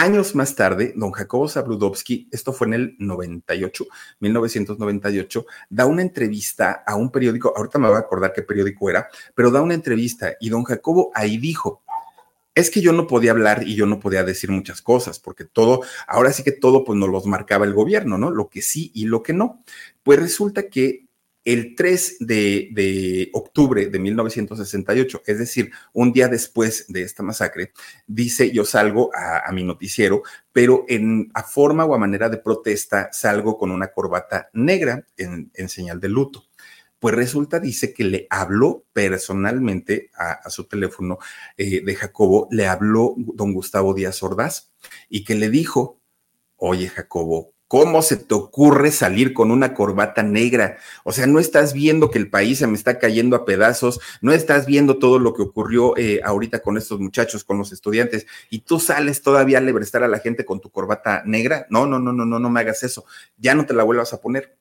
Años 0.00 0.36
más 0.36 0.54
tarde, 0.54 0.92
don 0.94 1.10
Jacobo 1.10 1.48
Zabludovsky, 1.48 2.28
esto 2.30 2.52
fue 2.52 2.68
en 2.68 2.74
el 2.74 2.96
98, 3.00 3.84
1998, 4.20 5.44
da 5.70 5.86
una 5.86 6.02
entrevista 6.02 6.84
a 6.86 6.94
un 6.94 7.10
periódico, 7.10 7.52
ahorita 7.56 7.80
me 7.80 7.88
voy 7.88 7.96
a 7.96 8.00
acordar 8.02 8.32
qué 8.32 8.42
periódico 8.42 8.88
era, 8.88 9.08
pero 9.34 9.50
da 9.50 9.60
una 9.60 9.74
entrevista 9.74 10.34
y 10.38 10.50
don 10.50 10.62
Jacobo 10.62 11.10
ahí 11.14 11.36
dijo, 11.38 11.82
es 12.54 12.70
que 12.70 12.80
yo 12.80 12.92
no 12.92 13.08
podía 13.08 13.32
hablar 13.32 13.66
y 13.66 13.74
yo 13.74 13.86
no 13.86 13.98
podía 13.98 14.22
decir 14.22 14.52
muchas 14.52 14.82
cosas, 14.82 15.18
porque 15.18 15.44
todo, 15.44 15.80
ahora 16.06 16.32
sí 16.32 16.44
que 16.44 16.52
todo 16.52 16.84
pues 16.84 16.96
nos 16.96 17.08
los 17.08 17.26
marcaba 17.26 17.64
el 17.64 17.74
gobierno, 17.74 18.18
¿no? 18.18 18.30
Lo 18.30 18.48
que 18.48 18.62
sí 18.62 18.92
y 18.94 19.06
lo 19.06 19.24
que 19.24 19.32
no. 19.32 19.64
Pues 20.04 20.20
resulta 20.20 20.68
que 20.68 21.07
el 21.48 21.74
3 21.74 22.16
de, 22.20 23.30
octubre 23.32 23.86
de 23.86 23.98
1968, 23.98 25.22
es 25.24 25.38
decir, 25.38 25.70
un 25.94 26.12
día 26.12 26.28
después 26.28 26.84
de 26.88 27.00
esta 27.00 27.22
masacre, 27.22 27.72
dice 28.06 28.50
yo 28.50 28.66
salgo 28.66 29.10
a, 29.14 29.50
mi 29.52 29.64
noticiero, 29.64 30.22
pero 30.52 30.84
en 30.88 31.30
a 31.32 31.42
forma 31.42 31.86
o 31.86 31.94
a 31.94 31.98
manera 31.98 32.28
de 32.28 32.36
protesta 32.36 33.08
salgo 33.12 33.56
con 33.56 33.70
una 33.70 33.88
corbata 33.88 34.50
negra 34.52 35.06
en, 35.16 35.50
señal 35.70 36.00
de 36.00 36.10
luto. 36.10 36.44
Pues 36.98 37.14
resulta, 37.14 37.60
dice 37.60 37.94
que 37.94 38.04
le 38.04 38.26
habló 38.28 38.84
personalmente 38.92 40.10
a, 40.14 40.50
su 40.50 40.64
teléfono 40.64 41.18
eh, 41.56 41.82
de 41.82 41.94
Jacobo, 41.94 42.48
le 42.50 42.66
habló 42.66 43.14
don 43.16 43.54
Gustavo 43.54 43.94
Díaz 43.94 44.22
Ordaz 44.22 44.70
y 45.08 45.24
que 45.24 45.34
le 45.34 45.48
dijo, 45.48 45.98
oye 46.56 46.88
Jacobo, 46.88 47.54
¿Cómo 47.68 48.00
se 48.00 48.16
te 48.16 48.34
ocurre 48.34 48.90
salir 48.90 49.34
con 49.34 49.50
una 49.50 49.74
corbata 49.74 50.22
negra? 50.22 50.78
O 51.04 51.12
sea, 51.12 51.26
no 51.26 51.38
estás 51.38 51.74
viendo 51.74 52.10
que 52.10 52.18
el 52.18 52.30
país 52.30 52.58
se 52.58 52.66
me 52.66 52.74
está 52.74 52.98
cayendo 52.98 53.36
a 53.36 53.44
pedazos, 53.44 54.00
no 54.22 54.32
estás 54.32 54.64
viendo 54.64 54.98
todo 54.98 55.18
lo 55.18 55.34
que 55.34 55.42
ocurrió 55.42 55.94
eh, 55.98 56.20
ahorita 56.24 56.60
con 56.60 56.78
estos 56.78 56.98
muchachos, 56.98 57.44
con 57.44 57.58
los 57.58 57.70
estudiantes, 57.70 58.26
y 58.48 58.60
tú 58.60 58.80
sales 58.80 59.20
todavía 59.20 59.58
a 59.58 59.60
lebrestar 59.60 60.02
a 60.02 60.08
la 60.08 60.18
gente 60.18 60.46
con 60.46 60.60
tu 60.60 60.70
corbata 60.70 61.22
negra. 61.26 61.66
No, 61.68 61.86
no, 61.86 61.98
no, 61.98 62.14
no, 62.14 62.24
no, 62.24 62.38
no 62.38 62.48
me 62.48 62.60
hagas 62.60 62.82
eso. 62.84 63.04
Ya 63.36 63.54
no 63.54 63.66
te 63.66 63.74
la 63.74 63.84
vuelvas 63.84 64.14
a 64.14 64.20
poner. 64.22 64.56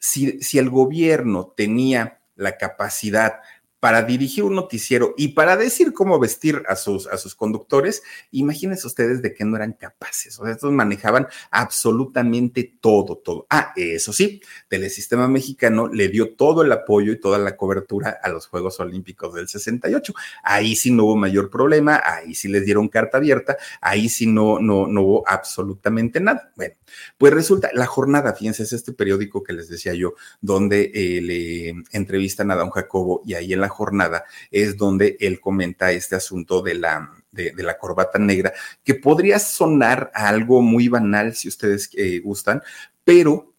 Si, 0.00 0.42
si 0.42 0.58
el 0.58 0.68
gobierno 0.68 1.54
tenía 1.56 2.22
la 2.34 2.56
capacidad 2.58 3.40
para 3.82 4.04
dirigir 4.04 4.44
un 4.44 4.54
noticiero 4.54 5.12
y 5.16 5.30
para 5.30 5.56
decir 5.56 5.92
cómo 5.92 6.20
vestir 6.20 6.62
a 6.68 6.76
sus, 6.76 7.08
a 7.08 7.18
sus 7.18 7.34
conductores, 7.34 8.04
imagínense 8.30 8.86
ustedes 8.86 9.22
de 9.22 9.34
que 9.34 9.44
no 9.44 9.56
eran 9.56 9.72
capaces. 9.72 10.38
O 10.38 10.44
sea, 10.44 10.52
estos 10.52 10.70
manejaban 10.70 11.26
absolutamente 11.50 12.76
todo, 12.80 13.16
todo. 13.16 13.44
Ah, 13.50 13.72
eso 13.74 14.12
sí, 14.12 14.40
Telesistema 14.68 15.26
Mexicano 15.26 15.88
le 15.88 16.08
dio 16.10 16.36
todo 16.36 16.62
el 16.62 16.70
apoyo 16.70 17.10
y 17.10 17.18
toda 17.18 17.40
la 17.40 17.56
cobertura 17.56 18.20
a 18.22 18.28
los 18.28 18.46
Juegos 18.46 18.78
Olímpicos 18.78 19.34
del 19.34 19.48
68. 19.48 20.14
Ahí 20.44 20.76
sí 20.76 20.92
no 20.92 21.06
hubo 21.06 21.16
mayor 21.16 21.50
problema, 21.50 22.00
ahí 22.04 22.36
sí 22.36 22.46
les 22.46 22.64
dieron 22.64 22.86
carta 22.86 23.18
abierta, 23.18 23.56
ahí 23.80 24.08
sí 24.08 24.28
no, 24.28 24.60
no, 24.60 24.86
no 24.86 25.02
hubo 25.02 25.24
absolutamente 25.26 26.20
nada. 26.20 26.52
Bueno, 26.54 26.76
pues 27.18 27.32
resulta, 27.32 27.70
la 27.74 27.86
jornada, 27.86 28.32
fíjense, 28.32 28.62
es 28.62 28.72
este 28.72 28.92
periódico 28.92 29.42
que 29.42 29.54
les 29.54 29.68
decía 29.68 29.92
yo, 29.94 30.14
donde 30.40 30.92
eh, 30.94 31.20
le 31.20 31.84
entrevistan 31.90 32.52
a 32.52 32.54
don 32.54 32.70
Jacobo 32.70 33.22
y 33.26 33.34
ahí 33.34 33.52
en 33.52 33.60
la 33.60 33.71
jornada 33.72 34.24
es 34.50 34.76
donde 34.76 35.16
él 35.18 35.40
comenta 35.40 35.90
este 35.90 36.14
asunto 36.14 36.62
de 36.62 36.74
la, 36.76 37.10
de, 37.32 37.52
la 37.56 37.76
corbata 37.78 38.18
negra, 38.18 38.52
que 38.84 38.94
podría 38.94 39.40
sonar 39.40 40.12
algo 40.14 40.62
muy 40.62 40.88
banal 40.88 41.34
si 41.34 41.48
ustedes 41.48 41.90
eh, 41.94 42.20
gustan, 42.20 42.62
pero 43.04 43.52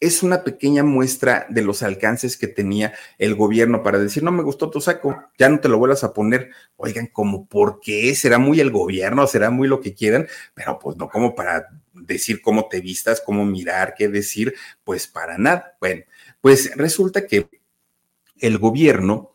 es 0.00 0.22
una 0.22 0.44
pequeña 0.44 0.82
muestra 0.82 1.46
de 1.48 1.62
los 1.62 1.82
alcances 1.82 2.36
que 2.36 2.46
tenía 2.46 2.92
el 3.18 3.34
gobierno 3.34 3.82
para 3.82 3.98
decir, 3.98 4.22
no 4.22 4.32
me 4.32 4.42
gustó 4.42 4.68
tu 4.68 4.80
saco, 4.80 5.16
ya 5.38 5.48
no 5.48 5.60
te 5.60 5.68
lo 5.68 5.78
vuelvas 5.78 6.04
a 6.04 6.12
poner. 6.12 6.50
Oigan, 6.76 7.06
como 7.06 7.46
por 7.46 7.80
qué, 7.80 8.14
será 8.14 8.38
muy 8.38 8.60
el 8.60 8.70
gobierno, 8.70 9.26
será 9.26 9.50
muy 9.50 9.66
lo 9.66 9.80
que 9.80 9.94
quieran, 9.94 10.26
pero 10.52 10.78
pues 10.78 10.96
no 10.96 11.08
como 11.08 11.34
para 11.34 11.68
decir 11.94 12.42
cómo 12.42 12.68
te 12.68 12.80
vistas, 12.80 13.22
cómo 13.24 13.46
mirar, 13.46 13.94
qué 13.96 14.08
decir, 14.08 14.54
pues 14.82 15.06
para 15.06 15.38
nada. 15.38 15.76
Bueno, 15.80 16.02
pues 16.40 16.76
resulta 16.76 17.26
que 17.26 17.48
el 18.40 18.58
gobierno 18.58 19.33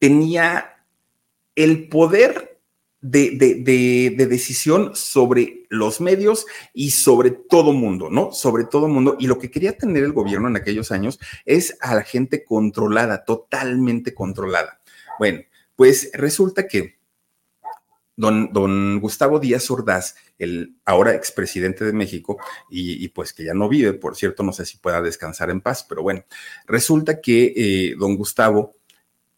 tenía 0.00 0.84
el 1.54 1.88
poder 1.88 2.58
de, 3.00 4.14
decisión 4.28 4.94
sobre 4.94 5.64
los 5.68 6.00
medios 6.00 6.46
y 6.74 6.90
sobre 6.90 7.30
todo 7.30 7.72
mundo, 7.72 8.10
¿no? 8.10 8.32
Sobre 8.32 8.64
todo 8.64 8.88
mundo. 8.88 9.16
Y 9.20 9.26
lo 9.26 9.38
que 9.38 9.50
quería 9.50 9.76
tener 9.76 10.02
el 10.02 10.12
gobierno 10.12 10.48
en 10.48 10.56
aquellos 10.56 10.90
años 10.90 11.20
es 11.44 11.76
a 11.80 11.94
la 11.94 12.02
gente 12.02 12.44
controlada, 12.44 13.24
totalmente 13.24 14.12
controlada. 14.12 14.80
Bueno, 15.18 15.40
pues 15.76 16.10
resulta 16.14 16.66
que 16.66 16.98
don, 18.16 18.52
don 18.52 19.00
Gustavo 19.00 19.38
Díaz 19.38 19.70
Ordaz, 19.70 20.14
el 20.38 20.76
ahora 20.84 21.14
expresidente 21.14 21.84
de 21.84 21.92
México, 21.92 22.38
y, 22.70 23.08
pues 23.08 23.32
que 23.32 23.44
ya 23.44 23.54
no 23.54 23.68
vive, 23.68 23.94
por 23.94 24.16
cierto, 24.16 24.42
no 24.42 24.52
sé 24.52 24.66
si 24.66 24.76
pueda 24.76 25.00
descansar 25.00 25.50
en 25.50 25.60
paz, 25.60 25.84
pero 25.88 26.02
bueno, 26.02 26.24
resulta 26.66 27.20
que 27.20 27.52
eh, 27.56 27.94
don 27.98 28.16
Gustavo 28.16 28.74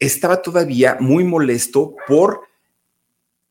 estaba 0.07 0.43
todavía 0.43 0.97
muy 0.99 1.23
molesto 1.23 1.95
por 2.09 2.41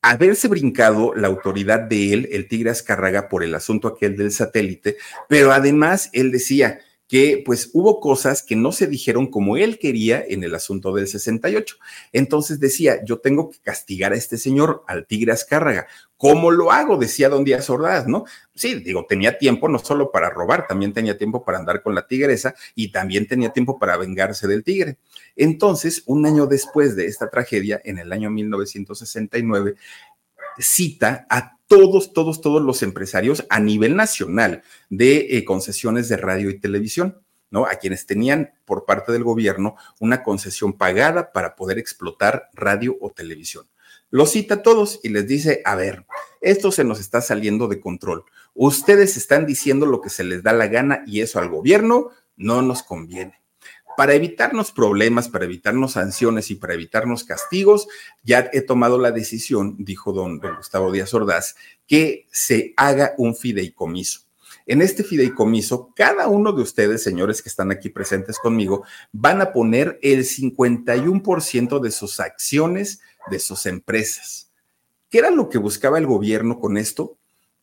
haberse 0.02 0.48
brincado 0.48 1.14
la 1.14 1.28
autoridad 1.28 1.80
de 1.80 2.12
él, 2.12 2.28
el 2.30 2.46
Tigre 2.46 2.70
Azcárraga, 2.70 3.28
por 3.28 3.42
el 3.42 3.54
asunto 3.54 3.88
aquel 3.88 4.16
del 4.18 4.32
satélite, 4.32 4.98
pero 5.28 5.52
además 5.52 6.10
él 6.12 6.30
decía 6.30 6.80
que 7.12 7.42
pues 7.44 7.68
hubo 7.74 8.00
cosas 8.00 8.42
que 8.42 8.56
no 8.56 8.72
se 8.72 8.86
dijeron 8.86 9.26
como 9.26 9.58
él 9.58 9.78
quería 9.78 10.24
en 10.26 10.44
el 10.44 10.54
asunto 10.54 10.94
del 10.94 11.06
68. 11.06 11.76
Entonces 12.10 12.58
decía, 12.58 13.04
yo 13.04 13.18
tengo 13.18 13.50
que 13.50 13.58
castigar 13.58 14.14
a 14.14 14.16
este 14.16 14.38
señor, 14.38 14.82
al 14.86 15.06
Tigre 15.06 15.32
Azcárraga. 15.32 15.88
¿Cómo 16.16 16.50
lo 16.50 16.72
hago? 16.72 16.96
Decía 16.96 17.28
don 17.28 17.44
Díaz 17.44 17.68
Ordaz, 17.68 18.06
¿no? 18.06 18.24
Sí, 18.54 18.76
digo, 18.76 19.04
tenía 19.06 19.36
tiempo 19.36 19.68
no 19.68 19.78
solo 19.78 20.10
para 20.10 20.30
robar, 20.30 20.66
también 20.66 20.94
tenía 20.94 21.18
tiempo 21.18 21.44
para 21.44 21.58
andar 21.58 21.82
con 21.82 21.94
la 21.94 22.06
tigresa 22.06 22.54
y 22.74 22.92
también 22.92 23.26
tenía 23.26 23.50
tiempo 23.50 23.78
para 23.78 23.98
vengarse 23.98 24.48
del 24.48 24.64
tigre. 24.64 24.96
Entonces, 25.36 26.04
un 26.06 26.24
año 26.24 26.46
después 26.46 26.96
de 26.96 27.04
esta 27.06 27.28
tragedia, 27.28 27.78
en 27.84 27.98
el 27.98 28.10
año 28.10 28.30
1969, 28.30 29.74
cita 30.58 31.26
a 31.30 31.58
todos, 31.66 32.12
todos, 32.12 32.40
todos 32.40 32.62
los 32.62 32.82
empresarios 32.82 33.46
a 33.48 33.58
nivel 33.58 33.96
nacional 33.96 34.62
de 34.90 35.38
eh, 35.38 35.44
concesiones 35.44 36.08
de 36.08 36.16
radio 36.16 36.50
y 36.50 36.58
televisión. 36.58 37.22
¿no? 37.50 37.66
A 37.66 37.74
quienes 37.74 38.06
tenían 38.06 38.52
por 38.64 38.86
parte 38.86 39.12
del 39.12 39.24
gobierno 39.24 39.76
una 40.00 40.22
concesión 40.22 40.72
pagada 40.72 41.32
para 41.32 41.54
poder 41.54 41.78
explotar 41.78 42.48
radio 42.54 42.96
o 43.00 43.10
televisión. 43.10 43.68
Los 44.08 44.30
cita 44.30 44.54
a 44.54 44.62
todos 44.62 45.00
y 45.02 45.10
les 45.10 45.26
dice, 45.26 45.60
a 45.66 45.74
ver, 45.74 46.06
esto 46.40 46.72
se 46.72 46.82
nos 46.82 46.98
está 46.98 47.20
saliendo 47.20 47.68
de 47.68 47.78
control. 47.78 48.24
Ustedes 48.54 49.18
están 49.18 49.44
diciendo 49.44 49.84
lo 49.84 50.00
que 50.00 50.08
se 50.08 50.24
les 50.24 50.42
da 50.42 50.54
la 50.54 50.66
gana 50.66 51.02
y 51.06 51.20
eso 51.20 51.38
al 51.38 51.50
gobierno 51.50 52.08
no 52.36 52.62
nos 52.62 52.82
conviene 52.82 53.41
Para 53.96 54.14
evitarnos 54.14 54.72
problemas, 54.72 55.28
para 55.28 55.44
evitarnos 55.44 55.92
sanciones 55.92 56.50
y 56.50 56.54
para 56.54 56.74
evitarnos 56.74 57.24
castigos, 57.24 57.88
ya 58.22 58.48
he 58.52 58.62
tomado 58.62 58.98
la 58.98 59.10
decisión, 59.10 59.76
dijo 59.78 60.12
don, 60.12 60.38
Gustavo 60.38 60.90
Díaz 60.90 61.12
Ordaz, 61.14 61.56
que 61.86 62.26
se 62.30 62.72
haga 62.76 63.14
un 63.18 63.34
fideicomiso. 63.34 64.20
En 64.66 64.80
este 64.80 65.02
fideicomiso, 65.02 65.92
cada 65.94 66.28
uno 66.28 66.52
de 66.52 66.62
ustedes, 66.62 67.02
señores 67.02 67.42
que 67.42 67.48
están 67.48 67.70
aquí 67.70 67.88
presentes 67.88 68.38
conmigo, 68.38 68.84
van 69.10 69.40
a 69.40 69.52
poner 69.52 69.98
el 70.02 70.24
51% 70.24 71.80
de 71.80 71.90
sus 71.90 72.20
acciones 72.20 73.00
de 73.30 73.38
sus 73.38 73.66
empresas. 73.66 74.50
¿Qué 75.10 75.18
era 75.18 75.30
lo 75.30 75.48
que 75.48 75.58
buscaba 75.58 75.98
el 75.98 76.06
gobierno 76.06 76.58
con 76.58 76.76
esto? 76.76 77.18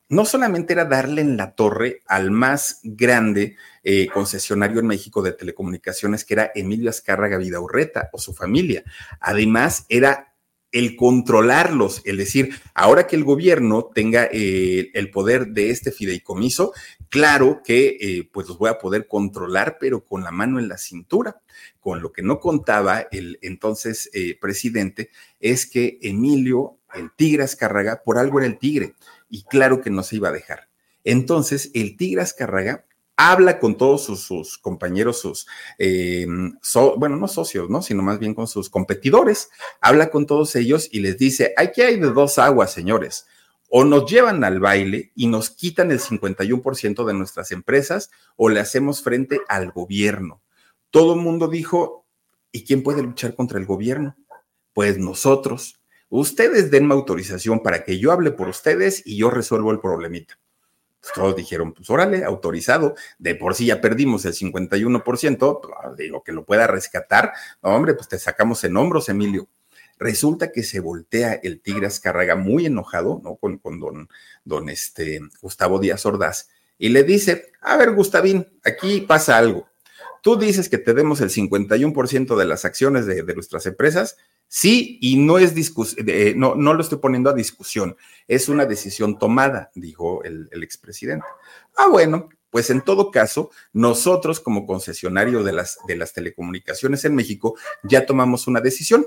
No 0.10 0.26
solamente 0.26 0.74
era 0.74 0.86
darle 0.86 1.22
en 1.22 1.38
la 1.38 1.54
torre 1.54 2.02
al 2.08 2.32
más 2.32 2.80
grande 2.84 3.56
eh, 3.84 4.08
concesionario 4.12 4.80
en 4.80 4.88
México 4.88 5.22
de 5.22 5.34
telecomunicaciones, 5.34 6.26
que 6.26 6.34
era 6.34 6.52
Emilio 6.56 6.90
Azcárraga 6.90 7.38
Vidaurreta 7.38 8.10
o 8.12 8.18
su 8.18 8.34
familia, 8.34 8.84
además 9.22 9.86
era 9.88 10.26
el 10.72 10.96
controlarlos, 10.96 12.04
el 12.06 12.18
decir, 12.18 12.54
ahora 12.76 13.08
que 13.08 13.16
el 13.16 13.24
gobierno 13.24 13.86
tenga 13.86 14.30
eh, 14.32 14.92
el 14.94 15.10
poder 15.10 15.48
de 15.48 15.72
este 15.72 15.92
fideicomiso, 15.92 16.74
claro 17.10 17.62
que 17.64 17.98
eh, 18.00 18.30
pues 18.32 18.48
los 18.48 18.60
voy 18.60 18.70
a 18.70 18.78
poder 18.78 19.08
controlar, 19.08 19.78
pero 19.80 20.06
con 20.06 20.24
la 20.24 20.30
mano 20.30 20.60
en 20.60 20.68
la 20.68 20.78
cintura. 20.78 21.42
Con 21.80 22.02
lo 22.02 22.12
que 22.12 22.22
no 22.22 22.40
contaba 22.40 23.08
el 23.12 23.40
entonces 23.42 24.12
presidente 24.40 25.10
es 25.40 25.66
que 25.66 25.98
Emilio, 26.02 26.78
el 26.94 27.10
tigre 27.16 27.44
Azcárraga, 27.44 28.04
por 28.04 28.18
algo 28.18 28.40
era 28.40 28.48
el 28.48 28.60
tigre 28.60 28.94
y 29.30 29.44
claro 29.44 29.82
que 29.82 29.90
no 29.90 30.04
se 30.04 30.18
iba 30.18 30.30
a 30.30 30.34
dejar. 30.34 30.70
Entonces, 31.04 31.72
el 31.74 31.98
Tigre 31.98 32.22
Azcárraga 32.22 32.86
habla 33.22 33.60
con 33.60 33.78
todos 33.78 34.06
sus, 34.06 34.58
compañeros, 34.58 35.20
sus, 35.20 35.46
eh, 35.78 36.26
bueno, 36.98 37.18
no 37.18 37.28
socios, 37.28 37.70
¿no? 37.70 37.82
Sino 37.82 38.02
más 38.02 38.18
bien 38.18 38.34
con 38.34 38.48
sus 38.48 38.70
competidores. 38.70 39.50
Habla 39.82 40.10
con 40.10 40.26
todos 40.26 40.56
ellos 40.56 40.88
y 40.90 41.02
les 41.02 41.18
dice, 41.18 41.54
aquí 41.58 41.82
hay 41.82 42.00
de 42.00 42.12
dos 42.12 42.40
aguas, 42.40 42.72
señores. 42.72 43.26
O 43.68 43.84
nos 43.84 44.10
llevan 44.10 44.44
al 44.46 44.62
baile 44.62 45.12
y 45.16 45.28
nos 45.28 45.50
quitan 45.50 45.92
el 45.92 46.00
51% 46.00 47.06
de 47.06 47.14
nuestras 47.14 47.52
empresas 47.52 48.10
o 48.38 48.48
le 48.48 48.62
hacemos 48.62 49.04
frente 49.04 49.42
al 49.50 49.72
gobierno. 49.72 50.42
Todo 50.90 51.16
el 51.16 51.20
mundo 51.20 51.50
dijo, 51.50 52.06
¿y 52.54 52.64
quién 52.64 52.84
puede 52.84 53.04
luchar 53.04 53.36
contra 53.36 53.60
el 53.60 53.66
gobierno? 53.66 54.16
Pues 54.74 54.98
nosotros 54.98 55.79
ustedes 56.10 56.72
denme 56.72 56.94
autorización 56.94 57.62
para 57.62 57.84
que 57.84 58.00
yo 58.00 58.12
hable 58.12 58.32
por 58.32 58.50
ustedes 58.50 59.02
y 59.06 59.18
yo 59.18 59.30
resuelvo 59.30 59.72
el 59.72 59.80
problemita. 59.80 60.38
Todos 61.16 61.36
dijeron, 61.36 61.74
pues 61.74 61.90
órale, 61.90 62.26
autorizado, 62.26 62.96
de 63.18 63.36
por 63.36 63.56
sí 63.56 63.68
ya 63.68 63.80
perdimos 63.80 64.26
el 64.26 64.34
51%, 64.34 65.62
pues, 65.62 65.98
digo 65.98 66.24
que 66.24 66.34
lo 66.34 66.44
pueda 66.44 66.68
rescatar, 66.68 67.32
no, 67.64 67.70
hombre, 67.70 67.94
pues 67.94 68.10
te 68.10 68.20
sacamos 68.20 68.64
en 68.66 68.76
hombros, 68.76 69.08
Emilio. 69.08 69.48
Resulta 69.98 70.52
que 70.52 70.64
se 70.64 70.80
voltea 70.80 71.34
el 71.34 71.62
Tigre 71.62 71.88
Azcárraga 71.88 72.36
muy 72.36 72.66
enojado, 72.66 73.22
¿no? 73.24 73.36
Con, 73.36 73.58
con 73.58 73.80
don, 73.80 74.10
don 74.44 74.70
este, 74.70 75.22
Gustavo 75.42 75.80
Díaz 75.80 76.06
Ordaz, 76.06 76.50
y 76.78 76.90
le 76.90 77.04
dice, 77.04 77.52
a 77.62 77.78
ver, 77.78 77.92
Gustavín, 77.94 78.48
aquí 78.64 79.02
pasa 79.02 79.38
algo. 79.38 79.69
Tú 80.22 80.38
dices 80.38 80.70
que 80.70 80.78
te 80.78 80.94
demos 80.94 81.22
el 81.22 81.30
51% 81.30 82.36
de 82.36 82.46
las 82.46 82.66
acciones 82.66 83.06
de, 83.06 83.24
nuestras 83.34 83.66
empresas 83.66 84.18
Sí, 84.52 84.98
y 85.00 85.18
no 85.18 85.38
es 85.38 85.54
discusión, 85.54 86.08
no, 86.36 86.56
no 86.56 86.74
lo 86.74 86.82
estoy 86.82 86.98
poniendo 86.98 87.30
a 87.30 87.34
discusión, 87.34 87.96
es 88.28 88.50
una 88.50 88.66
decisión 88.66 89.20
tomada, 89.20 89.70
dijo 89.76 90.24
el, 90.24 90.50
el, 90.52 90.64
expresidente. 90.64 91.24
Ah, 91.78 91.88
bueno, 91.88 92.30
pues 92.50 92.72
en 92.72 92.82
todo 92.82 93.12
caso, 93.12 93.52
nosotros 93.74 94.40
como 94.40 94.66
concesionario 94.66 95.44
de 95.44 95.52
las, 95.54 95.78
de 95.88 95.96
las 95.96 96.14
telecomunicaciones 96.14 97.06
en 97.06 97.14
México 97.14 97.56
ya 97.84 98.08
tomamos 98.08 98.48
una 98.48 98.60
decisión. 98.60 99.06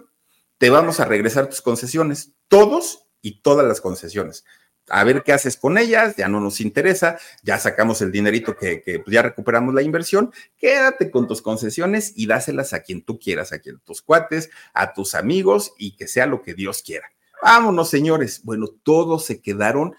Te 0.58 0.70
vamos 0.70 1.00
a 1.00 1.06
regresar 1.06 1.48
tus 1.48 1.60
concesiones, 1.60 2.34
todos 2.46 3.08
y 3.20 3.40
todas 3.42 3.66
las 3.66 3.80
concesiones 3.80 4.44
a 4.88 5.04
ver 5.04 5.22
qué 5.22 5.32
haces 5.32 5.56
con 5.56 5.78
ellas, 5.78 6.16
ya 6.16 6.28
no 6.28 6.40
nos 6.40 6.60
interesa, 6.60 7.18
ya 7.42 7.58
sacamos 7.58 8.02
el 8.02 8.12
dinerito 8.12 8.56
que, 8.56 8.82
pues, 8.84 9.14
ya 9.14 9.22
recuperamos 9.22 9.74
la 9.74 9.82
inversión, 9.82 10.32
quédate 10.58 11.10
con 11.10 11.26
tus 11.26 11.42
concesiones 11.42 12.12
y 12.16 12.26
dáselas 12.26 12.72
a 12.72 12.82
quien 12.82 13.02
tú 13.02 13.18
quieras, 13.18 13.52
a 13.52 13.58
quien 13.58 13.78
tus 13.80 14.02
cuates, 14.02 14.50
a 14.74 14.92
tus 14.92 15.14
amigos 15.14 15.72
y 15.78 15.96
que 15.96 16.06
sea 16.08 16.26
lo 16.26 16.42
que 16.42 16.54
Dios 16.54 16.82
quiera. 16.82 17.06
Vámonos, 17.42 17.90
señores. 17.90 18.42
Bueno, 18.44 18.68
todos 18.68 19.24
se 19.24 19.40
quedaron. 19.40 19.94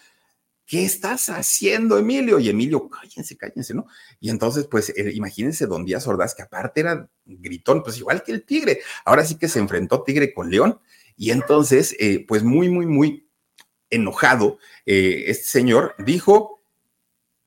¿Qué 0.66 0.86
estás 0.86 1.30
haciendo, 1.30 1.98
Emilio? 1.98 2.40
Y 2.40 2.50
Emilio, 2.50 2.90
cállense, 2.90 3.36
cállense, 3.36 3.74
¿no? 3.74 3.86
Y 4.22 4.30
entonces, 4.30 4.66
pues, 4.66 4.90
eh, 4.96 5.12
imagínense 5.14 5.68
don 5.68 5.84
Díaz 5.84 6.08
Ordaz, 6.08 6.36
que 6.36 6.42
aparte 6.42 6.80
era 6.80 7.10
gritón, 7.26 7.84
pues 7.84 7.98
igual 7.98 8.24
que 8.24 8.32
el 8.32 8.46
tigre. 8.46 8.80
Ahora 9.04 9.26
sí 9.26 9.36
que 9.36 9.50
se 9.50 9.60
enfrentó 9.60 10.04
tigre 10.04 10.34
con 10.34 10.50
león. 10.50 10.80
Y 11.18 11.32
entonces, 11.32 11.96
eh, 12.00 12.26
pues 12.26 12.44
muy, 12.44 12.70
muy, 12.70 12.86
muy 12.86 13.28
enojado, 13.94 14.60
eh, 14.86 15.26
este 15.28 15.46
señor 15.46 15.96
dijo, 15.98 16.62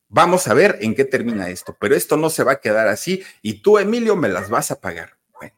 vamos 0.08 0.48
a 0.48 0.54
ver 0.54 0.78
en 0.80 0.94
qué 0.94 1.04
termina 1.04 1.50
esto, 1.50 1.76
pero 1.80 1.94
esto 1.94 2.16
no 2.16 2.30
se 2.30 2.44
va 2.44 2.52
a 2.52 2.60
quedar 2.60 2.88
así 2.88 3.22
y 3.42 3.60
tú, 3.62 3.78
Emilio, 3.78 4.16
me 4.16 4.28
las 4.28 4.48
vas 4.48 4.70
a 4.70 4.80
pagar. 4.80 5.18
Bueno, 5.32 5.54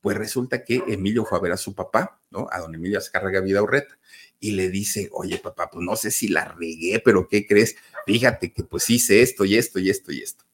pues 0.00 0.16
resulta 0.16 0.64
que 0.64 0.82
Emilio 0.88 1.24
fue 1.24 1.38
a 1.38 1.40
ver 1.40 1.52
a 1.52 1.56
su 1.56 1.74
papá, 1.74 2.20
¿no? 2.30 2.48
A 2.50 2.60
don 2.60 2.74
Emilio 2.74 2.98
Azcárraga 2.98 3.40
Vidaurreta, 3.40 3.98
y 4.40 4.52
le 4.52 4.70
dice, 4.70 5.08
oye, 5.12 5.38
papá, 5.38 5.70
pues 5.70 5.84
no 5.84 5.96
sé 5.96 6.10
si 6.10 6.28
la 6.28 6.46
regué, 6.46 7.00
pero 7.04 7.28
¿qué 7.28 7.46
crees? 7.46 7.76
Fíjate 8.06 8.52
que 8.52 8.64
pues 8.64 8.88
hice 8.88 9.22
esto 9.22 9.44
y 9.44 9.56
esto 9.56 9.78
y 9.78 9.90
esto 9.90 10.12
y 10.12 10.22
esto. 10.22 10.44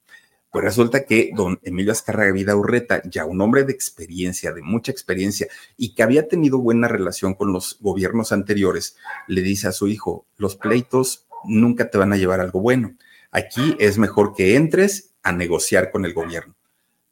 Pues 0.56 0.64
resulta 0.64 1.04
que 1.04 1.32
don 1.34 1.60
Emilio 1.64 1.92
Azcárraga 1.92 2.32
Vida 2.32 2.56
Urreta, 2.56 3.02
ya 3.04 3.26
un 3.26 3.42
hombre 3.42 3.64
de 3.64 3.74
experiencia, 3.74 4.54
de 4.54 4.62
mucha 4.62 4.90
experiencia, 4.90 5.48
y 5.76 5.94
que 5.94 6.02
había 6.02 6.28
tenido 6.28 6.58
buena 6.58 6.88
relación 6.88 7.34
con 7.34 7.52
los 7.52 7.76
gobiernos 7.82 8.32
anteriores, 8.32 8.96
le 9.28 9.42
dice 9.42 9.68
a 9.68 9.72
su 9.72 9.86
hijo, 9.86 10.24
los 10.38 10.56
pleitos 10.56 11.26
nunca 11.44 11.90
te 11.90 11.98
van 11.98 12.14
a 12.14 12.16
llevar 12.16 12.40
algo 12.40 12.60
bueno. 12.62 12.96
Aquí 13.30 13.76
es 13.78 13.98
mejor 13.98 14.34
que 14.34 14.56
entres 14.56 15.12
a 15.22 15.32
negociar 15.32 15.90
con 15.90 16.06
el 16.06 16.14
gobierno. 16.14 16.54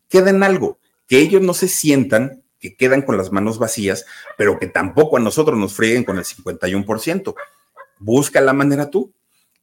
Queden 0.09 0.43
algo, 0.43 0.79
que 1.07 1.19
ellos 1.19 1.43
no 1.43 1.53
se 1.53 1.69
sientan 1.69 2.45
que 2.59 2.77
quedan 2.77 3.03
con 3.03 3.19
las 3.19 3.31
manos 3.31 3.59
vacías, 3.59 4.07
pero 4.39 4.59
que 4.59 4.69
tampoco 4.69 5.19
a 5.19 5.21
nosotros 5.21 5.59
nos 5.59 5.75
frieguen 5.75 6.05
con 6.05 6.17
el 6.17 6.25
51%. 6.25 7.35
Busca 7.99 8.41
la 8.41 8.55
manera 8.55 8.89
tú. 8.89 9.13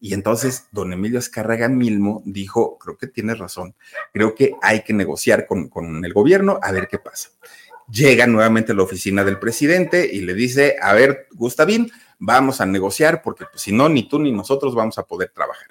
Y 0.03 0.15
entonces 0.15 0.67
don 0.71 0.91
Emilio 0.91 1.19
Escarraga 1.19 1.69
Milmo 1.69 2.23
dijo, 2.25 2.79
creo 2.79 2.97
que 2.97 3.05
tiene 3.05 3.35
razón, 3.35 3.75
creo 4.11 4.33
que 4.33 4.55
hay 4.63 4.81
que 4.81 4.93
negociar 4.93 5.45
con, 5.45 5.69
con 5.69 6.03
el 6.03 6.11
gobierno 6.11 6.59
a 6.63 6.71
ver 6.71 6.87
qué 6.87 6.97
pasa. 6.97 7.29
Llega 7.87 8.25
nuevamente 8.25 8.71
a 8.71 8.75
la 8.75 8.81
oficina 8.81 9.23
del 9.23 9.37
presidente 9.37 10.09
y 10.11 10.21
le 10.21 10.33
dice, 10.33 10.75
a 10.81 10.93
ver, 10.93 11.27
Gustavín, 11.33 11.91
vamos 12.17 12.61
a 12.61 12.65
negociar 12.65 13.21
porque 13.21 13.45
pues, 13.51 13.61
si 13.61 13.71
no, 13.71 13.89
ni 13.89 14.09
tú 14.09 14.19
ni 14.19 14.31
nosotros 14.31 14.73
vamos 14.73 14.97
a 14.97 15.03
poder 15.03 15.29
trabajar. 15.29 15.67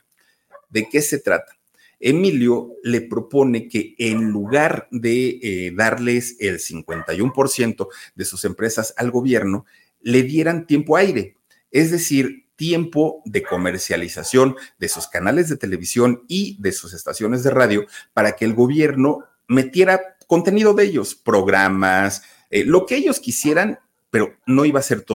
¿De 0.69 0.89
qué 0.89 1.03
se 1.03 1.19
trata? 1.19 1.57
Emilio 1.99 2.77
le 2.85 3.01
propone 3.01 3.69
que 3.69 3.95
en 3.99 4.31
lugar 4.31 4.87
de 4.93 5.41
eh, 5.43 5.73
darles 5.75 6.37
el 6.39 6.61
51% 6.61 7.89
de 8.15 8.25
sus 8.25 8.45
empresas 8.45 8.95
al 8.97 9.11
gobierno, 9.11 9.67
le 10.01 10.23
dieran 10.23 10.67
tiempo 10.67 10.97
aire. 10.97 11.37
Es 11.71 11.91
decir, 11.91 12.47
tiempo 12.61 13.23
de 13.25 13.43
comercialización 13.43 14.55
de 14.79 14.91
sus 14.91 15.09
canales 15.09 15.49
de 15.49 15.57
televisión 15.57 16.25
y 16.29 16.61
de 16.61 16.73
sus 16.73 16.93
estaciones 16.93 17.43
de 17.43 17.49
radio 17.49 17.87
para 18.13 18.37
que 18.37 18.45
el 18.45 18.53
gobierno 18.53 19.21
metiera 19.49 20.19
contenido 20.27 20.75
de 20.75 20.85
ellos, 20.85 21.15
programas, 21.15 22.23
eh, 22.51 22.67
lo 22.67 22.85
que 22.85 22.97
ellos 22.97 23.19
quisieran, 23.19 23.79
pero 24.11 24.35
no 24.45 24.67
iba 24.67 24.79
a 24.79 24.83
ser 24.83 25.01
todo 25.01 25.17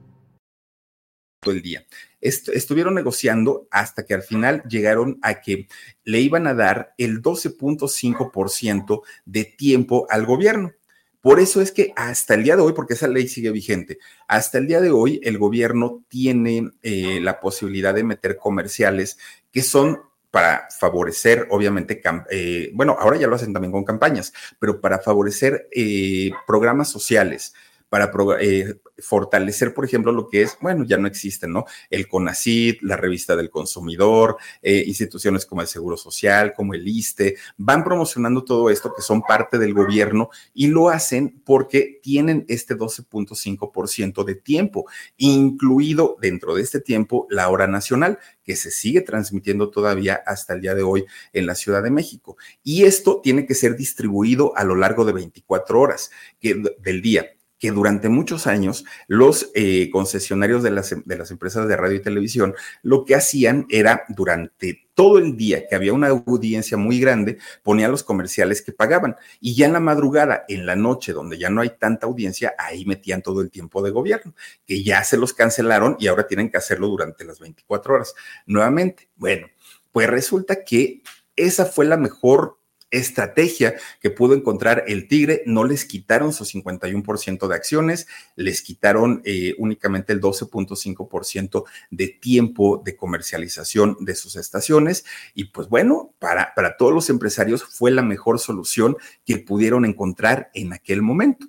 el 1.49 1.61
día. 1.63 1.83
estuvieron 2.21 2.93
negociando 2.93 3.67
hasta 3.71 4.05
que 4.05 4.13
al 4.13 4.21
final 4.21 4.61
llegaron 4.69 5.17
a 5.23 5.41
que 5.41 5.67
le 6.03 6.19
iban 6.19 6.45
a 6.45 6.53
dar 6.53 6.93
el 6.99 7.23
12.5% 7.23 9.01
de 9.25 9.45
tiempo 9.45 10.05
al 10.09 10.27
gobierno. 10.27 10.71
Por 11.19 11.39
eso 11.39 11.61
es 11.61 11.71
que 11.71 11.93
hasta 11.95 12.35
el 12.35 12.43
día 12.43 12.55
de 12.55 12.61
hoy, 12.61 12.73
porque 12.73 12.93
esa 12.93 13.07
ley 13.07 13.27
sigue 13.27 13.51
vigente, 13.51 13.97
hasta 14.27 14.57
el 14.59 14.67
día 14.67 14.81
de 14.81 14.91
hoy 14.91 15.19
el 15.23 15.37
gobierno 15.37 16.03
tiene 16.09 16.71
eh, 16.83 17.19
la 17.21 17.39
posibilidad 17.39 17.93
de 17.93 18.03
meter 18.03 18.37
comerciales 18.37 19.17
que 19.51 19.61
son 19.61 19.99
para 20.31 20.67
favorecer, 20.79 21.47
obviamente, 21.49 22.01
eh, 22.29 22.71
bueno, 22.73 22.95
ahora 22.97 23.17
ya 23.17 23.27
lo 23.27 23.35
hacen 23.35 23.51
también 23.51 23.71
con 23.71 23.83
campañas, 23.83 24.31
pero 24.59 24.79
para 24.79 24.99
favorecer 24.99 25.67
eh, 25.71 26.31
programas 26.47 26.89
sociales, 26.89 27.53
para 27.91 28.09
eh, 28.39 28.75
fortalecer, 28.99 29.73
por 29.73 29.83
ejemplo, 29.83 30.13
lo 30.13 30.29
que 30.29 30.43
es, 30.43 30.57
bueno, 30.61 30.85
ya 30.85 30.95
no 30.95 31.07
existen, 31.07 31.51
¿no? 31.51 31.65
El 31.89 32.07
CONACID, 32.07 32.77
la 32.83 32.95
revista 32.95 33.35
del 33.35 33.49
consumidor, 33.49 34.37
eh, 34.61 34.81
instituciones 34.87 35.45
como 35.45 35.59
el 35.59 35.67
Seguro 35.67 35.97
Social, 35.97 36.53
como 36.55 36.73
el 36.73 36.87
ISTE, 36.87 37.35
van 37.57 37.83
promocionando 37.83 38.45
todo 38.45 38.69
esto 38.69 38.93
que 38.95 39.01
son 39.01 39.23
parte 39.23 39.57
del 39.57 39.73
gobierno 39.73 40.29
y 40.53 40.67
lo 40.67 40.87
hacen 40.87 41.41
porque 41.43 41.99
tienen 42.01 42.45
este 42.47 42.77
12.5% 42.77 44.23
de 44.23 44.35
tiempo, 44.35 44.85
incluido 45.17 46.15
dentro 46.21 46.55
de 46.55 46.61
este 46.61 46.79
tiempo 46.79 47.27
la 47.29 47.49
hora 47.49 47.67
nacional, 47.67 48.19
que 48.41 48.55
se 48.55 48.71
sigue 48.71 49.01
transmitiendo 49.01 49.69
todavía 49.69 50.21
hasta 50.25 50.53
el 50.53 50.61
día 50.61 50.75
de 50.75 50.83
hoy 50.83 51.03
en 51.33 51.45
la 51.45 51.55
Ciudad 51.55 51.83
de 51.83 51.91
México. 51.91 52.37
Y 52.63 52.85
esto 52.85 53.19
tiene 53.21 53.45
que 53.45 53.53
ser 53.53 53.75
distribuido 53.75 54.55
a 54.55 54.63
lo 54.63 54.75
largo 54.75 55.03
de 55.03 55.11
24 55.11 55.77
horas 55.77 56.09
del 56.39 57.01
día 57.01 57.25
que 57.61 57.71
durante 57.71 58.09
muchos 58.09 58.47
años 58.47 58.85
los 59.07 59.51
eh, 59.53 59.91
concesionarios 59.91 60.63
de 60.63 60.71
las, 60.71 60.95
de 61.05 61.17
las 61.17 61.29
empresas 61.29 61.67
de 61.67 61.77
radio 61.77 61.97
y 61.97 62.01
televisión 62.01 62.55
lo 62.81 63.05
que 63.05 63.13
hacían 63.13 63.67
era 63.69 64.03
durante 64.09 64.87
todo 64.95 65.19
el 65.19 65.37
día 65.37 65.67
que 65.67 65.75
había 65.75 65.93
una 65.93 66.07
audiencia 66.07 66.75
muy 66.75 66.99
grande, 66.99 67.37
ponían 67.61 67.91
los 67.91 68.03
comerciales 68.03 68.63
que 68.63 68.71
pagaban 68.71 69.15
y 69.39 69.53
ya 69.55 69.67
en 69.67 69.73
la 69.73 69.79
madrugada, 69.79 70.43
en 70.47 70.65
la 70.65 70.75
noche, 70.75 71.13
donde 71.13 71.37
ya 71.37 71.51
no 71.51 71.61
hay 71.61 71.69
tanta 71.77 72.07
audiencia, 72.07 72.55
ahí 72.57 72.83
metían 72.85 73.21
todo 73.21 73.41
el 73.41 73.51
tiempo 73.51 73.83
de 73.83 73.91
gobierno, 73.91 74.33
que 74.65 74.83
ya 74.83 75.03
se 75.03 75.17
los 75.17 75.33
cancelaron 75.33 75.97
y 75.99 76.07
ahora 76.07 76.25
tienen 76.25 76.49
que 76.49 76.57
hacerlo 76.57 76.87
durante 76.87 77.23
las 77.25 77.39
24 77.39 77.93
horas 77.93 78.15
nuevamente. 78.47 79.07
Bueno, 79.15 79.47
pues 79.91 80.09
resulta 80.09 80.63
que 80.63 81.03
esa 81.35 81.65
fue 81.65 81.85
la 81.85 81.97
mejor 81.97 82.57
estrategia 82.91 83.75
que 83.99 84.11
pudo 84.11 84.35
encontrar 84.35 84.83
el 84.87 85.07
Tigre. 85.07 85.43
No 85.45 85.63
les 85.63 85.85
quitaron 85.85 86.33
su 86.33 86.45
51% 86.45 87.47
de 87.47 87.55
acciones, 87.55 88.07
les 88.35 88.61
quitaron 88.61 89.21
eh, 89.25 89.55
únicamente 89.57 90.13
el 90.13 90.21
12.5% 90.21 91.63
de 91.89 92.07
tiempo 92.07 92.81
de 92.83 92.95
comercialización 92.95 93.97
de 94.01 94.15
sus 94.15 94.35
estaciones. 94.35 95.05
Y 95.33 95.45
pues 95.45 95.69
bueno, 95.69 96.13
para, 96.19 96.53
para 96.53 96.77
todos 96.77 96.93
los 96.93 97.09
empresarios 97.09 97.63
fue 97.63 97.91
la 97.91 98.03
mejor 98.03 98.39
solución 98.39 98.97
que 99.25 99.37
pudieron 99.37 99.85
encontrar 99.85 100.51
en 100.53 100.73
aquel 100.73 101.01
momento. 101.01 101.47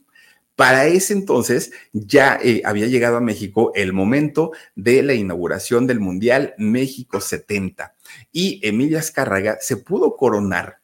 Para 0.55 0.86
ese 0.86 1.14
entonces 1.14 1.72
ya 1.93 2.38
eh, 2.43 2.62
había 2.64 2.86
llegado 2.86 3.16
a 3.16 3.20
México 3.20 3.72
el 3.74 3.93
momento 3.93 4.53
de 4.74 5.03
la 5.03 5.14
inauguración 5.14 5.86
del 5.86 5.99
Mundial 5.99 6.55
México 6.59 7.20
70 7.20 7.95
y 8.32 8.61
Emilia 8.62 8.99
Azcárraga 8.99 9.57
se 9.61 9.78
pudo 9.78 10.16
coronar 10.16 10.82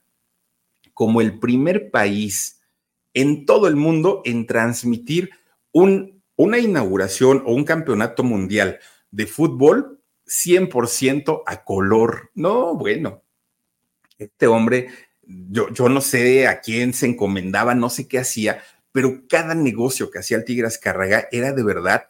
como 0.99 1.21
el 1.21 1.39
primer 1.39 1.93
país 1.93 2.61
en 3.15 3.47
todo 3.47 3.69
el 3.69 3.77
mundo 3.77 4.21
en 4.25 4.49
transmitir 4.49 5.31
un, 5.71 6.25
una 6.35 6.59
inauguración 6.59 7.45
o 7.47 7.55
un 7.55 7.63
campeonato 7.63 8.25
mundial 8.25 8.81
de 9.13 9.29
fútbol 9.29 10.03
100% 10.27 11.45
a 11.47 11.63
color. 11.63 12.33
No, 12.35 12.75
bueno, 12.75 13.23
este 14.19 14.49
hombre, 14.49 14.89
yo, 15.23 15.73
yo 15.73 15.89
no 15.89 16.01
sé 16.01 16.49
a 16.49 16.61
quién 16.61 16.93
se 16.93 17.07
encomendaba, 17.07 17.77
no 17.77 17.91
sé 17.91 18.09
qué 18.09 18.19
hacía, 18.19 18.61
pero 18.91 19.23
cada 19.29 19.55
negocio 19.55 20.11
que 20.11 20.19
hacía 20.19 20.39
el 20.39 20.45
Tigre 20.45 20.67
Azcárraga 20.67 21.29
era 21.31 21.53
de 21.53 21.63
verdad 21.63 22.09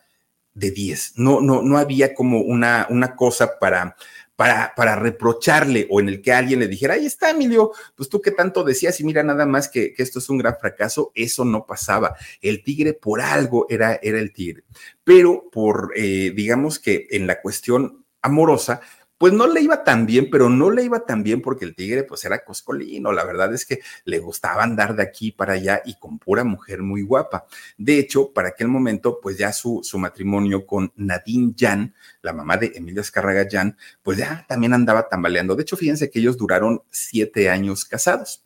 de 0.55 0.71
10. 0.71 1.19
No, 1.19 1.43
no, 1.43 1.61
no 1.61 1.77
había 1.77 2.15
como 2.15 2.41
una, 2.41 2.87
una 2.89 3.17
cosa 3.17 3.59
para 3.59 3.97
para, 4.39 4.73
para 4.77 4.95
reprocharle 4.95 5.89
o 5.91 5.99
en 5.99 6.09
el 6.09 6.23
que 6.23 6.31
alguien 6.31 6.61
le 6.61 6.69
dijera, 6.69 6.95
ahí 6.95 7.07
está, 7.07 7.31
Emilio, 7.31 7.73
pues 7.97 8.09
tú 8.09 8.21
qué 8.21 8.31
tanto 8.31 8.63
decías 8.63 9.01
y 9.01 9.05
mira 9.05 9.25
nada 9.25 9.47
más 9.47 9.69
que, 9.69 9.93
que 9.93 10.05
esto 10.05 10.21
es 10.21 10.31
un 10.31 10.39
gran 10.39 10.57
fracaso, 10.61 11.11
eso 11.17 11.45
no 11.45 11.67
pasaba. 11.67 12.15
El 12.41 12.63
tigre 12.63 12.93
por 12.93 13.21
algo 13.21 13.67
era, 13.69 13.99
era 14.01 14.21
el 14.21 14.33
tigre, 14.33 14.63
pero 15.03 15.51
por, 15.51 15.93
eh, 15.97 16.33
digamos 16.37 16.79
que 16.79 17.09
en 17.11 17.27
la 17.27 17.41
cuestión 17.41 18.05
amorosa, 18.23 18.81
pues 19.19 19.33
no 19.33 19.47
le 19.49 19.61
iba 19.61 19.85
tan 19.85 20.07
bien, 20.07 20.31
pero 20.31 20.49
no 20.49 20.71
le 20.71 20.85
iba 20.85 21.05
tan 21.05 21.23
bien 21.23 21.43
porque 21.43 21.65
el 21.65 21.75
tigre 21.75 22.05
pues 22.05 22.25
era 22.25 22.45
coscolino, 22.45 23.13
la 23.13 23.25
verdad 23.25 23.53
es 23.53 23.67
que 23.67 23.81
le 24.05 24.21
gustaba 24.21 24.63
andar 24.63 24.97
de 24.97 25.03
aquí 25.03 25.33
para 25.33 25.55
allá 25.55 25.83
y 25.85 25.99
con 25.99 26.19
pura 26.19 26.45
mujer 26.45 26.83
muy 26.83 27.03
guapa. 27.03 27.47
De 27.77 27.99
hecho, 27.99 28.33
para 28.33 28.51
aquel 28.51 28.69
momento 28.69 29.21
pues 29.21 29.37
ya 29.37 29.53
su, 29.53 29.81
su 29.83 29.99
matrimonio 29.99 30.65
con 30.65 30.93
Nadine 30.97 31.53
Jan, 31.59 31.95
la 32.23 32.33
mamá 32.33 32.57
de 32.57 32.73
Emilia 32.75 33.01
Escarraga 33.01 33.47
Jan, 33.51 33.77
pues 34.03 34.19
ya 34.19 34.47
también 34.49 34.73
andaba 34.73 35.09
tambaleando. 35.09 35.57
De 35.57 35.63
hecho, 35.63 35.77
fíjense 35.77 36.11
que 36.11 36.21
ellos 36.21 36.37
duraron 36.37 36.83
siete 36.91 37.51
años 37.51 37.85
casados 37.85 38.45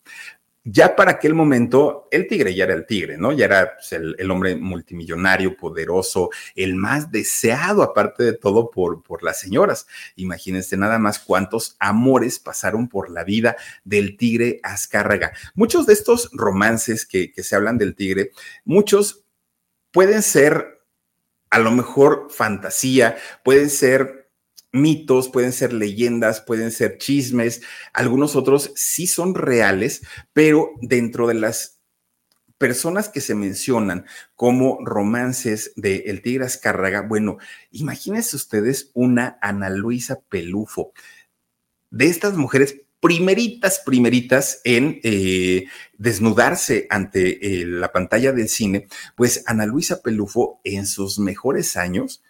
ya 0.65 0.95
para 0.95 1.13
aquel 1.13 1.35
momento 1.35 2.09
el 2.11 2.29
tigre 2.29 2.55
ya 2.55 2.65
era 2.65 2.75
el 2.75 2.87
tigre, 2.87 3.19
¿no? 3.19 3.33
Ya 3.33 3.47
era 3.47 3.75
pues, 3.75 3.93
el, 3.93 4.31
hombre 4.31 4.55
multimillonario, 4.57 5.57
poderoso, 5.57 6.31
el 6.55 6.77
más 6.77 7.11
deseado, 7.11 7.83
aparte 7.83 8.23
de 8.23 8.33
todo, 8.35 8.71
por, 8.71 9.03
por 9.03 9.23
las 9.25 9.41
señoras. 9.41 9.87
Imagínense 10.15 10.77
nada 10.77 10.99
más 10.99 11.19
cuántos 11.19 11.77
amores 11.81 12.39
pasaron 12.39 12.89
por 12.89 13.11
la 13.11 13.25
vida 13.25 13.57
del 13.85 14.17
tigre 14.17 14.61
Azcárraga. 14.63 15.33
Muchos 15.55 15.87
de 15.87 15.95
estos 15.95 16.31
romances 16.33 17.07
que, 17.07 17.33
que 17.33 17.43
se 17.43 17.57
hablan 17.57 17.79
del 17.79 17.97
tigre, 17.97 18.31
muchos 18.65 19.25
pueden 19.91 20.23
ser 20.23 20.81
a 21.51 21.59
lo 21.59 21.71
mejor 21.73 22.29
fantasía, 22.31 23.19
pueden 23.45 23.69
ser 23.69 24.22
mitos, 24.73 25.29
pueden 25.29 25.53
ser 25.53 25.73
leyendas, 25.73 26.41
pueden 26.41 26.73
ser 26.73 26.99
chismes, 26.99 27.63
algunos 27.93 28.37
otros 28.37 28.73
sí 28.75 29.07
son 29.07 29.35
reales, 29.35 30.03
pero 30.33 30.73
dentro 30.81 31.27
de 31.27 31.35
las 31.35 31.79
personas 32.59 33.09
que 33.09 33.21
se 33.21 33.35
mencionan 33.35 34.07
como 34.37 34.79
romances 34.85 35.73
de 35.77 36.05
El 36.07 36.23
Tigre 36.23 36.45
Azcárraga, 36.45 37.03
bueno, 37.03 37.39
imagínense 37.71 38.37
ustedes 38.37 38.91
una 38.95 39.39
Ana 39.43 39.69
Luisa 39.69 40.21
Pelufo. 40.29 40.93
De 41.91 42.07
estas 42.07 42.35
mujeres 42.35 42.83
primeritas, 43.01 43.83
primeritas 43.85 44.61
en 44.63 45.01
eh, 45.03 45.67
desnudarse 45.99 46.87
ante 46.89 47.63
eh, 47.63 47.67
la 47.67 47.91
pantalla 47.91 48.31
del 48.31 48.49
cine, 48.49 48.87
pues 49.17 49.43
Ana 49.47 49.67
Luisa 49.67 50.01
Pelufo 50.01 50.61
en 50.63 50.87
sus 50.87 51.19
mejores 51.19 51.77
años, 51.77 52.23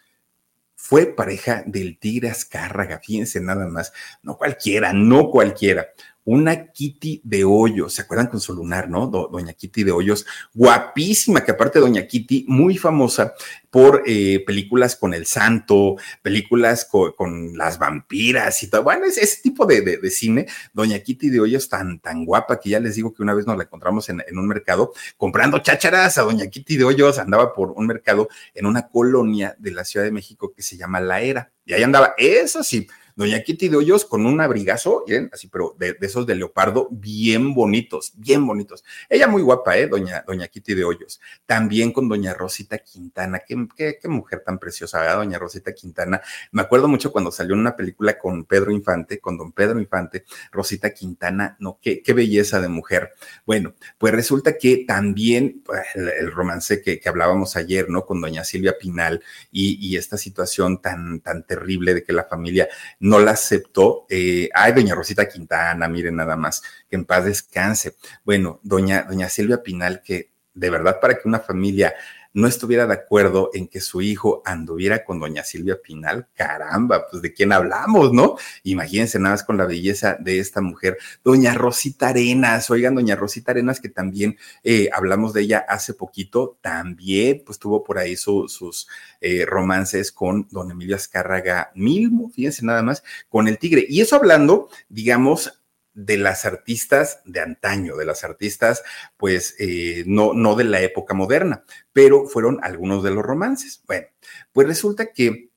fue 0.84 1.06
pareja 1.06 1.62
del 1.64 1.96
Tigre 1.96 2.28
Azcárraga, 2.28 2.98
fíjense 3.00 3.40
nada 3.40 3.68
más, 3.68 3.92
no 4.20 4.36
cualquiera, 4.36 4.92
no 4.92 5.30
cualquiera 5.30 5.86
una 6.24 6.66
Kitty 6.72 7.20
de 7.24 7.44
Hoyos, 7.44 7.94
¿se 7.94 8.02
acuerdan 8.02 8.28
con 8.28 8.40
su 8.40 8.54
lunar, 8.54 8.88
no? 8.88 9.06
Doña 9.06 9.52
Kitty 9.52 9.84
de 9.84 9.92
Hoyos, 9.92 10.24
guapísima, 10.54 11.44
que 11.44 11.50
aparte 11.50 11.80
Doña 11.80 12.06
Kitty, 12.06 12.46
muy 12.48 12.78
famosa 12.78 13.34
por 13.70 14.02
eh, 14.06 14.44
películas 14.46 14.96
con 14.96 15.14
el 15.14 15.26
santo, 15.26 15.96
películas 16.22 16.84
con, 16.84 17.56
las 17.56 17.78
vampiras 17.78 18.62
y 18.62 18.68
todo. 18.68 18.82
Bueno, 18.82 19.06
es 19.06 19.18
ese 19.18 19.42
tipo 19.42 19.66
de, 19.66 19.98
cine. 20.10 20.46
Doña 20.72 20.98
Kitty 20.98 21.30
de 21.30 21.40
Hoyos 21.40 21.68
tan, 21.68 21.98
tan 21.98 22.24
guapa 22.24 22.60
que 22.60 22.70
ya 22.70 22.80
les 22.80 22.94
digo 22.94 23.12
que 23.12 23.22
una 23.22 23.34
vez 23.34 23.46
nos 23.46 23.56
la 23.56 23.64
encontramos 23.64 24.08
en, 24.08 24.22
en 24.26 24.38
un 24.38 24.46
mercado 24.46 24.92
comprando 25.16 25.58
chácharas 25.58 26.18
a 26.18 26.22
Doña 26.22 26.46
Kitty 26.46 26.76
de 26.76 26.84
Hoyos, 26.84 27.18
andaba 27.18 27.52
por 27.52 27.72
un 27.72 27.86
mercado 27.86 28.28
en 28.54 28.66
una 28.66 28.88
colonia 28.88 29.56
de 29.58 29.70
la 29.70 29.84
Ciudad 29.84 30.04
de 30.04 30.12
México 30.12 30.52
que 30.54 30.62
se 30.62 30.76
llama 30.76 31.00
La 31.00 31.20
Era. 31.20 31.50
Y 31.64 31.72
ahí 31.72 31.82
andaba, 31.82 32.14
eso 32.18 32.62
sí, 32.62 32.86
Doña 33.16 33.42
Kitty 33.42 33.68
de 33.68 33.76
Hoyos 33.76 34.04
con 34.04 34.26
un 34.26 34.40
abrigazo, 34.40 35.04
bien, 35.06 35.30
así, 35.32 35.48
pero 35.48 35.74
de, 35.78 35.96
esos 36.00 36.26
de 36.26 36.34
leopardo, 36.34 36.88
bien 36.90 37.54
bonitos, 37.54 38.12
bien 38.16 38.46
bonitos. 38.46 38.84
Ella 39.08 39.28
muy 39.28 39.42
guapa, 39.42 39.76
¿eh? 39.76 39.86
Doña, 39.86 40.24
Doña 40.26 40.48
Kitty 40.48 40.74
de 40.74 40.84
Hoyos. 40.84 41.20
También 41.46 41.92
con 41.92 42.08
Doña 42.08 42.34
Rosita 42.34 42.78
Quintana, 42.78 43.40
qué, 43.46 43.66
qué, 44.00 44.08
mujer 44.08 44.42
tan 44.44 44.58
preciosa, 44.58 45.00
¿verdad? 45.00 45.16
Doña 45.16 45.38
Rosita 45.38 45.72
Quintana. 45.72 46.20
Me 46.50 46.62
acuerdo 46.62 46.88
mucho 46.88 47.12
cuando 47.12 47.30
salió 47.30 47.54
en 47.54 47.60
una 47.60 47.76
película 47.76 48.18
con 48.18 48.44
Pedro 48.44 48.70
Infante, 48.70 49.18
con 49.18 49.36
don 49.36 49.52
Pedro 49.52 49.78
Infante, 49.78 50.24
Rosita 50.50 50.90
Quintana, 50.90 51.56
no, 51.60 51.78
qué, 51.80 52.02
qué 52.02 52.12
belleza 52.12 52.60
de 52.60 52.68
mujer. 52.68 53.12
Bueno, 53.46 53.74
pues 53.98 54.12
resulta 54.12 54.56
que 54.56 54.84
también 54.86 55.62
pues, 55.64 55.82
el, 55.94 56.30
romance 56.32 56.82
que, 56.82 56.98
que, 56.98 57.08
hablábamos 57.08 57.56
ayer, 57.56 57.88
¿no? 57.88 58.04
Con 58.06 58.20
Doña 58.20 58.44
Silvia 58.44 58.76
Pinal 58.78 59.22
y, 59.50 59.78
y 59.86 59.96
esta 59.96 60.16
situación 60.16 60.80
tan, 60.80 61.20
tan 61.20 61.46
terrible 61.46 61.94
de 61.94 62.02
que 62.02 62.12
la 62.12 62.24
familia 62.24 62.68
no 63.02 63.18
la 63.18 63.32
aceptó. 63.32 64.06
Eh, 64.08 64.48
ay, 64.54 64.72
doña 64.72 64.94
Rosita 64.94 65.28
Quintana, 65.28 65.88
miren 65.88 66.16
nada 66.16 66.36
más, 66.36 66.62
que 66.88 66.96
en 66.96 67.04
paz 67.04 67.24
descanse. 67.24 67.96
Bueno, 68.24 68.60
doña, 68.62 69.02
doña 69.02 69.28
Silvia 69.28 69.62
Pinal, 69.62 70.02
que 70.02 70.30
de 70.54 70.70
verdad 70.70 71.00
para 71.00 71.14
que 71.14 71.26
una 71.26 71.40
familia 71.40 71.94
no 72.34 72.46
estuviera 72.46 72.86
de 72.86 72.94
acuerdo 72.94 73.50
en 73.54 73.68
que 73.68 73.80
su 73.80 74.00
hijo 74.00 74.42
anduviera 74.44 75.04
con 75.04 75.20
doña 75.20 75.44
Silvia 75.44 75.78
Pinal, 75.82 76.28
caramba, 76.34 77.06
pues 77.10 77.22
de 77.22 77.32
quién 77.32 77.52
hablamos, 77.52 78.12
¿no? 78.12 78.36
Imagínense 78.62 79.18
nada 79.18 79.34
más 79.34 79.44
con 79.44 79.56
la 79.56 79.66
belleza 79.66 80.16
de 80.18 80.38
esta 80.38 80.60
mujer, 80.60 80.98
doña 81.24 81.54
Rosita 81.54 82.08
Arenas, 82.08 82.70
oigan, 82.70 82.94
doña 82.94 83.16
Rosita 83.16 83.52
Arenas, 83.52 83.80
que 83.80 83.88
también 83.88 84.38
eh, 84.64 84.88
hablamos 84.92 85.32
de 85.32 85.42
ella 85.42 85.64
hace 85.68 85.94
poquito, 85.94 86.58
también 86.60 87.42
pues 87.44 87.58
tuvo 87.58 87.84
por 87.84 87.98
ahí 87.98 88.16
sus 88.16 88.88
eh, 89.20 89.44
romances 89.46 90.12
con 90.12 90.48
don 90.50 90.70
Emilio 90.70 90.96
Azcárraga 90.96 91.70
Milmo, 91.74 92.30
fíjense 92.30 92.64
nada 92.64 92.82
más, 92.82 93.02
con 93.28 93.48
el 93.48 93.58
tigre. 93.58 93.84
Y 93.88 94.00
eso 94.00 94.16
hablando, 94.16 94.68
digamos, 94.88 95.61
de 95.94 96.16
las 96.16 96.44
artistas 96.44 97.20
de 97.24 97.40
antaño, 97.40 97.96
de 97.96 98.04
las 98.04 98.24
artistas, 98.24 98.82
pues 99.16 99.54
eh, 99.58 100.04
no, 100.06 100.32
no 100.32 100.54
de 100.54 100.64
la 100.64 100.80
época 100.80 101.14
moderna, 101.14 101.64
pero 101.92 102.26
fueron 102.26 102.58
algunos 102.62 103.02
de 103.02 103.10
los 103.10 103.24
romances. 103.24 103.82
Bueno, 103.86 104.06
pues 104.52 104.66
resulta 104.66 105.12
que 105.12 105.50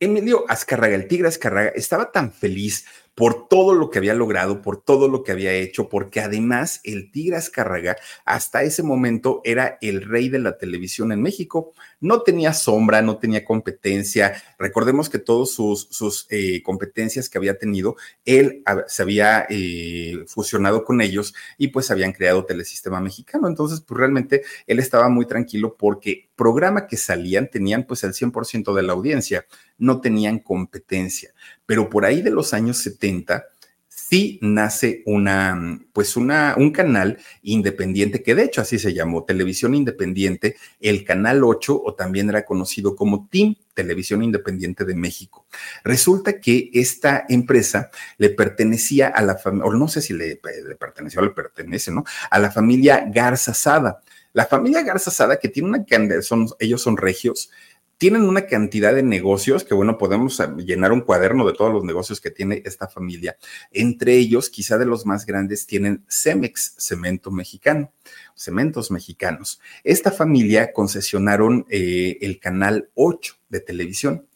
Emilio 0.00 0.44
Azcárraga, 0.48 0.94
el 0.94 1.08
tigre 1.08 1.28
Azcárraga, 1.28 1.70
estaba 1.74 2.12
tan 2.12 2.32
feliz 2.32 2.86
por 3.14 3.48
todo 3.48 3.74
lo 3.74 3.90
que 3.90 3.98
había 3.98 4.14
logrado, 4.14 4.60
por 4.60 4.82
todo 4.82 5.08
lo 5.08 5.22
que 5.22 5.32
había 5.32 5.52
hecho, 5.52 5.88
porque 5.88 6.20
además 6.20 6.80
el 6.84 7.10
Tigre 7.12 7.36
Azcárraga 7.36 7.96
hasta 8.24 8.62
ese 8.62 8.82
momento 8.82 9.40
era 9.44 9.78
el 9.80 10.02
rey 10.02 10.28
de 10.28 10.40
la 10.40 10.58
televisión 10.58 11.12
en 11.12 11.22
México. 11.22 11.72
No 12.00 12.22
tenía 12.22 12.52
sombra, 12.52 13.02
no 13.02 13.18
tenía 13.18 13.44
competencia. 13.44 14.42
Recordemos 14.58 15.08
que 15.08 15.18
todas 15.18 15.50
sus, 15.50 15.88
sus 15.90 16.26
eh, 16.30 16.62
competencias 16.62 17.28
que 17.28 17.38
había 17.38 17.58
tenido, 17.58 17.96
él 18.24 18.62
se 18.88 19.02
había 19.02 19.46
eh, 19.48 20.24
fusionado 20.26 20.84
con 20.84 21.00
ellos 21.00 21.34
y 21.56 21.68
pues 21.68 21.90
habían 21.90 22.12
creado 22.12 22.44
Telesistema 22.44 23.00
Mexicano. 23.00 23.46
Entonces, 23.46 23.80
pues 23.80 23.98
realmente 23.98 24.42
él 24.66 24.80
estaba 24.80 25.08
muy 25.08 25.26
tranquilo 25.26 25.76
porque 25.78 26.30
programa 26.36 26.86
que 26.86 26.96
salían 26.96 27.48
tenían 27.48 27.84
pues 27.84 28.02
el 28.04 28.12
100% 28.12 28.74
de 28.74 28.82
la 28.82 28.92
audiencia, 28.92 29.46
no 29.78 30.00
tenían 30.00 30.38
competencia 30.38 31.34
pero 31.66 31.88
por 31.88 32.04
ahí 32.04 32.22
de 32.22 32.30
los 32.30 32.54
años 32.54 32.78
70 32.78 33.44
sí 33.88 34.38
nace 34.42 35.02
una, 35.06 35.80
pues 35.92 36.16
una, 36.16 36.54
un 36.58 36.72
canal 36.72 37.18
independiente, 37.42 38.22
que 38.22 38.34
de 38.34 38.44
hecho 38.44 38.60
así 38.60 38.78
se 38.78 38.92
llamó, 38.92 39.24
Televisión 39.24 39.74
Independiente, 39.74 40.56
el 40.80 41.04
Canal 41.04 41.42
8, 41.44 41.80
o 41.82 41.94
también 41.94 42.28
era 42.28 42.44
conocido 42.44 42.96
como 42.96 43.28
TIM, 43.28 43.54
Televisión 43.72 44.22
Independiente 44.22 44.84
de 44.84 44.94
México. 44.94 45.46
Resulta 45.84 46.40
que 46.40 46.70
esta 46.74 47.24
empresa 47.28 47.90
le 48.18 48.30
pertenecía 48.30 49.08
a 49.08 49.22
la 49.22 49.36
familia, 49.36 49.66
o 49.66 49.72
no 49.72 49.88
sé 49.88 50.02
si 50.02 50.12
le, 50.12 50.40
le 50.42 50.74
perteneció 50.74 51.20
o 51.20 51.24
le 51.24 51.30
pertenece, 51.30 51.90
¿no? 51.90 52.04
A 52.30 52.38
la 52.38 52.50
familia 52.50 53.04
Garza 53.08 53.54
Sada. 53.54 54.00
La 54.32 54.46
familia 54.46 54.82
Garza 54.82 55.12
Sada, 55.12 55.38
que 55.38 55.48
tiene 55.48 55.68
una, 55.68 56.22
son, 56.22 56.48
ellos 56.58 56.82
son 56.82 56.96
regios, 56.96 57.50
tienen 57.98 58.22
una 58.22 58.46
cantidad 58.46 58.94
de 58.94 59.02
negocios 59.02 59.64
que, 59.64 59.74
bueno, 59.74 59.98
podemos 59.98 60.38
eh, 60.40 60.48
llenar 60.58 60.92
un 60.92 61.00
cuaderno 61.00 61.46
de 61.46 61.52
todos 61.52 61.72
los 61.72 61.84
negocios 61.84 62.20
que 62.20 62.30
tiene 62.30 62.62
esta 62.64 62.88
familia. 62.88 63.36
Entre 63.70 64.14
ellos, 64.16 64.50
quizá 64.50 64.78
de 64.78 64.86
los 64.86 65.06
más 65.06 65.26
grandes, 65.26 65.66
tienen 65.66 66.04
Cemex, 66.08 66.74
Cemento 66.78 67.30
Mexicano, 67.30 67.92
Cementos 68.34 68.90
Mexicanos. 68.90 69.60
Esta 69.82 70.10
familia 70.10 70.72
concesionaron 70.72 71.66
eh, 71.68 72.18
el 72.20 72.40
canal 72.40 72.90
8 72.94 73.34
de 73.48 73.60
televisión. 73.60 74.26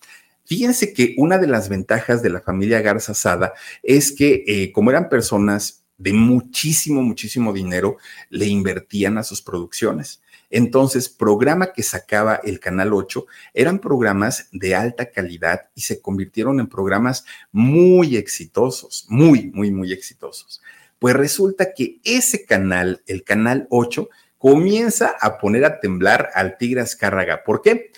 Fíjense 0.45 0.95
que 0.95 1.15
una 1.19 1.37
de 1.37 1.47
las 1.47 1.69
ventajas 1.69 2.23
de 2.23 2.31
la 2.31 2.41
familia 2.41 2.81
Garza 2.81 3.13
Sada 3.13 3.53
es 3.83 4.13
que, 4.13 4.45
eh, 4.47 4.73
como 4.73 4.91
eran 4.91 5.11
personas 5.11 5.85
de 5.99 6.13
muchísimo, 6.13 7.03
muchísimo 7.03 7.53
dinero, 7.53 7.99
le 8.31 8.47
invertían 8.47 9.19
a 9.19 9.25
sus 9.25 9.43
producciones. 9.43 10.23
Entonces, 10.51 11.09
programa 11.09 11.73
que 11.73 11.83
sacaba 11.83 12.41
el 12.43 12.61
Canal 12.61 12.93
8 12.93 13.27
eran 13.55 13.79
programas 13.79 14.49
de 14.53 14.75
alta 14.75 15.11
calidad 15.11 15.69
y 15.75 15.83
se 15.83 16.01
convirtieron 16.01 16.61
en 16.61 16.69
programas 16.69 17.25
muy 17.53 18.17
exitosos, 18.17 19.07
muy, 19.09 19.51
muy, 19.53 19.71
muy 19.71 19.93
exitosos. 19.93 20.63
Pues 20.99 21.15
resulta 21.15 21.73
que 21.75 22.01
ese 22.05 22.45
canal, 22.45 23.03
el 23.07 23.23
Canal 23.23 23.67
8, 23.71 24.09
comienza 24.39 25.17
a 25.21 25.39
poner 25.39 25.65
a 25.65 25.81
temblar 25.81 26.31
al 26.35 26.57
Tigre 26.57 26.81
Azcárraga. 26.81 27.45
¿Por 27.45 27.61
qué? 27.61 27.91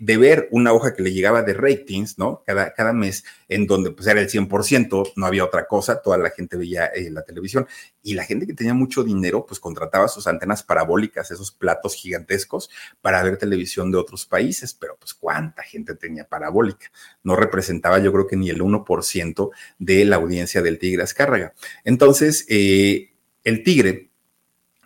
De 0.00 0.16
ver 0.16 0.48
una 0.50 0.72
hoja 0.72 0.94
que 0.94 1.02
le 1.02 1.12
llegaba 1.12 1.42
de 1.42 1.54
ratings, 1.54 2.18
¿no? 2.18 2.42
Cada, 2.44 2.74
cada 2.74 2.92
mes, 2.92 3.24
en 3.48 3.66
donde 3.66 3.92
pues 3.92 4.06
era 4.08 4.20
el 4.20 4.28
100%, 4.28 5.12
no 5.14 5.26
había 5.26 5.44
otra 5.44 5.66
cosa, 5.66 6.02
toda 6.02 6.18
la 6.18 6.30
gente 6.30 6.56
veía 6.56 6.86
eh, 6.86 7.10
la 7.10 7.22
televisión 7.22 7.66
y 8.02 8.14
la 8.14 8.24
gente 8.24 8.46
que 8.46 8.54
tenía 8.54 8.74
mucho 8.74 9.04
dinero, 9.04 9.46
pues 9.46 9.60
contrataba 9.60 10.08
sus 10.08 10.26
antenas 10.26 10.64
parabólicas, 10.64 11.30
esos 11.30 11.52
platos 11.52 11.94
gigantescos, 11.94 12.68
para 13.00 13.22
ver 13.22 13.36
televisión 13.36 13.92
de 13.92 13.98
otros 13.98 14.26
países, 14.26 14.74
pero 14.74 14.96
pues 14.98 15.14
cuánta 15.14 15.62
gente 15.62 15.94
tenía 15.94 16.28
parabólica. 16.28 16.90
No 17.22 17.36
representaba 17.36 18.00
yo 18.00 18.12
creo 18.12 18.26
que 18.26 18.36
ni 18.36 18.50
el 18.50 18.60
1% 18.60 19.50
de 19.78 20.04
la 20.04 20.16
audiencia 20.16 20.62
del 20.62 20.78
Tigre 20.78 21.04
Azcárraga. 21.04 21.54
Entonces, 21.84 22.44
eh, 22.48 23.12
el 23.44 23.62
Tigre 23.62 24.10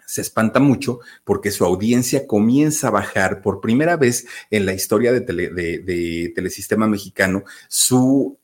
se 0.09 0.23
espanta 0.23 0.59
mucho 0.59 1.01
porque 1.23 1.51
su 1.51 1.67
audiencia 1.67 2.27
comienza 2.27 2.89
a 2.89 2.93
bajar 2.93 3.43
por 3.43 3.61
primera 3.61 3.99
vez 3.99 4.27
en 4.51 4.65
la 4.65 4.73
historia 4.73 5.13
de, 5.13 6.33
Telesistema 6.35 6.89
Mexicano. 6.89 7.45
sus 7.69 8.39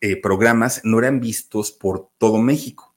eh, 0.00 0.16
programas 0.16 0.80
no 0.82 0.98
eran 0.98 1.20
vistos 1.20 1.70
por 1.70 2.08
todo 2.18 2.38
México. 2.38 2.92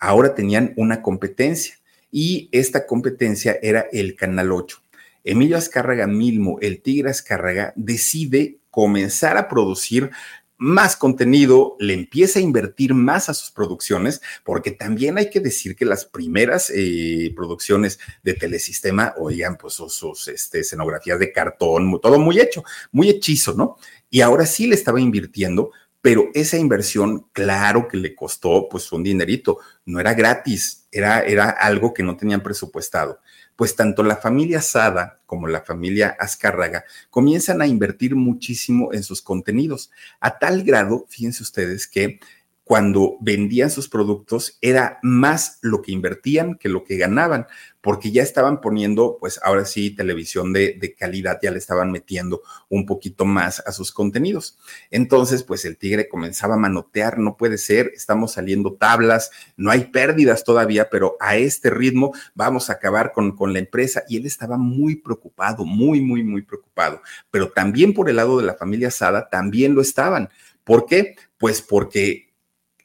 Ahora 0.00 0.34
tenían 0.34 0.74
una 0.76 1.02
competencia 1.02 1.76
y 2.10 2.48
esta 2.50 2.84
competencia 2.84 3.58
era 3.62 3.86
el 3.92 4.16
Canal 4.16 4.50
8. 4.50 4.82
Emilio 5.22 5.56
Azcárraga 5.56 6.08
Milmo, 6.08 6.58
el 6.60 6.82
Tigre 6.82 7.10
Azcárraga, 7.10 7.72
decide 7.76 8.58
comenzar 8.70 9.36
a 9.36 9.48
producir 9.48 10.10
más 10.58 10.96
contenido, 10.96 11.76
le 11.78 11.94
empieza 11.94 12.38
a 12.38 12.42
invertir 12.42 12.94
más 12.94 13.28
a 13.28 13.34
sus 13.34 13.50
producciones, 13.50 14.22
porque 14.44 14.70
también 14.70 15.18
hay 15.18 15.30
que 15.30 15.40
decir 15.40 15.76
que 15.76 15.84
las 15.84 16.04
primeras 16.04 16.70
eh, 16.74 17.32
producciones 17.36 17.98
de 18.22 18.34
Telesistema, 18.34 19.14
oigan, 19.18 19.56
pues 19.58 19.74
sus, 19.74 20.28
este, 20.28 20.60
escenografías 20.60 21.18
de 21.18 21.32
cartón, 21.32 22.00
todo 22.00 22.18
muy 22.18 22.40
hecho, 22.40 22.64
muy 22.92 23.10
hechizo, 23.10 23.54
¿no? 23.54 23.76
Y 24.10 24.20
ahora 24.20 24.46
sí 24.46 24.66
le 24.66 24.74
estaba 24.74 25.00
invirtiendo, 25.00 25.72
pero 26.00 26.30
esa 26.34 26.56
inversión, 26.56 27.26
claro 27.32 27.88
que 27.88 27.96
le 27.96 28.14
costó 28.14 28.68
pues 28.68 28.90
un 28.92 29.02
dinerito, 29.02 29.58
no 29.84 30.00
era 30.00 30.14
gratis, 30.14 30.86
era, 30.90 31.20
era 31.20 31.50
algo 31.50 31.92
que 31.92 32.02
no 32.02 32.16
tenían 32.16 32.42
presupuestado 32.42 33.20
pues 33.56 33.74
tanto 33.74 34.02
la 34.02 34.16
familia 34.16 34.60
Sada 34.60 35.20
como 35.26 35.48
la 35.48 35.62
familia 35.62 36.16
Azcárraga 36.20 36.84
comienzan 37.10 37.62
a 37.62 37.66
invertir 37.66 38.14
muchísimo 38.14 38.92
en 38.92 39.02
sus 39.02 39.22
contenidos, 39.22 39.90
a 40.20 40.38
tal 40.38 40.62
grado, 40.62 41.06
fíjense 41.08 41.42
ustedes, 41.42 41.88
que 41.88 42.20
cuando 42.66 43.16
vendían 43.20 43.70
sus 43.70 43.88
productos 43.88 44.58
era 44.60 44.98
más 45.04 45.60
lo 45.62 45.82
que 45.82 45.92
invertían 45.92 46.56
que 46.56 46.68
lo 46.68 46.82
que 46.82 46.96
ganaban, 46.96 47.46
porque 47.80 48.10
ya 48.10 48.24
estaban 48.24 48.60
poniendo, 48.60 49.18
pues 49.20 49.38
ahora 49.44 49.64
sí, 49.64 49.92
televisión 49.94 50.52
de, 50.52 50.96
calidad, 50.98 51.38
ya 51.40 51.52
le 51.52 51.58
estaban 51.58 51.92
metiendo 51.92 52.42
un 52.68 52.84
poquito 52.84 53.24
más 53.24 53.62
a 53.64 53.70
sus 53.70 53.92
contenidos. 53.92 54.58
Entonces, 54.90 55.44
pues 55.44 55.64
el 55.64 55.78
tigre 55.78 56.08
comenzaba 56.08 56.54
a 56.54 56.58
manotear, 56.58 57.18
no 57.18 57.36
puede 57.36 57.56
ser, 57.56 57.92
estamos 57.94 58.32
saliendo 58.32 58.74
tablas, 58.74 59.30
no 59.56 59.70
hay 59.70 59.84
pérdidas 59.84 60.42
todavía, 60.42 60.90
pero 60.90 61.16
a 61.20 61.36
este 61.36 61.70
ritmo 61.70 62.14
vamos 62.34 62.68
a 62.68 62.72
acabar 62.72 63.12
con, 63.12 63.36
con 63.36 63.52
la 63.52 63.60
empresa. 63.60 64.02
Y 64.08 64.16
él 64.16 64.26
estaba 64.26 64.58
muy 64.58 64.96
preocupado, 64.96 65.64
muy, 65.64 66.00
muy, 66.00 66.24
muy 66.24 66.42
preocupado. 66.42 67.00
Pero 67.30 67.52
también 67.52 67.94
por 67.94 68.10
el 68.10 68.16
lado 68.16 68.38
de 68.38 68.44
la 68.44 68.54
familia 68.54 68.90
Sada, 68.90 69.28
también 69.28 69.76
lo 69.76 69.82
estaban. 69.82 70.30
¿Por 70.64 70.86
qué? 70.86 71.14
Pues 71.38 71.62
porque 71.62 72.25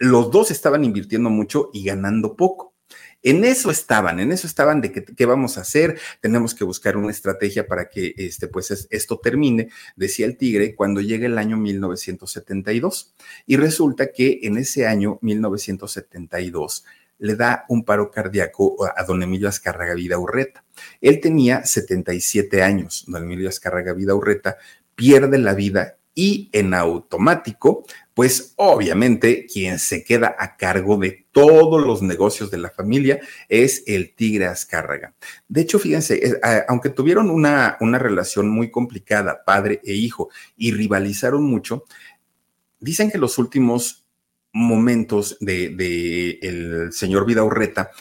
los 0.02 0.32
dos 0.32 0.50
estaban 0.50 0.84
invirtiendo 0.84 1.30
mucho 1.30 1.70
y 1.74 1.84
ganando 1.84 2.36
poco. 2.36 2.74
En 3.22 3.44
eso 3.44 3.70
estaban, 3.70 4.20
en 4.20 4.32
eso 4.32 4.48
estaban 4.48 4.82
de 4.82 4.92
qué 4.92 5.26
vamos 5.28 5.60
a 5.60 5.62
hacer, 5.62 6.00
tenemos 6.22 6.56
que 6.56 6.64
buscar 6.64 6.98
una 6.98 7.12
estrategia 7.12 7.68
para 7.68 7.88
que 7.88 8.16
este, 8.18 8.48
pues 8.48 8.88
esto 8.90 9.20
termine, 9.20 9.70
decía 9.96 10.26
el 10.26 10.38
tigre, 10.38 10.74
cuando 10.74 11.02
llega 11.02 11.28
el 11.28 11.38
año 11.38 11.56
1972. 11.56 13.14
Y 13.46 13.58
resulta 13.58 14.12
que 14.12 14.40
en 14.42 14.58
ese 14.58 14.88
año 14.88 15.20
1972 15.22 16.84
le 17.20 17.36
da 17.36 17.66
un 17.70 17.86
paro 17.86 18.10
cardíaco 18.10 18.78
a 18.98 19.04
don 19.04 19.22
Emilio 19.22 19.50
Azcárraga 19.50 19.94
Vida 19.94 20.18
Urreta. 20.18 20.66
Él 21.00 21.20
tenía 21.20 21.64
77 21.64 22.64
años, 22.64 23.06
don 23.06 23.22
Emilio 23.22 23.50
Azcárraga 23.50 23.94
Vida 23.94 24.16
Urreta 24.16 24.58
pierde 24.96 25.38
la 25.38 25.54
vida 25.54 26.00
y 26.16 26.50
en 26.52 26.74
automático, 26.74 27.86
pues 28.14 28.54
obviamente 28.58 29.46
quien 29.46 29.80
se 29.80 30.04
queda 30.04 30.36
a 30.38 30.58
cargo 30.58 30.98
de 30.98 31.26
todos 31.32 31.86
los 31.86 32.02
negocios 32.02 32.52
de 32.52 32.58
la 32.58 32.70
familia 32.70 33.20
es 33.48 33.84
el 33.88 34.14
tigre 34.16 34.48
Azcárraga. 34.48 35.14
De 35.48 35.62
hecho, 35.62 35.80
fíjense, 35.80 36.40
aunque 36.68 36.90
tuvieron 36.90 37.30
una, 37.30 37.78
una 37.80 37.98
relación 37.98 38.50
muy 38.50 38.70
complicada, 38.70 39.44
padre 39.46 39.82
e 39.84 39.94
hijo, 39.94 40.30
y 40.58 40.72
rivalizaron 40.72 41.44
mucho, 41.44 41.86
dicen 42.80 43.10
que 43.10 43.18
los 43.18 43.38
últimos 43.38 44.06
momentos 44.52 45.38
de, 45.40 45.70
de 45.70 46.90
señor 46.92 47.26
Vidaurreta, 47.26 47.92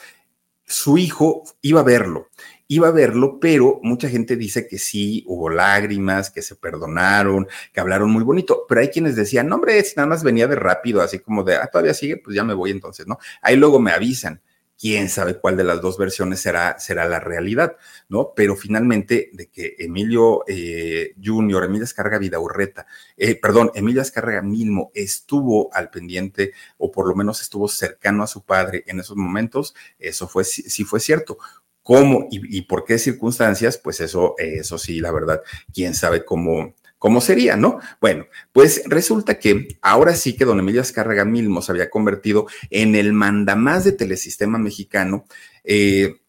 su 0.65 0.97
hijo 0.97 1.43
iba 1.61 1.81
a 1.81 1.85
verlo 1.85 2.29
iba 2.71 2.87
a 2.87 2.91
verlo, 2.91 3.37
pero 3.37 3.81
mucha 3.83 4.07
gente 4.07 4.37
dice 4.37 4.65
que 4.65 4.79
sí, 4.79 5.25
hubo 5.27 5.49
lágrimas, 5.49 6.31
que 6.31 6.41
se 6.41 6.55
perdonaron, 6.55 7.45
que 7.73 7.81
hablaron 7.81 8.09
muy 8.09 8.23
bonito, 8.23 8.65
pero 8.65 8.79
hay 8.79 8.87
quienes 8.87 9.17
decían, 9.17 9.47
no, 9.47 9.55
hombre, 9.55 9.83
si 9.83 9.93
nada 9.97 10.07
más 10.07 10.23
venía 10.23 10.47
de 10.47 10.55
rápido, 10.55 11.01
así 11.01 11.19
como 11.19 11.43
de, 11.43 11.57
ah, 11.57 11.67
todavía 11.69 11.93
sigue, 11.93 12.15
pues 12.15 12.33
ya 12.33 12.45
me 12.45 12.53
voy 12.53 12.71
entonces, 12.71 13.07
¿no? 13.07 13.19
Ahí 13.41 13.57
luego 13.57 13.81
me 13.81 13.91
avisan 13.91 14.41
quién 14.79 15.09
sabe 15.09 15.37
cuál 15.37 15.57
de 15.57 15.65
las 15.65 15.81
dos 15.81 15.97
versiones 15.97 16.39
será, 16.39 16.79
será 16.79 17.09
la 17.09 17.19
realidad, 17.19 17.75
¿no? 18.07 18.31
Pero 18.33 18.55
finalmente 18.55 19.31
de 19.33 19.47
que 19.47 19.75
Emilio 19.77 20.45
eh, 20.47 21.13
Junior, 21.21 21.65
Emilio 21.65 21.83
Escarga 21.83 22.19
Vidaurreta, 22.19 22.87
eh, 23.17 23.35
perdón, 23.35 23.71
Emilio 23.75 24.01
Escarga 24.01 24.41
Milmo 24.41 24.91
estuvo 24.93 25.73
al 25.73 25.89
pendiente 25.89 26.53
o 26.77 26.89
por 26.89 27.05
lo 27.05 27.15
menos 27.15 27.41
estuvo 27.41 27.67
cercano 27.67 28.23
a 28.23 28.27
su 28.27 28.45
padre 28.45 28.85
en 28.87 29.01
esos 29.01 29.17
momentos, 29.17 29.75
eso 29.99 30.25
fue, 30.29 30.45
sí, 30.45 30.85
fue 30.85 31.01
cierto. 31.01 31.37
¿Cómo 31.83 32.27
y, 32.29 32.61
por 32.63 32.85
qué 32.85 32.97
circunstancias? 32.99 33.77
Pues 33.77 34.01
eso, 34.01 34.35
eso 34.37 34.77
sí, 34.77 34.99
la 34.99 35.11
verdad, 35.11 35.41
quién 35.73 35.95
sabe 35.95 36.23
cómo, 36.23 36.75
¿Cómo 37.01 37.19
sería, 37.19 37.57
no? 37.57 37.79
Bueno, 37.99 38.27
pues 38.51 38.83
resulta 38.85 39.39
que 39.39 39.79
ahora 39.81 40.13
sí 40.13 40.35
que 40.35 40.45
don 40.45 40.59
Emilio 40.59 40.81
Azcárraga 40.81 41.25
Milmo 41.25 41.63
se 41.63 41.71
había 41.71 41.89
convertido 41.89 42.45
en 42.69 42.93
el 42.93 43.11
mandamás 43.11 43.83
de 43.83 43.93
Telesistema 43.93 44.59
Mexicano. 44.59 45.25
Eh, 45.63 46.21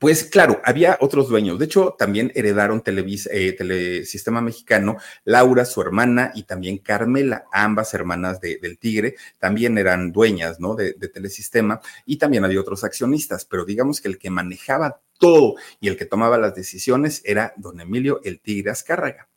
pues 0.00 0.24
claro, 0.24 0.60
había 0.64 0.98
otros 1.00 1.28
dueños. 1.28 1.58
De 1.58 1.66
hecho, 1.66 1.94
también 1.98 2.32
heredaron 2.34 2.82
Televis, 2.82 3.28
eh, 3.32 3.52
Telesistema 3.52 4.40
Mexicano, 4.40 4.96
Laura, 5.24 5.64
su 5.64 5.80
hermana, 5.80 6.32
y 6.34 6.42
también 6.42 6.78
Carmela, 6.78 7.44
ambas 7.52 7.94
hermanas 7.94 8.40
del 8.40 8.78
Tigre, 8.78 9.16
también 9.38 9.78
eran 9.78 10.12
dueñas, 10.12 10.58
¿no? 10.60 10.74
De, 10.74 10.94
Telesistema, 10.94 11.80
y 12.04 12.16
también 12.16 12.44
había 12.44 12.60
otros 12.60 12.84
accionistas, 12.84 13.44
pero 13.44 13.64
digamos 13.64 14.00
que 14.00 14.08
el 14.08 14.18
que 14.18 14.30
manejaba 14.30 15.00
todo 15.18 15.54
y 15.80 15.88
el 15.88 15.96
que 15.96 16.04
tomaba 16.04 16.36
las 16.36 16.54
decisiones 16.54 17.22
era 17.24 17.54
don 17.56 17.80
Emilio 17.80 18.20
el 18.24 18.40
Tigre 18.40 18.70
Azcárraga 18.70 19.28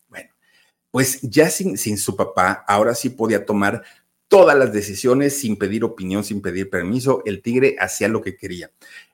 pues 0.91 1.21
ya 1.21 1.49
sin, 1.49 1.77
sin 1.77 1.97
su 1.97 2.15
papá, 2.15 2.63
ahora 2.67 2.95
sí 2.95 3.09
podía 3.09 3.45
tomar 3.45 3.83
todas 4.27 4.57
las 4.57 4.71
decisiones 4.71 5.39
sin 5.39 5.57
pedir 5.57 5.83
opinión, 5.83 6.23
sin 6.23 6.41
pedir 6.41 6.69
permiso. 6.69 7.21
El 7.25 7.41
tigre 7.41 7.75
hacía 7.79 8.07
lo 8.07 8.21
que 8.21 8.35
quería. 8.35 8.71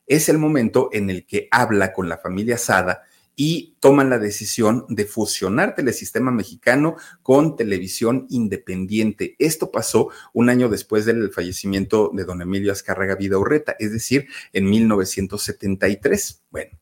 Es 0.07 0.29
el 0.29 0.37
momento 0.37 0.89
en 0.91 1.09
el 1.09 1.25
que 1.25 1.47
habla 1.51 1.93
con 1.93 2.09
la 2.09 2.17
familia 2.17 2.57
Sada 2.57 3.03
y 3.35 3.75
toman 3.79 4.09
la 4.09 4.19
decisión 4.19 4.85
de 4.87 5.05
fusionar 5.05 5.75
Telesistema 5.75 6.31
Mexicano 6.31 6.95
con 7.21 7.55
Televisión 7.55 8.27
Independiente. 8.29 9.35
Esto 9.39 9.71
pasó 9.71 10.09
un 10.33 10.49
año 10.49 10.69
después 10.69 11.05
del 11.05 11.31
fallecimiento 11.31 12.11
de 12.13 12.23
don 12.23 12.41
Emilio 12.41 12.71
Azcárraga 12.71 13.17
Urreta, 13.37 13.75
es 13.77 13.91
decir, 13.91 14.27
en 14.53 14.69
1973. 14.69 16.43
Bueno, 16.49 16.79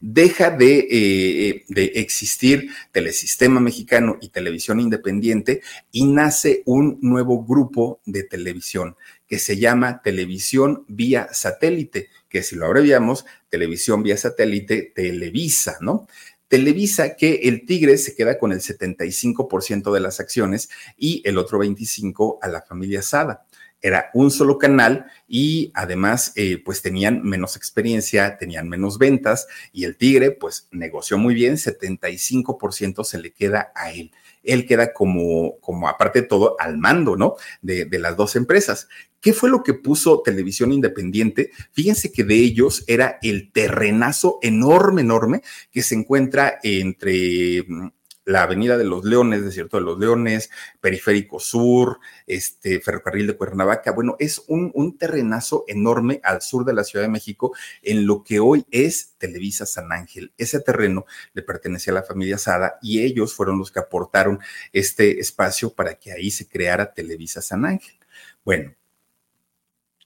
deja 0.00 0.50
de, 0.50 0.86
eh, 0.90 1.64
de, 1.68 1.84
existir 1.96 2.70
Telesistema 2.92 3.60
Mexicano 3.60 4.18
y 4.20 4.28
Televisión 4.28 4.80
Independiente 4.80 5.62
y 5.90 6.06
nace 6.06 6.62
un 6.64 6.98
nuevo 7.02 7.44
grupo 7.44 8.00
de 8.06 8.22
televisión 8.22 8.96
que 9.26 9.38
se 9.38 9.58
llama 9.58 10.00
Televisión 10.02 10.84
Vía 10.88 11.28
Satélite, 11.32 12.08
que 12.28 12.42
si 12.42 12.56
lo 12.56 12.66
abreviamos, 12.66 13.24
Televisión 13.48 14.02
Vía 14.02 14.16
Satélite, 14.16 14.92
Televisa, 14.94 15.78
¿no? 15.80 16.06
Televisa 16.48 17.14
que 17.14 17.40
el 17.44 17.66
Tigre 17.66 17.98
se 17.98 18.14
queda 18.14 18.38
con 18.38 18.52
el 18.52 18.60
75% 18.60 19.92
de 19.92 20.00
las 20.00 20.18
acciones 20.20 20.70
y 20.96 21.22
el 21.26 21.36
otro 21.36 21.58
25% 21.58 22.38
a 22.40 22.48
la 22.48 22.62
familia 22.62 23.02
Sada 23.02 23.46
era 23.80 24.10
un 24.14 24.30
solo 24.30 24.58
canal 24.58 25.06
y 25.28 25.70
además 25.74 26.32
eh, 26.36 26.60
pues 26.64 26.82
tenían 26.82 27.22
menos 27.22 27.56
experiencia, 27.56 28.36
tenían 28.36 28.68
menos 28.68 28.98
ventas 28.98 29.46
y 29.72 29.84
el 29.84 29.96
Tigre 29.96 30.32
pues 30.32 30.68
negoció 30.72 31.18
muy 31.18 31.34
bien, 31.34 31.54
75% 31.54 33.04
se 33.04 33.18
le 33.18 33.32
queda 33.32 33.72
a 33.74 33.92
él. 33.92 34.10
Él 34.42 34.66
queda 34.66 34.92
como, 34.92 35.58
como 35.60 35.88
aparte 35.88 36.22
de 36.22 36.28
todo 36.28 36.56
al 36.58 36.78
mando, 36.78 37.16
¿no? 37.16 37.34
De, 37.62 37.84
de 37.84 37.98
las 37.98 38.16
dos 38.16 38.36
empresas. 38.36 38.88
¿Qué 39.20 39.32
fue 39.32 39.50
lo 39.50 39.62
que 39.62 39.74
puso 39.74 40.22
Televisión 40.22 40.72
Independiente? 40.72 41.50
Fíjense 41.72 42.12
que 42.12 42.24
de 42.24 42.36
ellos 42.36 42.84
era 42.86 43.18
el 43.22 43.50
terrenazo 43.50 44.38
enorme, 44.42 45.02
enorme 45.02 45.42
que 45.72 45.82
se 45.82 45.96
encuentra 45.96 46.58
entre 46.62 47.64
mm, 47.66 47.88
la 48.28 48.42
Avenida 48.42 48.76
de 48.76 48.84
los 48.84 49.06
Leones, 49.06 49.42
Desierto 49.42 49.78
de 49.78 49.84
los 49.84 49.98
Leones, 49.98 50.50
Periférico 50.82 51.40
Sur, 51.40 51.98
este 52.26 52.78
Ferrocarril 52.78 53.26
de 53.26 53.36
Cuernavaca. 53.38 53.92
Bueno, 53.92 54.16
es 54.18 54.44
un, 54.48 54.70
un, 54.74 54.98
terrenazo 54.98 55.64
enorme 55.66 56.20
al 56.22 56.42
sur 56.42 56.66
de 56.66 56.74
la 56.74 56.84
Ciudad 56.84 57.06
de 57.06 57.10
México 57.10 57.54
en 57.82 58.06
lo 58.06 58.22
que 58.22 58.38
hoy 58.38 58.66
es 58.70 59.14
Televisa 59.16 59.64
San 59.64 59.92
Ángel. 59.92 60.34
Ese 60.36 60.60
terreno 60.60 61.06
le 61.32 61.42
pertenecía 61.42 61.92
a 61.92 61.94
la 61.94 62.02
familia 62.02 62.36
Sada 62.36 62.78
y 62.82 63.00
ellos 63.00 63.32
fueron 63.32 63.58
los 63.58 63.72
que 63.72 63.78
aportaron 63.78 64.40
este 64.74 65.20
espacio 65.20 65.72
para 65.72 65.94
que 65.94 66.12
ahí 66.12 66.30
se 66.30 66.46
creara 66.46 66.92
Televisa 66.92 67.40
San 67.40 67.64
Ángel. 67.64 67.96
Bueno, 68.44 68.74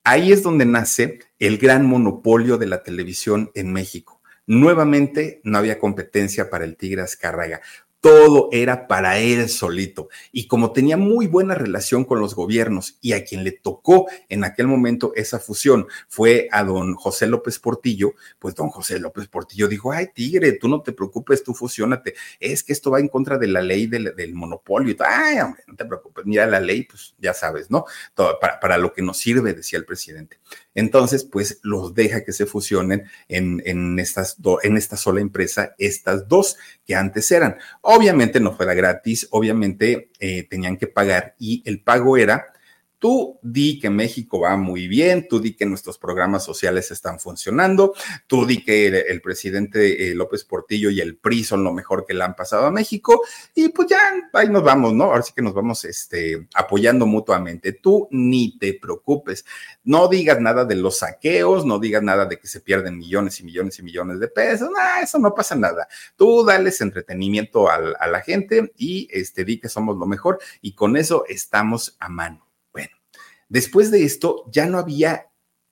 ahí 0.04 0.30
es 0.30 0.44
donde 0.44 0.64
nace 0.64 1.18
el 1.40 1.58
gran 1.58 1.86
monopolio 1.86 2.56
de 2.56 2.66
la 2.66 2.84
televisión 2.84 3.50
en 3.56 3.72
México. 3.72 4.22
Nuevamente 4.46 5.40
no 5.42 5.58
había 5.58 5.80
competencia 5.80 6.50
para 6.50 6.64
el 6.64 6.76
Tigre 6.76 7.02
Azcárraga 7.02 7.60
todo 8.02 8.48
era 8.50 8.88
para 8.88 9.20
él 9.20 9.48
solito. 9.48 10.08
Y 10.32 10.48
como 10.48 10.72
tenía 10.72 10.96
muy 10.96 11.28
buena 11.28 11.54
relación 11.54 12.04
con 12.04 12.18
los 12.18 12.34
gobiernos 12.34 12.98
y 13.00 13.12
a 13.12 13.24
quien 13.24 13.44
le 13.44 13.52
tocó 13.52 14.08
en 14.28 14.42
aquel 14.42 14.66
momento 14.66 15.12
esa 15.14 15.38
fusión 15.38 15.86
fue 16.08 16.48
a 16.50 16.64
don 16.64 16.96
José 16.96 17.28
López 17.28 17.60
Portillo, 17.60 18.14
pues 18.40 18.56
don 18.56 18.70
José 18.70 18.98
López 18.98 19.28
Portillo 19.28 19.68
dijo, 19.68 19.92
ay, 19.92 20.08
tigre, 20.12 20.50
tú 20.52 20.66
no 20.66 20.82
te 20.82 20.90
preocupes, 20.90 21.44
tú 21.44 21.54
fusionate. 21.54 22.14
Es 22.40 22.64
que 22.64 22.72
esto 22.72 22.90
va 22.90 22.98
en 22.98 23.06
contra 23.06 23.38
de 23.38 23.46
la 23.46 23.62
ley 23.62 23.86
del, 23.86 24.34
monopolio. 24.34 24.96
Ay, 24.98 25.38
hombre, 25.38 25.62
no 25.68 25.76
te 25.76 25.84
preocupes, 25.84 26.26
mira 26.26 26.44
la 26.46 26.58
ley, 26.58 26.82
pues 26.82 27.14
ya 27.18 27.32
sabes, 27.32 27.70
¿no? 27.70 27.84
Para, 28.16 28.58
para 28.58 28.78
lo 28.78 28.92
que 28.92 29.02
nos 29.02 29.18
sirve, 29.18 29.54
decía 29.54 29.78
el 29.78 29.84
presidente. 29.84 30.40
Entonces, 30.74 31.24
pues 31.24 31.58
los 31.62 31.94
deja 31.94 32.24
que 32.24 32.32
se 32.32 32.46
fusionen 32.46 33.04
en, 33.28 33.62
en, 33.64 33.98
estas 33.98 34.36
en 34.62 34.76
esta 34.76 34.96
sola 34.96 35.20
empresa, 35.20 35.74
estas 35.78 36.28
dos 36.28 36.56
que 36.86 36.94
antes 36.94 37.30
eran. 37.30 37.56
Obviamente 37.82 38.40
no 38.40 38.54
fuera 38.56 38.74
gratis, 38.74 39.28
obviamente 39.30 40.10
eh, 40.18 40.46
tenían 40.48 40.76
que 40.76 40.86
pagar 40.86 41.34
y 41.38 41.62
el 41.66 41.82
pago 41.82 42.16
era 42.16 42.51
Tú 43.02 43.40
di 43.42 43.80
que 43.80 43.90
México 43.90 44.38
va 44.38 44.56
muy 44.56 44.86
bien, 44.86 45.26
tú 45.26 45.40
di 45.40 45.56
que 45.56 45.66
nuestros 45.66 45.98
programas 45.98 46.44
sociales 46.44 46.92
están 46.92 47.18
funcionando, 47.18 47.94
tú 48.28 48.46
di 48.46 48.62
que 48.62 48.86
el, 48.86 49.20
presidente 49.20 50.06
eh, 50.06 50.14
López 50.14 50.44
Portillo 50.44 50.88
y 50.88 51.00
el 51.00 51.16
PRI 51.16 51.42
son 51.42 51.64
lo 51.64 51.72
mejor 51.72 52.06
que 52.06 52.14
le 52.14 52.22
han 52.22 52.36
pasado 52.36 52.64
a 52.64 52.70
México 52.70 53.20
y 53.56 53.70
pues 53.70 53.88
ya 53.88 53.98
ahí 54.32 54.48
nos 54.48 54.62
vamos, 54.62 54.94
¿no? 54.94 55.06
Ahora 55.06 55.22
sí 55.22 55.32
que 55.34 55.42
nos 55.42 55.52
vamos 55.52 55.84
este, 55.84 56.46
apoyando 56.54 57.04
mutuamente. 57.04 57.72
Tú 57.72 58.06
ni 58.12 58.56
te 58.56 58.74
preocupes, 58.74 59.44
no 59.82 60.06
digas 60.06 60.40
nada 60.40 60.64
de 60.64 60.76
los 60.76 60.98
saqueos, 60.98 61.66
no 61.66 61.80
digas 61.80 62.04
nada 62.04 62.26
de 62.26 62.38
que 62.38 62.46
se 62.46 62.60
pierden 62.60 62.98
millones 62.98 63.40
y 63.40 63.42
millones 63.42 63.80
y 63.80 63.82
millones 63.82 64.20
de 64.20 64.28
pesos, 64.28 64.68
eso 65.02 65.18
no 65.18 65.34
pasa 65.34 65.56
nada. 65.56 65.88
Tú 66.14 66.44
dales 66.44 66.80
entretenimiento 66.80 67.68
a, 67.68 67.74
a 67.98 68.06
la 68.06 68.20
gente 68.20 68.72
y 68.76 69.08
este, 69.10 69.44
di 69.44 69.58
que 69.58 69.68
somos 69.68 69.96
lo 69.96 70.06
mejor 70.06 70.38
y 70.60 70.76
con 70.76 70.96
eso 70.96 71.24
estamos 71.26 71.96
a 71.98 72.08
mano. 72.08 72.51
Después 73.52 73.90
de 73.90 74.02
esto, 74.02 74.44
ya 74.50 74.64
no 74.64 74.78
había 74.78 75.26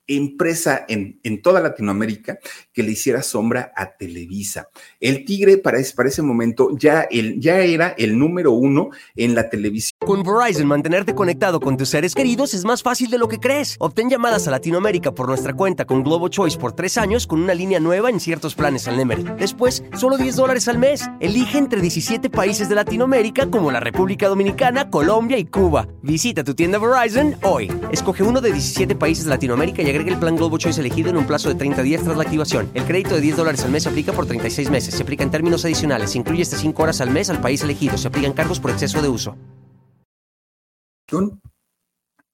empresa 0.07 0.85
en, 0.87 1.19
en, 1.23 1.41
toda 1.41 1.61
Latinoamérica 1.61 2.39
que 2.73 2.83
le 2.83 2.91
hiciera 2.91 3.21
sombra 3.21 3.71
a 3.75 3.95
Televisa. 3.95 4.67
El 4.99 5.25
Tigre 5.25 5.57
para 5.57 5.79
ese, 5.79 5.95
para 5.95 6.09
ese 6.09 6.21
momento 6.21 6.69
ya, 6.77 7.01
el, 7.09 7.39
ya 7.39 7.59
era 7.59 7.89
el 7.97 8.17
número 8.17 8.51
uno 8.51 8.89
en 9.15 9.35
la 9.35 9.49
televisión. 9.49 9.97
Con 9.99 10.23
Verizon, 10.23 10.67
mantenerte 10.67 11.15
conectado 11.15 11.59
con 11.59 11.77
tus 11.77 11.89
seres 11.89 12.15
queridos 12.15 12.53
es 12.53 12.65
más 12.65 12.83
fácil 12.83 13.09
de 13.09 13.17
lo 13.17 13.27
que 13.27 13.39
crees. 13.39 13.75
Obtén 13.79 14.09
llamadas 14.09 14.47
a 14.47 14.51
Latinoamérica 14.51 15.13
por 15.13 15.27
nuestra 15.27 15.53
cuenta 15.53 15.85
con 15.85 16.03
Globo 16.03 16.27
Choice 16.27 16.57
por 16.57 16.73
tres 16.73 16.97
años 16.97 17.27
con 17.27 17.41
una 17.41 17.53
línea 17.53 17.79
nueva 17.79 18.09
en 18.09 18.19
ciertos 18.19 18.55
planes 18.55 18.87
al 18.87 18.97
Nemery. 18.97 19.23
Después, 19.37 19.83
solo 19.97 20.17
10 20.17 20.35
dólares 20.35 20.67
al 20.67 20.77
mes. 20.77 21.09
Elige 21.19 21.57
entre 21.57 21.81
17 21.81 22.29
países 22.29 22.69
de 22.69 22.75
Latinoamérica 22.75 23.47
como 23.49 23.71
la 23.71 23.79
República 23.79 24.27
Dominicana, 24.27 24.89
Colombia 24.89 25.37
y 25.37 25.45
Cuba. 25.45 25.87
Visita 26.01 26.43
tu 26.43 26.53
tienda 26.53 26.79
Verizon 26.79 27.35
hoy. 27.43 27.71
Escoge 27.91 28.23
uno 28.23 28.41
de 28.41 28.51
17 28.51 28.95
países 28.95 29.25
de 29.25 29.29
Latinoamérica 29.29 29.81
y 29.81 29.90
agrega 29.91 30.11
el 30.11 30.19
plan 30.19 30.35
Globo 30.35 30.57
Choice 30.57 30.79
elegido 30.79 31.09
en 31.09 31.17
un 31.17 31.27
plazo 31.27 31.49
de 31.49 31.55
30 31.55 31.83
días 31.83 32.03
tras 32.03 32.17
la 32.17 32.23
activación. 32.23 32.69
El 32.73 32.83
crédito 32.85 33.15
de 33.15 33.21
10 33.21 33.37
dólares 33.37 33.63
al 33.63 33.71
mes 33.71 33.83
se 33.83 33.89
aplica 33.89 34.13
por 34.13 34.25
36 34.25 34.69
meses. 34.69 34.95
Se 34.95 35.03
aplica 35.03 35.23
en 35.23 35.31
términos 35.31 35.63
adicionales. 35.65 36.11
Se 36.11 36.17
incluye 36.17 36.41
hasta 36.41 36.57
5 36.57 36.81
horas 36.81 37.01
al 37.01 37.11
mes 37.11 37.29
al 37.29 37.41
país 37.41 37.61
elegido. 37.61 37.97
Se 37.97 38.07
aplican 38.07 38.33
cargos 38.33 38.59
por 38.59 38.71
exceso 38.71 39.01
de 39.01 39.09
uso. 39.09 39.37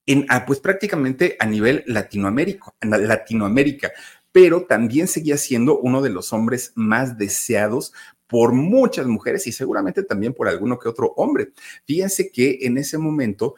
En, 0.06 0.24
ah, 0.28 0.46
pues 0.46 0.60
prácticamente 0.60 1.36
a 1.38 1.46
nivel 1.46 1.82
Latinoamérica, 1.86 2.72
Latinoamérica, 2.80 3.92
pero 4.32 4.64
también 4.64 5.08
seguía 5.08 5.36
siendo 5.36 5.78
uno 5.80 6.00
de 6.00 6.10
los 6.10 6.32
hombres 6.32 6.72
más 6.76 7.18
deseados 7.18 7.92
por 8.26 8.52
muchas 8.52 9.06
mujeres 9.06 9.46
y 9.46 9.52
seguramente 9.52 10.02
también 10.02 10.32
por 10.32 10.48
alguno 10.48 10.78
que 10.78 10.88
otro 10.88 11.12
hombre. 11.16 11.52
Fíjense 11.86 12.30
que 12.30 12.58
en 12.62 12.78
ese 12.78 12.98
momento 12.98 13.56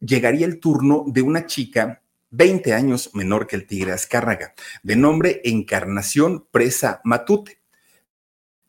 llegaría 0.00 0.46
el 0.46 0.60
turno 0.60 1.04
de 1.06 1.22
una 1.22 1.46
chica 1.46 2.02
20 2.30 2.74
años 2.74 3.10
menor 3.14 3.46
que 3.46 3.56
el 3.56 3.66
tigre 3.66 3.92
Azcárraga, 3.92 4.54
de 4.82 4.96
nombre 4.96 5.40
Encarnación 5.44 6.46
Presa 6.50 7.00
Matute. 7.04 7.60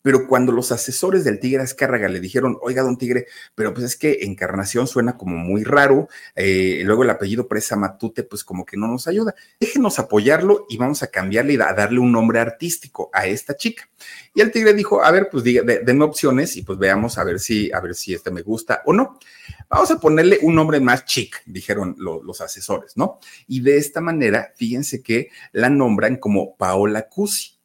Pero 0.07 0.25
cuando 0.25 0.53
los 0.53 0.71
asesores 0.71 1.25
del 1.25 1.37
Tigre 1.37 1.63
Azcárraga 1.63 2.07
le 2.07 2.21
dijeron, 2.21 2.57
oiga, 2.61 2.81
don 2.81 2.97
Tigre, 2.97 3.25
pero 3.55 3.73
pues 3.73 3.87
es 3.87 3.97
que 3.97 4.19
Encarnación 4.21 4.87
suena 4.87 5.17
como 5.17 5.35
muy 5.35 5.65
raro, 5.65 6.07
eh, 6.33 6.81
luego 6.85 7.03
el 7.03 7.09
apellido 7.09 7.49
Presa 7.49 7.75
Matute, 7.75 8.23
pues 8.23 8.45
como 8.45 8.65
que 8.65 8.77
no 8.77 8.87
nos 8.87 9.09
ayuda. 9.09 9.35
Déjenos 9.59 9.99
apoyarlo 9.99 10.65
y 10.69 10.77
vamos 10.77 11.03
a 11.03 11.07
cambiarle 11.07 11.55
y 11.55 11.55
a 11.57 11.73
darle 11.73 11.99
un 11.99 12.13
nombre 12.13 12.39
artístico 12.39 13.09
a 13.11 13.27
esta 13.27 13.57
chica. 13.57 13.89
Y 14.33 14.39
el 14.39 14.49
Tigre 14.51 14.73
dijo, 14.73 15.03
a 15.03 15.11
ver, 15.11 15.27
pues 15.29 15.43
denme 15.43 16.05
opciones 16.05 16.55
y 16.55 16.61
pues 16.61 16.79
veamos 16.79 17.17
a 17.17 17.25
ver 17.25 17.41
si, 17.41 17.69
a 17.73 17.81
ver 17.81 17.93
si 17.93 18.13
este 18.13 18.31
me 18.31 18.43
gusta 18.43 18.83
o 18.85 18.93
no. 18.93 19.19
Vamos 19.70 19.91
a 19.91 19.99
ponerle 19.99 20.39
un 20.41 20.55
nombre 20.55 20.80
más 20.80 21.05
chic, 21.05 21.43
dijeron 21.45 21.95
los 21.97 22.41
asesores, 22.41 22.95
¿no? 22.95 23.20
Y 23.47 23.61
de 23.61 23.78
esta 23.78 23.99
manera, 23.99 24.53
fíjense 24.55 25.01
que 25.01 25.30
la 25.51 25.70
nombran 25.70 26.18
como 26.18 26.55
Paola 26.55 27.09
Cusi. 27.09 27.57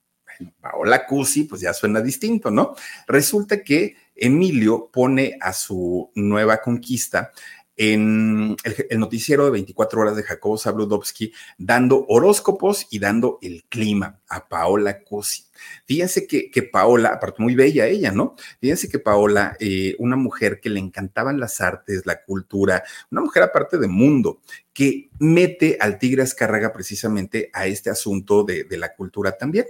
Paola 0.60 1.06
Cusi, 1.06 1.44
pues 1.44 1.60
ya 1.60 1.72
suena 1.72 2.00
distinto, 2.00 2.50
¿no? 2.50 2.74
Resulta 3.06 3.62
que 3.62 3.96
Emilio 4.16 4.90
pone 4.92 5.38
a 5.40 5.52
su 5.52 6.10
nueva 6.14 6.60
conquista 6.60 7.32
en 7.76 8.56
el, 8.90 8.98
noticiero 8.98 9.44
de 9.44 9.50
24 9.50 10.00
horas 10.00 10.16
de 10.16 10.22
Jacobo 10.22 10.58
Zabludovsky, 10.58 11.32
dando 11.58 12.04
horóscopos 12.08 12.86
y 12.90 12.98
dando 12.98 13.38
el 13.42 13.64
clima 13.68 14.20
a 14.28 14.48
Paola 14.48 15.02
Cusi. 15.02 15.44
Fíjense 15.86 16.26
que, 16.26 16.50
que, 16.50 16.62
Paola, 16.62 17.10
aparte 17.10 17.42
muy 17.42 17.54
bella 17.54 17.86
ella, 17.86 18.10
¿no? 18.10 18.34
Fíjense 18.60 18.88
que 18.88 18.98
Paola, 18.98 19.56
eh, 19.60 19.94
una 19.98 20.16
mujer 20.16 20.60
que 20.60 20.70
le 20.70 20.80
encantaban 20.80 21.38
las 21.38 21.60
artes, 21.60 22.04
la 22.04 22.22
cultura, 22.22 22.82
una 23.10 23.20
mujer 23.20 23.44
aparte 23.44 23.78
de 23.78 23.88
mundo, 23.88 24.40
que 24.72 25.10
mete 25.18 25.76
al 25.80 25.98
tigre 25.98 26.22
Azcárraga 26.22 26.72
precisamente 26.72 27.50
a 27.52 27.66
este 27.66 27.90
asunto 27.90 28.44
de, 28.44 28.66
la 28.70 28.94
cultura 28.94 29.32
también. 29.32 29.66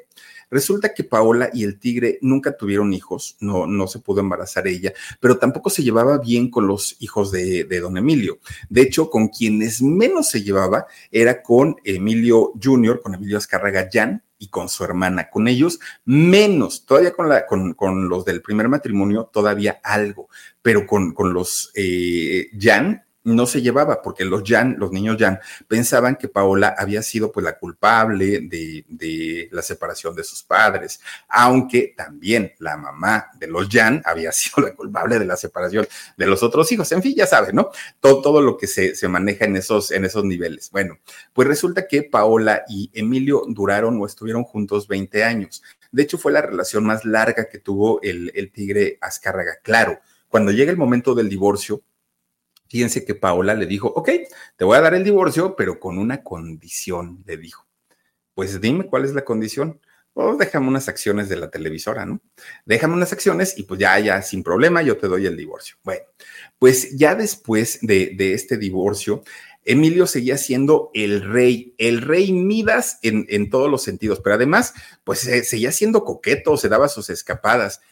Resulta 0.50 0.94
que 0.94 1.02
Paola 1.02 1.50
y 1.52 1.64
el 1.64 1.78
tigre 1.78 2.18
nunca 2.20 2.56
tuvieron 2.56 2.92
hijos, 2.92 3.36
no, 3.40 3.66
no 3.66 3.86
se 3.86 3.98
pudo 3.98 4.20
embarazar 4.20 4.66
ella, 4.66 4.92
pero 5.18 5.38
tampoco 5.38 5.70
se 5.70 5.82
llevaba 5.82 6.18
bien 6.18 6.50
con 6.50 6.66
los 6.66 6.96
hijos 7.00 7.32
de, 7.32 7.64
don 7.64 7.96
Emilio. 7.96 8.38
De 8.68 8.82
hecho, 8.82 9.10
con 9.10 9.28
quienes 9.28 9.82
menos 9.82 10.28
se 10.28 10.42
llevaba 10.42 10.86
era 11.10 11.42
con 11.42 11.76
Emilio 11.84 12.52
Jr., 12.62 13.00
con 13.02 13.14
Emilio 13.14 13.38
Azcárraga 13.38 13.88
Jan, 13.90 14.22
y 14.38 14.48
con 14.48 14.68
su 14.68 14.82
hermana. 14.82 15.30
Con 15.30 15.46
ellos, 15.46 15.78
menos, 16.04 16.84
todavía 16.84 17.12
con, 17.12 17.28
la, 17.28 17.46
con, 17.46 17.74
con 17.74 18.08
los 18.08 18.24
del 18.24 18.42
primer 18.42 18.68
matrimonio, 18.68 19.30
todavía 19.32 19.80
algo, 19.84 20.28
pero 20.60 20.84
con, 20.84 21.14
con 21.14 21.32
los 21.32 21.70
eh, 21.76 22.48
Jan 22.58 23.04
no 23.24 23.46
se 23.46 23.62
llevaba, 23.62 24.02
porque 24.02 24.24
los 24.24 24.42
Jan, 24.44 24.76
los 24.78 24.90
niños 24.90 25.16
Jan, 25.18 25.38
pensaban 25.68 26.16
que 26.16 26.28
Paola 26.28 26.74
había 26.76 27.02
sido 27.02 27.30
pues 27.30 27.44
la 27.44 27.58
culpable 27.58 28.40
de, 28.40 28.84
de, 28.88 29.48
la 29.52 29.62
separación 29.62 30.14
de 30.14 30.24
sus 30.24 30.42
padres, 30.42 31.00
aunque 31.28 31.94
también 31.96 32.52
la 32.58 32.76
mamá 32.76 33.30
de 33.38 33.46
los 33.46 33.68
Jan 33.68 34.02
había 34.04 34.32
sido 34.32 34.66
la 34.66 34.74
culpable 34.74 35.18
de 35.18 35.24
la 35.24 35.36
separación 35.36 35.86
de 36.16 36.26
los 36.26 36.42
otros 36.42 36.70
hijos. 36.72 36.90
En 36.92 37.02
fin, 37.02 37.14
ya 37.14 37.26
saben, 37.26 37.54
¿no? 37.54 37.70
Todo, 38.00 38.22
todo 38.22 38.40
lo 38.40 38.56
que 38.56 38.66
se, 38.66 38.94
se 38.96 39.08
maneja 39.08 39.44
en 39.44 39.56
esos, 39.56 39.90
en 39.90 40.04
esos 40.04 40.24
niveles. 40.24 40.70
Bueno, 40.70 40.98
pues 41.32 41.46
resulta 41.46 41.86
que 41.86 42.02
Paola 42.02 42.64
y 42.68 42.90
Emilio 42.92 43.42
duraron 43.48 44.00
o 44.00 44.06
estuvieron 44.06 44.44
juntos 44.44 44.88
20 44.88 45.24
años. 45.24 45.62
De 45.92 46.02
hecho, 46.02 46.18
fue 46.18 46.32
la 46.32 46.42
relación 46.42 46.84
más 46.84 47.04
larga 47.04 47.48
que 47.48 47.58
tuvo 47.58 48.00
el, 48.02 48.32
el 48.34 48.50
tigre 48.50 48.98
Azcárraga. 49.00 49.58
Claro, 49.62 50.00
cuando 50.28 50.50
llega 50.50 50.70
el 50.70 50.78
momento 50.78 51.14
del 51.14 51.28
divorcio, 51.28 51.82
Fíjense 52.72 53.04
que 53.04 53.14
Paola 53.14 53.52
le 53.52 53.66
dijo, 53.66 53.88
ok, 53.88 54.08
te 54.56 54.64
voy 54.64 54.78
a 54.78 54.80
dar 54.80 54.94
el 54.94 55.04
divorcio, 55.04 55.54
pero 55.56 55.78
con 55.78 55.98
una 55.98 56.22
condición, 56.22 57.22
le 57.26 57.36
dijo. 57.36 57.66
Pues 58.32 58.62
dime 58.62 58.86
cuál 58.86 59.04
es 59.04 59.12
la 59.12 59.26
condición. 59.26 59.78
Pues 60.14 60.38
déjame 60.38 60.68
unas 60.68 60.88
acciones 60.88 61.28
de 61.28 61.36
la 61.36 61.50
televisora, 61.50 62.06
¿no? 62.06 62.22
Déjame 62.64 62.94
unas 62.94 63.12
acciones 63.12 63.58
y 63.58 63.64
pues 63.64 63.78
ya, 63.78 63.98
ya, 63.98 64.22
sin 64.22 64.42
problema, 64.42 64.80
yo 64.80 64.96
te 64.96 65.06
doy 65.06 65.26
el 65.26 65.36
divorcio. 65.36 65.76
Bueno, 65.84 66.00
pues 66.58 66.96
ya 66.96 67.14
después 67.14 67.78
de, 67.82 68.16
este 68.32 68.56
divorcio, 68.56 69.22
Emilio 69.66 70.06
seguía 70.06 70.38
siendo 70.38 70.90
el 70.94 71.30
rey, 71.30 71.74
el 71.76 72.00
rey 72.00 72.32
Midas 72.32 73.00
en, 73.02 73.26
en 73.28 73.50
todos 73.50 73.70
los 73.70 73.82
sentidos, 73.82 74.20
pero 74.24 74.36
además, 74.36 74.72
pues 75.04 75.18
seguía 75.18 75.72
siendo 75.72 76.04
coqueto, 76.04 76.56
se 76.56 76.70
daba 76.70 76.88
sus 76.88 77.10
escapadas. 77.10 77.82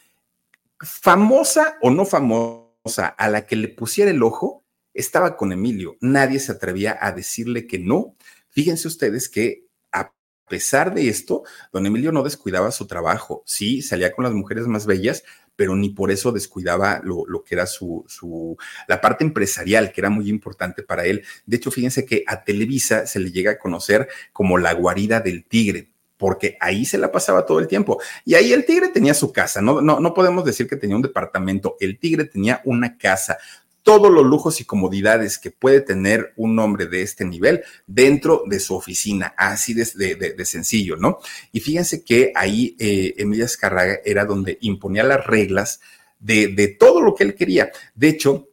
Famosa 0.79 1.77
o 1.83 1.91
no 1.91 2.07
famosa, 2.07 3.09
a 3.09 3.29
la 3.29 3.45
que 3.45 3.57
le 3.57 3.69
pusiera 3.69 4.11
el 4.11 4.23
ojo, 4.23 4.60
estaba 4.95 5.37
con 5.37 5.53
Emilio, 5.53 5.97
nadie 6.01 6.39
se 6.41 6.53
atrevía 6.53 6.99
a 7.01 7.13
decirle 7.13 7.67
que 7.67 7.79
no. 7.79 8.17
Fíjense 8.49 8.89
ustedes 8.89 9.29
que 9.29 9.67
a 9.93 10.13
pesar 10.49 10.95
de 10.95 11.09
esto, 11.09 11.45
don 11.73 11.87
Emilio 11.87 12.13
no 12.13 12.23
descuidaba 12.23 12.71
su 12.73 12.87
trabajo, 12.87 13.43
sí, 13.47 13.83
salía 13.83 14.13
con 14.13 14.25
las 14.25 14.35
mujeres 14.35 14.67
más 14.67 14.87
bellas, 14.87 15.23
pero 15.57 15.77
ni 15.77 15.91
por 15.91 16.11
eso 16.11 16.33
descuidaba 16.33 17.03
lo, 17.05 17.45
que 17.45 17.55
era 17.55 17.67
su, 17.67 18.05
su, 18.09 18.57
la 18.89 19.01
parte 19.01 19.25
empresarial, 19.25 19.93
que 19.93 20.01
era 20.01 20.09
muy 20.09 20.31
importante 20.31 20.83
para 20.83 21.05
él. 21.05 21.23
De 21.45 21.59
hecho, 21.59 21.71
fíjense 21.71 22.07
que 22.07 22.25
a 22.27 22.45
Televisa 22.45 23.07
se 23.07 23.21
le 23.21 23.31
llega 23.31 23.53
a 23.53 23.59
conocer 23.59 24.09
como 24.33 24.57
la 24.57 24.73
guarida 24.73 25.21
del 25.21 25.45
tigre 25.45 25.91
porque 26.17 26.59
ahí 26.61 26.85
se 26.85 26.99
la 26.99 27.11
pasaba 27.11 27.47
todo 27.47 27.61
el 27.61 27.67
tiempo. 27.67 28.01
Y 28.27 28.35
ahí 28.35 28.53
el 28.53 28.67
tigre 28.67 28.89
tenía 28.89 29.15
su 29.15 29.33
casa, 29.33 29.63
no, 29.63 29.81
no, 29.81 30.01
no 30.01 30.13
podemos 30.13 30.45
decir 30.45 30.67
que 30.67 30.77
tenía 30.77 30.97
un 30.97 31.03
departamento, 31.03 31.77
el 31.81 31.99
tigre 31.99 32.25
tenía 32.25 32.61
una 32.65 32.99
casa 32.99 33.39
todos 33.83 34.11
los 34.11 34.25
lujos 34.25 34.61
y 34.61 34.65
comodidades 34.65 35.39
que 35.39 35.51
puede 35.51 35.81
tener 35.81 36.33
un 36.37 36.59
hombre 36.59 36.87
de 36.87 37.03
este 37.03 37.25
nivel 37.25 37.63
dentro 37.87 38.43
de 38.47 38.61
su 38.61 38.75
oficina, 38.75 39.35
así 39.37 39.75
de, 39.75 39.87
de, 39.95 40.33
de 40.33 40.45
sencillo, 40.45 40.97
¿no? 40.97 41.19
Y 41.53 41.61
fíjense 41.61 42.05
que 42.05 42.33
ahí 42.35 42.77
eh, 42.79 43.15
Emilia 43.19 43.47
Escarraga 43.47 44.01
era 44.05 44.25
donde 44.25 44.59
imponía 44.61 45.03
las 45.03 45.27
reglas 45.27 45.81
de, 46.19 46.49
de 46.49 46.69
todo 46.69 47.01
lo 47.01 47.15
que 47.15 47.25
él 47.25 47.35
quería. 47.35 47.71
De 47.95 48.09
hecho, 48.09 48.49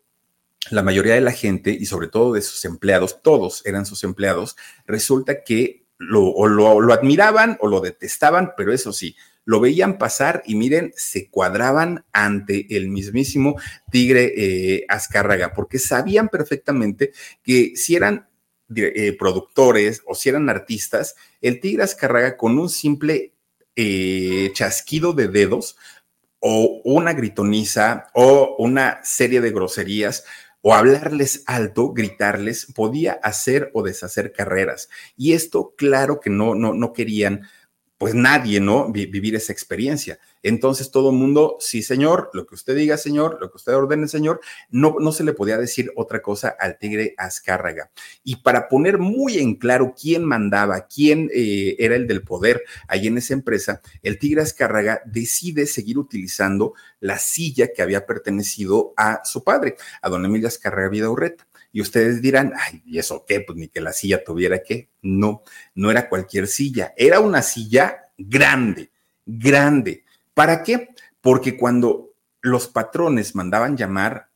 la 0.71 0.83
mayoría 0.83 1.13
de 1.13 1.21
la 1.21 1.31
gente 1.31 1.71
y 1.71 1.85
sobre 1.85 2.07
todo 2.07 2.33
de 2.33 2.41
sus 2.41 2.63
empleados, 2.65 3.21
todos 3.21 3.65
eran 3.65 3.85
sus 3.85 4.03
empleados, 4.03 4.55
resulta 4.85 5.43
que 5.43 5.85
lo, 5.97 6.25
o 6.25 6.47
lo, 6.47 6.79
lo 6.79 6.93
admiraban 6.93 7.57
o 7.61 7.67
lo 7.67 7.79
detestaban, 7.79 8.53
pero 8.55 8.73
eso 8.73 8.93
sí, 8.93 9.15
lo 9.47 9.61
veían 9.61 9.97
pasar 9.97 10.43
y 10.45 10.55
miren, 10.55 10.91
se 10.97 11.29
cuadraban 11.29 12.03
ante 12.11 12.67
el 12.75 12.89
mismísimo 12.89 13.55
Tigre 13.89 14.33
eh, 14.35 14.85
Azcárraga, 14.89 15.53
porque 15.53 15.79
sabían 15.79 16.27
perfectamente 16.27 17.13
que 17.43 17.71
si 17.77 17.95
eran 17.95 18.27
eh, 18.75 19.15
productores 19.17 20.01
o 20.05 20.15
si 20.15 20.27
eran 20.27 20.49
artistas, 20.49 21.15
el 21.39 21.61
Tigre 21.61 21.83
Azcárraga 21.83 22.35
con 22.35 22.59
un 22.59 22.67
simple 22.67 23.31
eh, 23.77 24.51
chasquido 24.53 25.13
de 25.13 25.29
dedos 25.29 25.77
o 26.39 26.81
una 26.83 27.13
gritoniza 27.13 28.09
o 28.13 28.57
una 28.59 28.99
serie 29.05 29.39
de 29.39 29.51
groserías 29.51 30.25
o 30.59 30.73
hablarles 30.73 31.43
alto, 31.45 31.93
gritarles, 31.93 32.65
podía 32.75 33.13
hacer 33.23 33.71
o 33.73 33.81
deshacer 33.81 34.33
carreras. 34.33 34.89
Y 35.15 35.31
esto, 35.31 35.73
claro 35.77 36.19
que 36.19 36.29
no, 36.29 36.53
no, 36.53 36.73
no 36.73 36.91
querían 36.91 37.47
pues 37.97 38.13
nadie, 38.13 38.59
¿no? 38.59 38.91
vivir 38.91 39.35
esa 39.35 39.51
experiencia. 39.51 40.19
Entonces 40.43 40.91
todo 40.91 41.09
el 41.09 41.15
mundo, 41.15 41.57
sí, 41.59 41.81
señor, 41.81 42.29
lo 42.33 42.45
que 42.45 42.55
usted 42.55 42.75
diga, 42.75 42.95
señor, 42.97 43.39
lo 43.41 43.49
que 43.49 43.57
usted 43.57 43.75
ordene, 43.75 44.07
señor, 44.07 44.39
no, 44.69 44.95
no 44.99 45.11
se 45.11 45.23
le 45.23 45.33
podía 45.33 45.57
decir 45.57 45.91
otra 45.95 46.21
cosa 46.21 46.55
al 46.59 46.77
tigre 46.77 47.15
Azcárraga. 47.17 47.89
Y 48.23 48.37
para 48.37 48.69
poner 48.69 48.99
muy 48.99 49.39
en 49.39 49.55
claro 49.55 49.95
quién 49.99 50.23
mandaba, 50.23 50.85
quién 50.87 51.29
eh, 51.33 51.75
era 51.79 51.95
el 51.95 52.07
del 52.07 52.21
poder 52.21 52.63
ahí 52.87 53.07
en 53.07 53.17
esa 53.17 53.33
empresa, 53.33 53.81
el 54.03 54.19
tigre 54.19 54.41
Azcárraga 54.41 55.01
decide 55.05 55.65
seguir 55.65 55.97
utilizando 55.97 56.73
la 56.99 57.17
silla 57.17 57.69
que 57.73 57.81
había 57.81 58.05
pertenecido 58.05 58.93
a 58.95 59.21
su 59.23 59.43
padre, 59.43 59.75
a 60.01 60.09
don 60.09 60.23
Emilio 60.23 60.47
Azcárraga 60.47 60.89
Vidaurreta. 60.89 61.46
Y 61.71 61.81
ustedes 61.81 62.21
dirán, 62.21 62.53
ay, 62.57 62.81
¿y 62.85 62.99
eso 62.99 63.25
qué? 63.27 63.41
Pues 63.41 63.57
ni 63.57 63.67
que 63.67 63.81
la 63.81 63.93
silla 63.93 64.23
tuviera 64.23 64.63
que. 64.63 64.89
No, 65.01 65.43
no 65.75 65.91
era 65.91 66.09
cualquier 66.09 66.47
silla, 66.47 66.93
era 66.97 67.19
una 67.19 67.41
silla 67.41 68.09
grande, 68.17 68.91
grande. 69.25 70.03
¿Para 70.33 70.63
qué? 70.63 70.89
Porque 71.21 71.57
cuando 71.57 72.13
los 72.41 72.67
patrones 72.67 73.35
mandaban 73.35 73.77
llamar 73.77 74.29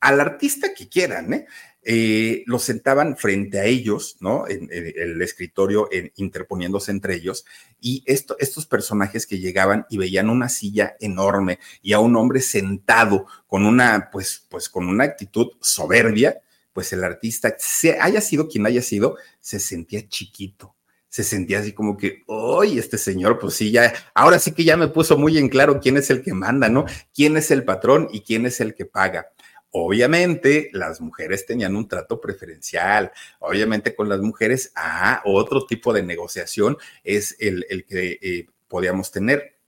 al 0.00 0.20
artista 0.20 0.74
que 0.74 0.88
quieran, 0.88 1.32
¿eh? 1.32 1.46
Eh, 1.90 2.42
los 2.46 2.64
sentaban 2.64 3.16
frente 3.16 3.60
a 3.60 3.64
ellos, 3.64 4.18
¿no? 4.20 4.46
En, 4.46 4.68
el 4.70 5.22
escritorio, 5.22 5.88
interponiéndose 6.16 6.90
entre 6.90 7.14
ellos, 7.14 7.46
y 7.80 8.02
esto, 8.04 8.36
estos 8.40 8.66
personajes 8.66 9.26
que 9.26 9.38
llegaban 9.38 9.86
y 9.88 9.96
veían 9.96 10.28
una 10.28 10.48
silla 10.48 10.96
enorme 11.00 11.60
y 11.80 11.94
a 11.94 12.00
un 12.00 12.16
hombre 12.16 12.40
sentado 12.40 13.26
con 13.46 13.64
una, 13.64 14.10
pues, 14.12 14.44
pues 14.50 14.68
con 14.68 14.86
una 14.86 15.04
actitud 15.04 15.52
soberbia, 15.60 16.40
pues 16.78 16.92
el 16.92 17.02
artista, 17.02 17.56
haya 18.00 18.20
sido 18.20 18.46
quien 18.46 18.64
haya 18.64 18.82
sido, 18.82 19.16
se 19.40 19.58
sentía 19.58 20.06
chiquito, 20.06 20.76
se 21.08 21.24
sentía 21.24 21.58
así 21.58 21.72
como 21.72 21.96
que, 21.96 22.22
hoy 22.28 22.78
este 22.78 22.98
señor, 22.98 23.40
pues 23.40 23.54
sí, 23.54 23.72
ya, 23.72 23.92
ahora 24.14 24.38
sí 24.38 24.52
que 24.52 24.62
ya 24.62 24.76
me 24.76 24.86
puso 24.86 25.18
muy 25.18 25.38
en 25.38 25.48
claro 25.48 25.80
quién 25.80 25.96
es 25.96 26.08
el 26.10 26.22
que 26.22 26.32
manda, 26.34 26.68
¿no? 26.68 26.86
¿Quién 27.12 27.36
es 27.36 27.50
el 27.50 27.64
patrón 27.64 28.08
y 28.12 28.20
quién 28.20 28.46
es 28.46 28.60
el 28.60 28.76
que 28.76 28.84
paga? 28.84 29.32
Obviamente, 29.72 30.70
las 30.72 31.00
mujeres 31.00 31.46
tenían 31.46 31.74
un 31.74 31.88
trato 31.88 32.20
preferencial. 32.20 33.10
Obviamente, 33.40 33.96
con 33.96 34.08
las 34.08 34.20
mujeres, 34.20 34.70
ah, 34.76 35.20
otro 35.24 35.66
tipo 35.66 35.92
de 35.92 36.04
negociación 36.04 36.76
es 37.02 37.34
el, 37.40 37.66
que 37.88 38.20
eh, 38.22 38.46
podíamos 38.68 39.10
tener. 39.10 39.58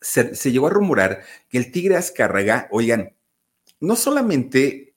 Se, 0.00 0.34
se, 0.34 0.50
llegó 0.50 0.68
a 0.68 0.70
rumorar 0.70 1.24
que 1.50 1.58
el 1.58 1.70
tigre 1.70 1.96
Azcárraga, 1.96 2.68
oigan, 2.70 3.14
no 3.80 3.96
solamente 3.96 4.91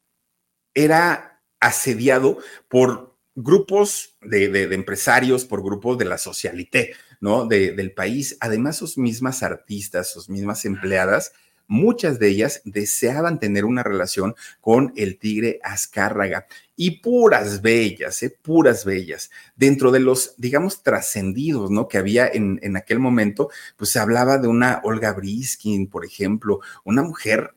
era 0.76 1.42
asediado 1.60 2.38
por 2.70 3.16
grupos 3.36 4.16
de, 4.22 4.64
empresarios, 4.74 5.46
por 5.46 5.64
grupos 5.64 5.98
de 5.98 6.06
la 6.06 6.18
socialité, 6.18 6.94
¿no? 7.20 7.46
del 7.46 7.92
país, 7.94 8.38
además 8.40 8.78
sus 8.78 8.98
mismas 8.98 9.44
artistas, 9.44 10.12
sus 10.12 10.30
mismas 10.30 10.64
empleadas, 10.66 11.34
muchas 11.68 12.20
de 12.20 12.30
ellas 12.30 12.62
deseaban 12.64 13.40
tener 13.40 13.66
una 13.66 13.84
relación 13.84 14.36
con 14.62 14.94
el 14.96 15.18
tigre 15.18 15.60
Azcárraga 15.64 16.46
y 16.76 17.02
puras 17.02 17.62
bellas, 17.62 18.22
¿eh? 18.24 18.38
puras 18.42 18.86
bellas. 18.86 19.32
Dentro 19.56 19.92
de 19.92 20.00
los, 20.00 20.36
digamos, 20.38 20.84
trascendidos, 20.84 21.72
¿no? 21.72 21.88
Que 21.88 21.98
había 21.98 22.28
en, 22.28 22.60
en 22.62 22.78
aquel 22.78 23.00
momento, 23.00 23.50
pues 23.78 23.90
se 23.90 24.00
hablaba 24.00 24.38
de 24.38 24.48
una 24.48 24.82
Olga 24.84 25.14
Briskin, 25.14 25.88
por 25.88 26.06
ejemplo, 26.06 26.60
una 26.84 27.02
mujer 27.02 27.56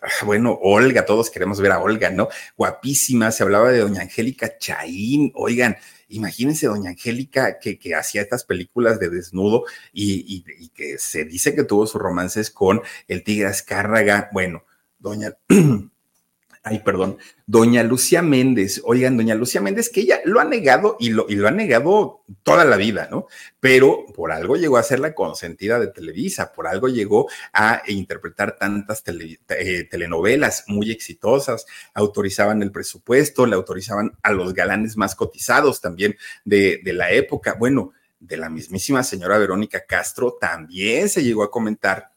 bueno, 0.24 0.58
Olga, 0.62 1.04
todos 1.04 1.30
queremos 1.30 1.60
ver 1.60 1.72
a 1.72 1.80
Olga, 1.80 2.10
¿no? 2.10 2.28
Guapísima, 2.56 3.30
se 3.32 3.42
hablaba 3.42 3.70
de 3.70 3.80
doña 3.80 4.02
Angélica 4.02 4.58
Chaín, 4.58 5.32
oigan, 5.34 5.76
imagínense 6.08 6.66
doña 6.66 6.90
Angélica 6.90 7.58
que, 7.58 7.78
que 7.78 7.94
hacía 7.94 8.22
estas 8.22 8.44
películas 8.44 8.98
de 9.00 9.10
desnudo 9.10 9.64
y, 9.92 10.44
y, 10.58 10.68
que 10.70 10.98
se 10.98 11.24
dice 11.24 11.54
que 11.54 11.64
tuvo 11.64 11.86
sus 11.86 12.00
romances 12.00 12.50
con 12.50 12.80
el 13.08 13.24
Tigre 13.24 13.48
Azcárraga, 13.48 14.28
bueno, 14.32 14.64
doña... 14.98 15.34
ay, 16.68 16.80
perdón, 16.80 17.18
doña 17.46 17.82
Lucía 17.82 18.22
Méndez. 18.22 18.82
Oigan, 18.84 19.16
doña 19.16 19.34
Lucía 19.34 19.60
Méndez, 19.60 19.88
que 19.88 20.00
ella 20.00 20.20
lo 20.24 20.40
ha 20.40 20.44
negado 20.44 20.96
y 21.00 21.10
lo, 21.10 21.26
y 21.28 21.36
lo 21.36 21.48
ha 21.48 21.50
negado 21.50 22.22
toda 22.42 22.64
la 22.64 22.76
vida, 22.76 23.08
¿no? 23.10 23.26
Pero 23.60 24.04
por 24.14 24.32
algo 24.32 24.56
llegó 24.56 24.76
a 24.76 24.82
ser 24.82 25.00
la 25.00 25.14
consentida 25.14 25.80
de 25.80 25.88
Televisa, 25.88 26.52
por 26.52 26.66
algo 26.66 26.88
llegó 26.88 27.28
a 27.52 27.82
interpretar 27.86 28.56
tantas 28.56 29.02
eh, 29.06 29.88
telenovelas 29.90 30.64
muy 30.66 30.90
exitosas, 30.90 31.66
autorizaban 31.94 32.62
el 32.62 32.70
presupuesto, 32.70 33.46
le 33.46 33.56
autorizaban 33.56 34.12
a 34.22 34.32
los 34.32 34.52
galanes 34.52 34.96
más 34.96 35.14
cotizados 35.14 35.80
también 35.80 36.16
de, 36.44 36.80
de 36.84 36.92
la 36.92 37.10
época. 37.12 37.54
Bueno, 37.54 37.92
de 38.20 38.36
la 38.36 38.50
mismísima 38.50 39.02
señora 39.02 39.38
Verónica 39.38 39.84
Castro 39.86 40.36
también 40.40 41.08
se 41.08 41.22
llegó 41.22 41.42
a 41.42 41.50
comentar 41.50 42.10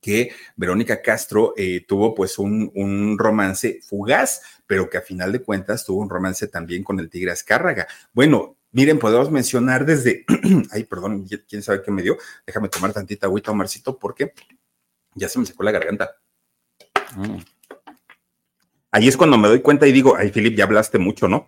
que 0.00 0.32
Verónica 0.56 1.02
Castro 1.02 1.54
eh, 1.56 1.84
tuvo 1.86 2.14
pues 2.14 2.38
un, 2.38 3.16
romance 3.18 3.80
fugaz, 3.82 4.42
pero 4.66 4.88
que 4.88 4.98
a 4.98 5.02
final 5.02 5.32
de 5.32 5.42
cuentas 5.42 5.84
tuvo 5.84 6.00
un 6.00 6.10
romance 6.10 6.48
también 6.48 6.82
con 6.82 6.98
el 6.98 7.10
Tigre 7.10 7.32
Azcárraga. 7.32 7.86
Bueno, 8.12 8.56
miren, 8.72 8.98
podemos 8.98 9.30
mencionar 9.30 9.84
desde, 9.84 10.24
ay, 10.72 10.84
perdón, 10.84 11.26
quién 11.48 11.62
sabe 11.62 11.82
qué 11.82 11.90
me 11.90 12.02
dio, 12.02 12.16
déjame 12.46 12.68
tomar 12.68 12.92
tantita 12.92 13.26
agüita, 13.26 13.50
Omarcito, 13.50 13.98
porque 13.98 14.32
ya 15.14 15.28
se 15.28 15.38
me 15.38 15.46
secó 15.46 15.62
la 15.62 15.72
garganta. 15.72 16.16
Mm. 17.16 17.38
Ahí 18.92 19.06
es 19.06 19.16
cuando 19.16 19.38
me 19.38 19.48
doy 19.48 19.60
cuenta 19.60 19.86
y 19.86 19.92
digo, 19.92 20.16
ay, 20.16 20.30
Filip, 20.30 20.56
ya 20.56 20.64
hablaste 20.64 20.98
mucho, 20.98 21.28
¿no? 21.28 21.46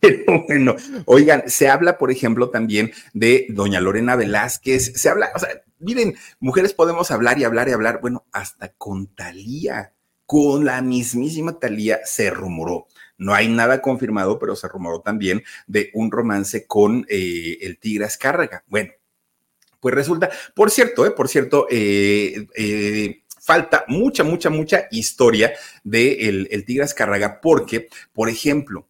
Pero 0.00 0.44
bueno, 0.46 0.76
oigan, 1.04 1.44
se 1.46 1.68
habla, 1.68 1.98
por 1.98 2.10
ejemplo, 2.10 2.50
también 2.50 2.92
de 3.12 3.46
doña 3.50 3.80
Lorena 3.80 4.16
Velázquez, 4.16 4.92
se 4.94 5.08
habla, 5.08 5.30
o 5.34 5.38
sea, 5.38 5.62
miren, 5.78 6.14
mujeres 6.38 6.72
podemos 6.72 7.10
hablar 7.10 7.38
y 7.38 7.44
hablar 7.44 7.68
y 7.68 7.72
hablar, 7.72 8.00
bueno, 8.00 8.26
hasta 8.32 8.72
con 8.72 9.08
Talía, 9.08 9.92
con 10.26 10.64
la 10.64 10.80
mismísima 10.80 11.58
Talía 11.58 12.00
se 12.04 12.30
rumoró. 12.30 12.86
No 13.18 13.34
hay 13.34 13.48
nada 13.48 13.82
confirmado, 13.82 14.38
pero 14.38 14.56
se 14.56 14.68
rumoró 14.68 15.02
también 15.02 15.42
de 15.66 15.90
un 15.92 16.10
romance 16.10 16.66
con 16.66 17.04
eh, 17.08 17.58
el 17.60 17.78
Tigre 17.78 18.06
Azcárraga. 18.06 18.64
Bueno, 18.66 18.92
pues 19.80 19.94
resulta, 19.94 20.30
por 20.54 20.70
cierto, 20.70 21.04
eh, 21.04 21.10
por 21.10 21.28
cierto, 21.28 21.66
eh, 21.70 22.46
eh 22.56 23.22
falta 23.42 23.84
mucha, 23.88 24.22
mucha, 24.22 24.50
mucha 24.50 24.86
historia 24.90 25.52
del 25.82 26.44
de 26.44 26.54
el 26.54 26.64
Tigre 26.64 26.84
Azcárraga, 26.84 27.40
porque, 27.40 27.88
por 28.12 28.28
ejemplo, 28.28 28.86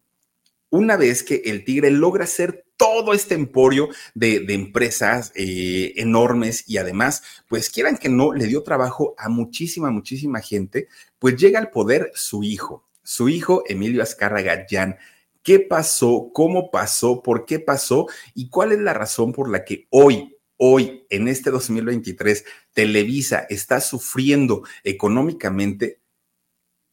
una 0.71 0.97
vez 0.97 1.21
que 1.21 1.43
el 1.45 1.63
Tigre 1.63 1.91
logra 1.91 2.23
hacer 2.23 2.65
todo 2.77 3.13
este 3.13 3.35
emporio 3.35 3.89
de, 4.15 4.43
empresas 4.49 5.31
eh, 5.35 5.93
enormes 5.97 6.63
y 6.67 6.77
además, 6.77 7.21
pues 7.47 7.69
quieran 7.69 7.97
que 7.97 8.09
no, 8.09 8.33
le 8.33 8.47
dio 8.47 8.63
trabajo 8.63 9.13
a 9.19 9.29
muchísima, 9.29 9.91
muchísima 9.91 10.39
gente, 10.39 10.87
pues 11.19 11.35
llega 11.35 11.59
al 11.59 11.69
poder 11.69 12.11
su 12.15 12.43
hijo, 12.43 12.87
su 13.03 13.29
hijo 13.29 13.63
Emilio 13.67 14.01
Azcárraga 14.01 14.65
Llán. 14.67 14.97
¿Qué 15.43 15.59
pasó? 15.59 16.31
¿Cómo 16.33 16.71
pasó? 16.71 17.21
¿Por 17.21 17.45
qué 17.45 17.59
pasó? 17.59 18.07
¿Y 18.33 18.49
cuál 18.49 18.71
es 18.71 18.79
la 18.79 18.93
razón 18.93 19.33
por 19.33 19.49
la 19.49 19.63
que 19.63 19.87
hoy, 19.91 20.37
hoy, 20.57 21.05
en 21.09 21.27
este 21.27 21.51
2023, 21.51 22.45
Televisa 22.73 23.45
está 23.49 23.81
sufriendo 23.81 24.63
económicamente 24.83 26.00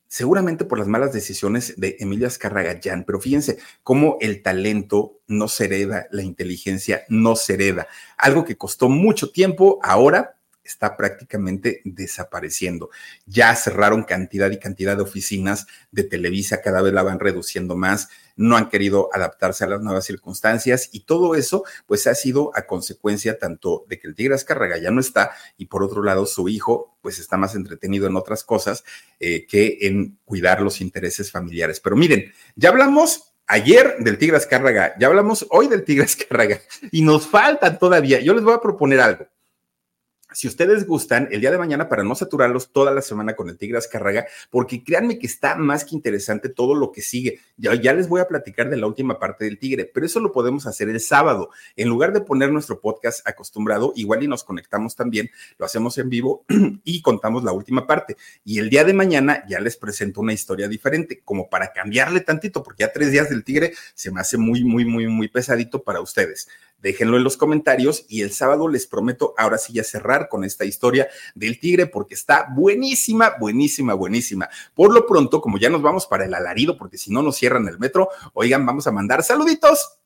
seguramente 0.08 0.64
por 0.64 0.78
las 0.78 0.88
malas 0.88 1.12
decisiones 1.12 1.74
de 1.76 1.96
Emilia 2.00 2.26
Azcarragayán, 2.26 3.04
pero 3.04 3.20
fíjense 3.20 3.58
cómo 3.82 4.16
el 4.20 4.42
talento 4.42 5.20
no 5.26 5.48
se 5.48 5.66
hereda, 5.66 6.08
la 6.10 6.22
inteligencia 6.22 7.04
no 7.08 7.36
se 7.36 7.54
hereda. 7.54 7.86
Algo 8.16 8.44
que 8.44 8.56
costó 8.56 8.88
mucho 8.88 9.30
tiempo, 9.30 9.78
ahora 9.82 10.34
está 10.64 10.96
prácticamente 10.96 11.80
desapareciendo. 11.84 12.90
Ya 13.26 13.54
cerraron 13.54 14.02
cantidad 14.04 14.50
y 14.50 14.58
cantidad 14.58 14.96
de 14.96 15.02
oficinas 15.02 15.66
de 15.92 16.04
Televisa, 16.04 16.60
cada 16.60 16.82
vez 16.82 16.92
la 16.92 17.02
van 17.02 17.20
reduciendo 17.20 17.76
más, 17.76 18.08
no 18.38 18.56
han 18.56 18.70
querido 18.70 19.10
adaptarse 19.12 19.64
a 19.64 19.66
las 19.66 19.82
nuevas 19.82 20.06
circunstancias 20.06 20.88
y 20.92 21.00
todo 21.00 21.34
eso 21.34 21.64
pues 21.86 22.06
ha 22.06 22.14
sido 22.14 22.50
a 22.54 22.62
consecuencia 22.62 23.38
tanto 23.38 23.84
de 23.88 23.98
que 23.98 24.08
el 24.08 24.14
Tigre 24.14 24.34
Azcárraga 24.34 24.78
ya 24.78 24.90
no 24.90 25.00
está 25.00 25.32
y 25.58 25.66
por 25.66 25.82
otro 25.82 26.02
lado 26.02 26.24
su 26.24 26.48
hijo 26.48 26.96
pues 27.02 27.18
está 27.18 27.36
más 27.36 27.54
entretenido 27.54 28.06
en 28.06 28.16
otras 28.16 28.44
cosas 28.44 28.84
eh, 29.20 29.46
que 29.46 29.78
en 29.82 30.18
cuidar 30.24 30.62
los 30.62 30.80
intereses 30.80 31.30
familiares. 31.30 31.80
Pero 31.80 31.96
miren, 31.96 32.32
ya 32.54 32.70
hablamos 32.70 33.34
ayer 33.46 33.96
del 33.98 34.18
Tigre 34.18 34.36
Azcárraga, 34.36 34.94
ya 34.98 35.08
hablamos 35.08 35.46
hoy 35.50 35.66
del 35.66 35.84
Tigre 35.84 36.04
Azcárraga 36.04 36.60
y 36.92 37.02
nos 37.02 37.26
faltan 37.26 37.78
todavía. 37.78 38.20
Yo 38.20 38.34
les 38.34 38.44
voy 38.44 38.54
a 38.54 38.60
proponer 38.60 39.00
algo 39.00 39.26
si 40.32 40.46
ustedes 40.46 40.86
gustan, 40.86 41.28
el 41.30 41.40
día 41.40 41.50
de 41.50 41.58
mañana, 41.58 41.88
para 41.88 42.04
no 42.04 42.14
saturarlos 42.14 42.70
toda 42.70 42.92
la 42.92 43.00
semana 43.00 43.34
con 43.34 43.48
el 43.48 43.56
Tigre 43.56 43.78
Azcárraga, 43.78 44.26
porque 44.50 44.84
créanme 44.84 45.18
que 45.18 45.26
está 45.26 45.56
más 45.56 45.84
que 45.84 45.94
interesante 45.94 46.48
todo 46.48 46.74
lo 46.74 46.92
que 46.92 47.00
sigue. 47.00 47.40
Ya, 47.56 47.74
ya, 47.74 47.94
les 47.94 48.08
voy 48.08 48.20
a 48.20 48.28
platicar 48.28 48.68
de 48.68 48.76
la 48.76 48.86
última 48.86 49.18
parte 49.18 49.46
del 49.46 49.58
Tigre, 49.58 49.90
pero 49.92 50.04
eso 50.04 50.20
lo 50.20 50.30
podemos 50.30 50.66
hacer 50.66 50.88
el 50.90 51.00
sábado. 51.00 51.50
En 51.76 51.88
lugar 51.88 52.12
de 52.12 52.20
poner 52.20 52.52
nuestro 52.52 52.80
podcast 52.80 53.26
acostumbrado, 53.26 53.92
igual 53.96 54.22
y 54.22 54.28
nos 54.28 54.44
conectamos 54.44 54.94
también, 54.94 55.30
lo 55.56 55.64
hacemos 55.64 55.96
en 55.98 56.10
vivo 56.10 56.44
y 56.84 57.00
contamos 57.00 57.42
la 57.42 57.52
última 57.52 57.86
parte. 57.86 58.16
Y 58.44 58.58
el 58.58 58.68
día 58.68 58.84
de 58.84 58.92
mañana 58.92 59.44
ya 59.48 59.60
les 59.60 59.76
presento 59.76 60.20
una 60.20 60.34
historia 60.34 60.68
diferente, 60.68 61.22
como 61.24 61.48
para 61.48 61.72
cambiarle 61.72 62.20
tantito, 62.20 62.62
porque 62.62 62.82
ya 62.82 62.92
tres 62.92 63.12
días 63.12 63.30
del 63.30 63.44
Tigre 63.44 63.72
se 63.94 64.10
me 64.10 64.20
hace 64.20 64.36
muy, 64.36 64.62
muy, 64.62 64.84
muy, 64.84 65.06
muy 65.06 65.28
pesadito 65.28 65.82
para 65.82 66.00
ustedes 66.00 66.48
déjenlo 66.82 67.16
en 67.16 67.24
los 67.24 67.36
comentarios 67.36 68.04
y 68.08 68.22
el 68.22 68.32
sábado 68.32 68.68
les 68.68 68.86
prometo 68.86 69.34
ahora 69.36 69.58
sí 69.58 69.72
ya 69.72 69.84
cerrar 69.84 70.28
con 70.28 70.44
esta 70.44 70.64
historia 70.64 71.08
del 71.34 71.58
tigre 71.60 71.86
porque 71.86 72.14
está 72.14 72.48
buenísima, 72.54 73.34
buenísima, 73.38 73.94
buenísima. 73.94 74.48
Por 74.74 74.92
lo 74.92 75.06
pronto, 75.06 75.40
como 75.40 75.58
ya 75.58 75.70
nos 75.70 75.82
vamos 75.82 76.06
para 76.06 76.24
el 76.24 76.34
alarido, 76.34 76.76
porque 76.76 76.98
si 76.98 77.10
no 77.10 77.22
nos 77.22 77.36
cierran 77.36 77.68
el 77.68 77.78
metro, 77.78 78.08
oigan, 78.32 78.64
vamos 78.64 78.86
a 78.86 78.92
mandar 78.92 79.22
saluditos 79.22 79.97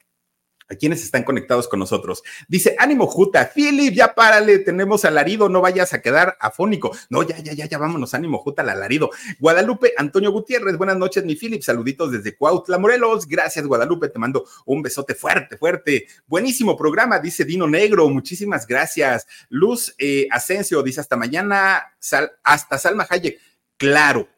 a 0.69 0.75
quienes 0.75 1.03
están 1.03 1.25
conectados 1.25 1.69
con 1.69 1.79
nosotros. 1.79 2.23
Dice, 2.49 2.77
ánimo 2.79 3.07
Juta, 3.07 3.51
Philip, 3.55 3.95
ya 3.95 4.15
párale, 4.15 4.59
tenemos 4.61 5.05
alarido, 5.05 5.49
no 5.49 5.61
vayas 5.61 5.93
a 5.93 6.01
quedar 6.01 6.37
afónico. 6.41 6.97
No, 7.11 7.23
ya, 7.23 7.39
ya, 7.39 7.53
ya, 7.53 7.67
ya, 7.67 7.79
vámonos, 7.79 8.15
ánimo 8.15 8.39
Juta, 8.39 8.63
al 8.63 8.71
alarido. 8.71 9.11
Guadalupe, 9.39 9.93
Antonio 9.97 10.33
Gutiérrez, 10.33 10.77
buenas 10.77 10.97
noches, 10.97 11.25
mi 11.25 11.35
Philip, 11.35 11.63
saluditos 11.63 12.13
desde 12.13 12.37
Cuautla, 12.37 12.79
Morelos. 12.79 13.27
Gracias, 13.27 13.67
Guadalupe, 13.67 14.09
te 14.09 14.19
mando 14.19 14.45
un 14.67 14.83
besote 14.83 15.15
fuerte, 15.15 15.57
fuerte. 15.57 16.07
Buenísimo 16.27 16.77
programa, 16.77 17.19
dice 17.19 17.45
Dino 17.45 17.67
Negro, 17.67 18.09
muchísimas 18.09 18.67
gracias. 18.67 19.27
Luz 19.49 19.95
eh, 19.99 20.27
Asensio, 20.31 20.83
dice, 20.83 21.01
hasta 21.01 21.17
mañana, 21.17 21.95
hasta 22.43 22.79
Salma 22.79 23.07
Hayek. 23.09 23.39
Claro, 23.77 24.29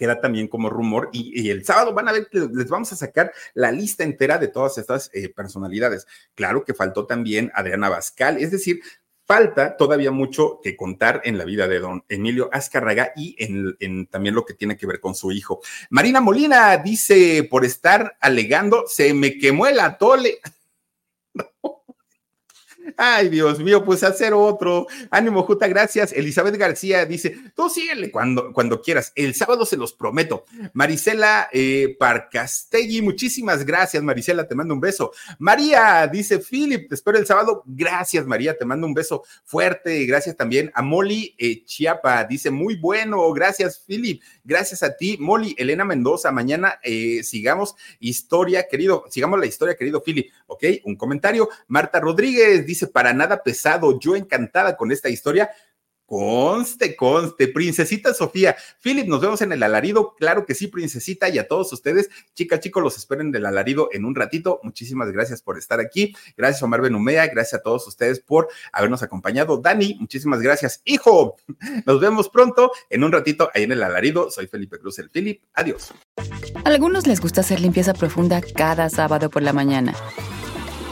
queda 0.00 0.18
también 0.18 0.48
como 0.48 0.70
rumor. 0.70 1.10
Y, 1.12 1.50
el 1.50 1.62
sábado 1.62 1.92
van 1.92 2.08
a 2.08 2.12
ver 2.12 2.28
les 2.32 2.68
vamos 2.68 2.90
a 2.92 2.96
sacar 2.96 3.32
la 3.52 3.70
lista 3.70 4.02
entera 4.02 4.38
de 4.38 4.48
todas 4.48 4.78
estas 4.78 5.10
eh, 5.12 5.28
personalidades. 5.28 6.06
Claro 6.34 6.64
que 6.64 6.72
faltó 6.72 7.06
también 7.06 7.52
Adriana 7.54 7.90
Bascal, 7.90 8.38
es 8.38 8.50
decir, 8.50 8.80
falta 9.26 9.76
todavía 9.76 10.10
mucho 10.10 10.58
que 10.62 10.74
contar 10.74 11.20
en 11.24 11.36
la 11.36 11.44
vida 11.44 11.68
de 11.68 11.80
don 11.80 12.02
Emilio 12.08 12.48
Azcarraga 12.50 13.12
y 13.14 13.36
en, 13.38 13.76
en, 13.78 14.06
también 14.06 14.34
lo 14.34 14.46
que 14.46 14.54
tiene 14.54 14.78
que 14.78 14.86
ver 14.86 15.00
con 15.00 15.14
su 15.14 15.30
hijo. 15.32 15.60
Marina 15.90 16.22
Molina 16.22 16.78
dice, 16.78 17.46
por 17.50 17.66
estar 17.66 18.16
alegando, 18.20 18.84
se 18.86 19.12
me 19.12 19.36
quemó 19.36 19.66
el 19.66 19.80
atole. 19.80 20.38
Ay, 22.96 23.28
Dios 23.28 23.60
mío, 23.60 23.84
pues 23.84 24.02
hacer 24.02 24.32
otro. 24.34 24.86
Ánimo, 25.10 25.42
Juta, 25.42 25.68
gracias. 25.68 26.12
Elizabeth 26.12 26.56
García 26.56 27.06
dice, 27.06 27.36
tú 27.54 27.68
síguele 27.68 28.10
cuando, 28.10 28.52
cuando 28.52 28.80
quieras. 28.80 29.12
El 29.14 29.34
sábado 29.34 29.66
se 29.66 29.76
los 29.76 29.92
prometo. 29.92 30.44
Marisela 30.72 31.48
eh, 31.52 31.96
Parcastegui, 31.98 33.02
muchísimas 33.02 33.64
gracias, 33.64 34.02
Marisela, 34.02 34.46
te 34.46 34.54
mando 34.54 34.74
un 34.74 34.80
beso. 34.80 35.12
María, 35.38 36.06
dice 36.06 36.38
Philip, 36.38 36.88
te 36.88 36.94
espero 36.94 37.18
el 37.18 37.26
sábado. 37.26 37.62
Gracias, 37.66 38.26
María, 38.26 38.56
te 38.56 38.64
mando 38.64 38.86
un 38.86 38.94
beso 38.94 39.22
fuerte. 39.44 40.04
Gracias 40.06 40.36
también 40.36 40.70
a 40.74 40.82
Molly 40.82 41.34
eh, 41.38 41.64
Chiapa, 41.64 42.24
dice, 42.24 42.50
muy 42.50 42.76
bueno. 42.76 43.32
Gracias, 43.32 43.82
Philip. 43.86 44.22
Gracias 44.44 44.82
a 44.82 44.96
ti, 44.96 45.16
Molly. 45.18 45.54
Elena 45.58 45.84
Mendoza, 45.84 46.30
mañana 46.32 46.78
eh, 46.82 47.22
sigamos 47.22 47.74
historia, 47.98 48.68
querido, 48.68 49.04
sigamos 49.10 49.38
la 49.38 49.46
historia, 49.46 49.76
querido 49.76 50.02
Philip. 50.02 50.30
Ok, 50.46 50.64
un 50.84 50.96
comentario. 50.96 51.48
Marta 51.68 52.00
Rodríguez 52.00 52.66
dice, 52.70 52.86
para 52.86 53.12
nada 53.12 53.42
pesado, 53.42 53.98
yo 53.98 54.16
encantada 54.16 54.76
con 54.76 54.92
esta 54.92 55.08
historia. 55.08 55.50
Conste, 56.10 56.96
conste, 56.96 57.46
princesita 57.46 58.12
Sofía. 58.12 58.56
Philip, 58.82 59.06
nos 59.06 59.20
vemos 59.20 59.42
en 59.42 59.52
el 59.52 59.62
alarido. 59.62 60.16
Claro 60.16 60.44
que 60.44 60.56
sí, 60.56 60.66
princesita, 60.66 61.28
y 61.28 61.38
a 61.38 61.46
todos 61.46 61.72
ustedes, 61.72 62.10
chicas, 62.34 62.58
chicos, 62.58 62.82
los 62.82 62.96
espero 62.96 63.20
en 63.20 63.32
el 63.32 63.46
alarido 63.46 63.90
en 63.92 64.04
un 64.04 64.16
ratito. 64.16 64.58
Muchísimas 64.64 65.12
gracias 65.12 65.40
por 65.40 65.56
estar 65.56 65.78
aquí. 65.78 66.12
Gracias, 66.36 66.64
Omar 66.64 66.80
Benumea. 66.80 67.28
Gracias 67.28 67.60
a 67.60 67.62
todos 67.62 67.86
ustedes 67.86 68.18
por 68.18 68.48
habernos 68.72 69.04
acompañado. 69.04 69.58
Dani, 69.58 69.98
muchísimas 70.00 70.40
gracias. 70.40 70.82
Hijo, 70.84 71.36
nos 71.86 72.00
vemos 72.00 72.28
pronto 72.28 72.72
en 72.88 73.04
un 73.04 73.12
ratito 73.12 73.48
ahí 73.54 73.62
en 73.62 73.70
el 73.70 73.82
alarido. 73.84 74.32
Soy 74.32 74.48
Felipe 74.48 74.80
Cruz, 74.80 74.98
el 74.98 75.10
Philip. 75.10 75.44
Adiós. 75.54 75.92
A 76.64 76.68
algunos 76.68 77.06
les 77.06 77.20
gusta 77.20 77.42
hacer 77.42 77.60
limpieza 77.60 77.94
profunda 77.94 78.42
cada 78.56 78.90
sábado 78.90 79.30
por 79.30 79.42
la 79.42 79.52
mañana. 79.52 79.94